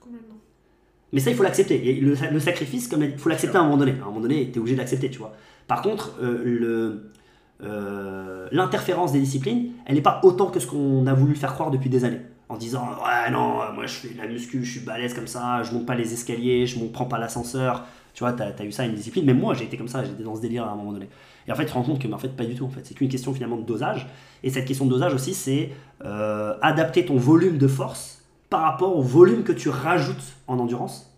Complètement. 0.00 0.34
Mais 1.14 1.20
ça, 1.20 1.30
il 1.30 1.36
faut 1.36 1.42
l'accepter. 1.42 1.78
Le, 1.98 2.14
le 2.30 2.40
sacrifice, 2.40 2.86
comme 2.86 3.02
il 3.02 3.16
faut 3.16 3.30
l'accepter 3.30 3.56
à 3.56 3.60
un 3.60 3.64
moment 3.64 3.78
donné. 3.78 3.92
À 3.92 4.02
un 4.02 4.08
moment 4.08 4.20
donné, 4.20 4.50
tu 4.50 4.56
es 4.56 4.58
obligé 4.58 4.76
d'accepter, 4.76 5.08
tu 5.08 5.18
vois. 5.18 5.34
Par 5.66 5.80
contre, 5.80 6.18
euh, 6.22 7.10
euh, 7.62 8.48
l'interférence 8.52 9.12
des 9.12 9.18
disciplines, 9.18 9.70
elle 9.86 9.94
n'est 9.94 10.02
pas 10.02 10.20
autant 10.22 10.48
que 10.48 10.60
ce 10.60 10.66
qu'on 10.66 11.06
a 11.06 11.14
voulu 11.14 11.34
faire 11.34 11.54
croire 11.54 11.70
depuis 11.70 11.88
des 11.88 12.04
années. 12.04 12.20
En 12.50 12.58
disant, 12.58 12.86
ouais, 13.02 13.30
non, 13.32 13.72
moi 13.74 13.86
je 13.86 13.94
fais 13.94 14.08
de 14.10 14.18
la 14.18 14.28
muscu, 14.28 14.62
je 14.62 14.72
suis 14.72 14.80
balèze 14.80 15.14
comme 15.14 15.26
ça, 15.26 15.62
je 15.62 15.72
monte 15.72 15.86
pas 15.86 15.94
les 15.94 16.12
escaliers, 16.12 16.66
je 16.66 16.78
ne 16.78 16.86
prends 16.88 17.06
pas 17.06 17.18
l'ascenseur. 17.18 17.86
Tu 18.12 18.22
vois, 18.24 18.34
tu 18.34 18.42
as, 18.42 18.64
eu 18.64 18.72
ça 18.72 18.84
une 18.84 18.94
discipline. 18.94 19.24
Même 19.24 19.38
moi, 19.38 19.54
j'ai 19.54 19.64
été 19.64 19.78
comme 19.78 19.88
ça, 19.88 20.04
j'étais 20.04 20.22
dans 20.22 20.36
ce 20.36 20.42
délire 20.42 20.64
à 20.64 20.72
un 20.72 20.76
moment 20.76 20.92
donné. 20.92 21.08
Et 21.48 21.52
en 21.52 21.54
fait, 21.54 21.64
tu 21.64 21.70
te 21.70 21.74
rends 21.74 21.82
compte 21.84 22.00
que, 22.02 22.08
mais 22.08 22.14
en 22.14 22.18
fait, 22.18 22.28
pas 22.36 22.44
du 22.44 22.54
tout. 22.54 22.64
En 22.64 22.70
fait, 22.70 22.84
c'est 22.84 22.94
qu'une 22.94 23.08
question 23.08 23.32
finalement 23.32 23.56
de 23.56 23.62
dosage. 23.64 24.08
Et 24.42 24.50
cette 24.50 24.64
question 24.66 24.84
de 24.86 24.90
dosage 24.90 25.14
aussi, 25.14 25.32
c'est 25.34 25.70
euh, 26.04 26.56
adapter 26.62 27.04
ton 27.06 27.16
volume 27.16 27.58
de 27.58 27.68
force 27.68 28.22
par 28.50 28.62
rapport 28.62 28.96
au 28.96 29.02
volume 29.02 29.42
que 29.44 29.52
tu 29.52 29.68
rajoutes 29.68 30.22
en 30.46 30.58
endurance 30.58 31.16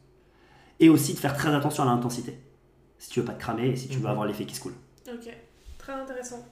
et 0.81 0.89
aussi 0.89 1.15
de 1.15 1.19
faire 1.19 1.35
très 1.37 1.55
attention 1.55 1.83
à 1.83 1.87
l'intensité. 1.87 2.39
Si 2.99 3.11
tu 3.11 3.21
veux 3.21 3.27
pas 3.27 3.33
te 3.35 3.41
cramer 3.41 3.69
et 3.69 3.77
si 3.77 3.89
tu 3.89 3.97
veux 3.97 4.05
Mhm. 4.05 4.11
avoir 4.11 4.27
l'effet 4.27 4.45
qui 4.45 4.55
se 4.55 4.61
coule. 4.61 4.75
Ok, 5.13 5.29
très 5.79 5.93
intéressant. 5.93 6.45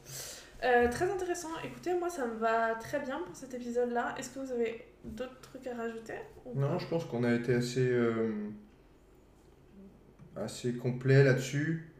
Euh, 0.65 0.89
très 0.91 1.11
intéressant. 1.11 1.49
Écoutez, 1.65 1.93
moi 1.99 2.09
ça 2.09 2.27
me 2.27 2.37
va 2.39 2.75
très 2.77 3.01
bien 3.01 3.19
pour 3.27 3.37
cet 3.37 3.53
épisode-là. 3.55 4.15
Est-ce 4.19 4.31
que 4.31 4.39
vous 4.39 4.53
avez 4.53 4.87
d'autres 5.05 5.39
trucs 5.43 5.67
à 5.67 5.75
rajouter 5.77 6.15
ou 6.47 6.59
Non, 6.59 6.79
je 6.79 6.87
pense 6.89 7.05
qu'on 7.05 7.25
a 7.25 7.35
été 7.35 7.55
assez, 7.55 7.87
euh, 7.87 8.33
assez 10.37 10.75
complet 10.75 11.25
là-dessus. 11.25 11.91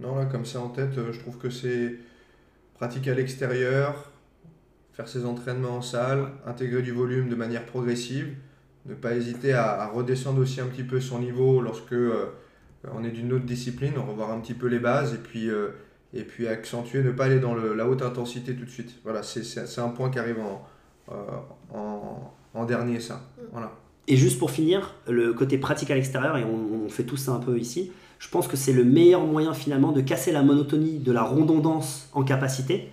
Non, 0.00 0.16
là, 0.16 0.26
comme 0.26 0.44
ça 0.44 0.60
en 0.60 0.68
tête, 0.68 0.96
euh, 0.98 1.12
je 1.12 1.20
trouve 1.20 1.38
que 1.38 1.50
c'est 1.50 1.96
pratiquer 2.74 3.12
à 3.12 3.14
l'extérieur, 3.14 4.10
faire 4.92 5.08
ses 5.08 5.24
entraînements 5.24 5.76
en 5.76 5.82
salle, 5.82 6.28
intégrer 6.46 6.82
du 6.82 6.92
volume 6.92 7.28
de 7.28 7.34
manière 7.36 7.64
progressive, 7.64 8.34
ne 8.86 8.94
pas 8.94 9.14
hésiter 9.14 9.52
à, 9.52 9.80
à 9.80 9.86
redescendre 9.88 10.40
aussi 10.40 10.60
un 10.60 10.66
petit 10.66 10.82
peu 10.82 11.00
son 11.00 11.20
niveau 11.20 11.60
lorsque 11.60 11.92
euh, 11.92 12.26
on 12.92 13.02
est 13.04 13.10
d'une 13.10 13.32
autre 13.32 13.44
discipline, 13.46 13.96
revoir 13.98 14.30
un 14.32 14.40
petit 14.40 14.54
peu 14.54 14.66
les 14.66 14.78
bases 14.80 15.14
et 15.14 15.18
puis, 15.18 15.48
euh, 15.48 15.68
et 16.12 16.22
puis 16.24 16.46
accentuer, 16.48 17.02
ne 17.02 17.10
pas 17.12 17.24
aller 17.26 17.40
dans 17.40 17.54
le- 17.54 17.74
la 17.74 17.88
haute 17.88 18.02
intensité 18.02 18.54
tout 18.54 18.64
de 18.64 18.70
suite. 18.70 18.94
Voilà, 19.04 19.22
c'est- 19.22 19.78
un 19.80 19.88
point 19.88 20.10
qui 20.10 20.18
arrive 20.18 20.38
en, 20.40 20.66
euh, 21.10 21.14
en, 21.72 22.32
en 22.52 22.64
dernier, 22.66 23.00
ça. 23.00 23.22
Voilà. 23.52 23.72
Et 24.06 24.16
juste 24.16 24.38
pour 24.38 24.50
finir, 24.50 24.94
le 25.08 25.32
côté 25.32 25.56
pratique 25.56 25.90
à 25.90 25.94
l'extérieur, 25.94 26.36
et 26.36 26.44
on, 26.44 26.84
on 26.84 26.88
fait 26.90 27.04
tout 27.04 27.16
ça 27.16 27.32
un 27.32 27.40
peu 27.40 27.58
ici, 27.58 27.90
je 28.24 28.30
pense 28.30 28.48
que 28.48 28.56
c'est 28.56 28.72
le 28.72 28.84
meilleur 28.84 29.26
moyen 29.26 29.52
finalement 29.52 29.92
de 29.92 30.00
casser 30.00 30.32
la 30.32 30.42
monotonie 30.42 30.98
de 30.98 31.12
la 31.12 31.22
redondance 31.22 32.08
en 32.14 32.24
capacité 32.24 32.90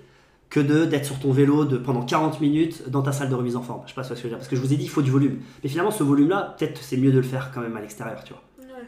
que 0.49 0.59
de 0.59 0.83
d'être 0.83 1.05
sur 1.05 1.19
ton 1.19 1.31
vélo 1.31 1.63
de, 1.63 1.77
pendant 1.77 2.03
40 2.05 2.41
minutes 2.41 2.89
dans 2.89 3.01
ta 3.01 3.13
salle 3.13 3.29
de 3.29 3.35
remise 3.35 3.55
en 3.55 3.61
forme. 3.61 3.83
Je 3.85 3.91
sais 3.91 3.95
pas 3.95 4.03
ce 4.03 4.09
que 4.09 4.15
je 4.17 4.23
veux 4.23 4.27
dire, 4.29 4.37
parce 4.37 4.49
que 4.49 4.57
je 4.57 4.61
vous 4.61 4.73
ai 4.73 4.75
dit, 4.75 4.83
il 4.83 4.89
faut 4.89 5.01
du 5.01 5.09
volume. 5.09 5.39
Mais 5.63 5.69
finalement, 5.69 5.89
ce 5.91 6.03
volume-là, 6.03 6.55
peut-être 6.59 6.81
c'est 6.83 6.97
mieux 6.97 7.13
de 7.13 7.17
le 7.17 7.23
faire 7.23 7.51
quand 7.53 7.61
même 7.61 7.77
à 7.77 7.79
l'extérieur, 7.79 8.21
tu 8.25 8.33
vois. 8.33 8.43
Ouais. 8.59 8.83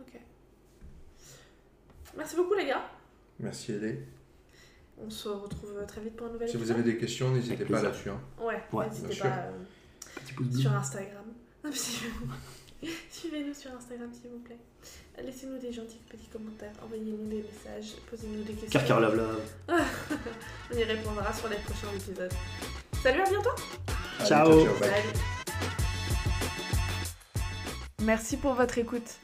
Ok. 0.00 0.18
Merci 2.16 2.36
beaucoup 2.36 2.54
les 2.54 2.64
gars. 2.66 2.80
Merci, 3.38 3.72
Elé. 3.72 4.06
On 5.04 5.10
se 5.10 5.28
retrouve 5.28 5.74
très 5.86 6.00
vite 6.00 6.16
pour 6.16 6.26
un 6.28 6.30
nouvel 6.32 6.48
Si 6.48 6.56
vous 6.56 6.70
avez 6.70 6.82
des 6.82 6.96
questions, 6.96 7.30
n'hésitez 7.30 7.66
pas 7.66 7.82
là-dessus. 7.82 8.08
hein. 8.08 8.18
Ouais, 8.42 8.62
Ouais, 8.72 8.86
n'hésitez 8.88 9.14
pas 9.20 9.26
euh, 9.26 9.50
Petit 10.24 10.32
pouce 10.32 10.46
bleu. 10.48 10.58
sur 10.60 10.72
Instagram. 10.72 11.24
Suivez-nous. 13.10 13.54
Sur 13.54 13.72
Instagram 13.72 14.10
s'il 14.12 14.30
vous 14.30 14.38
plaît. 14.38 14.58
Laissez-nous 15.24 15.58
des 15.58 15.72
gentils 15.72 15.98
petits 16.08 16.28
commentaires, 16.28 16.72
envoyez-nous 16.84 17.28
des 17.28 17.42
messages, 17.42 17.96
posez-nous 18.08 18.44
des 18.44 18.52
questions. 18.52 19.00
Love. 19.00 19.40
On 20.72 20.76
y 20.76 20.84
répondra 20.84 21.32
sur 21.32 21.48
les 21.48 21.56
prochains 21.56 21.92
épisodes. 21.96 22.32
Salut, 23.02 23.22
à 23.22 23.28
bientôt 23.28 23.50
Allez, 24.20 24.28
Ciao. 24.28 24.66
Salut. 24.80 25.18
Merci 28.02 28.36
pour 28.36 28.54
votre 28.54 28.78
écoute. 28.78 29.16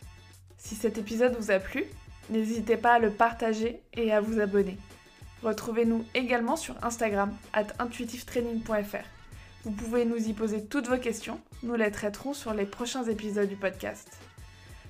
Si 0.59 0.75
cet 0.75 0.99
épisode 0.99 1.37
vous 1.39 1.53
a 1.53 1.61
plu, 1.61 1.85
n'hésitez 2.31 2.77
pas 2.77 2.95
à 2.95 2.99
le 2.99 3.11
partager 3.11 3.81
et 3.93 4.13
à 4.13 4.21
vous 4.21 4.41
abonner. 4.41 4.77
Retrouvez-nous 5.45 6.05
également 6.15 6.57
sur 6.57 6.75
Instagram, 6.83 7.33
at 7.53 7.67
intuitivetraining.fr. 7.79 9.05
Vous 9.65 9.71
pouvez 9.71 10.05
nous 10.05 10.29
y 10.29 10.33
poser 10.33 10.65
toutes 10.65 10.89
vos 10.89 10.99
questions, 10.99 11.41
nous 11.65 11.75
les 11.75 11.91
traiterons 11.91 12.35
sur 12.35 12.53
les 12.53 12.67
prochains 12.67 13.05
épisodes 13.05 13.49
du 13.49 13.57
podcast. 13.57 14.19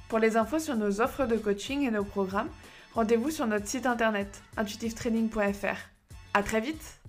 Pour 0.08 0.18
les 0.18 0.36
infos 0.36 0.58
sur 0.58 0.76
nos 0.76 1.00
offres 1.00 1.24
de 1.24 1.36
coaching 1.36 1.86
et 1.86 1.90
nos 1.90 2.04
programmes, 2.04 2.50
rendez-vous 2.94 3.30
sur 3.30 3.46
notre 3.46 3.66
site 3.66 3.86
internet 3.86 4.42
intuitivetraining.fr. 4.56 5.76
À 6.34 6.42
très 6.42 6.60
vite 6.60 7.00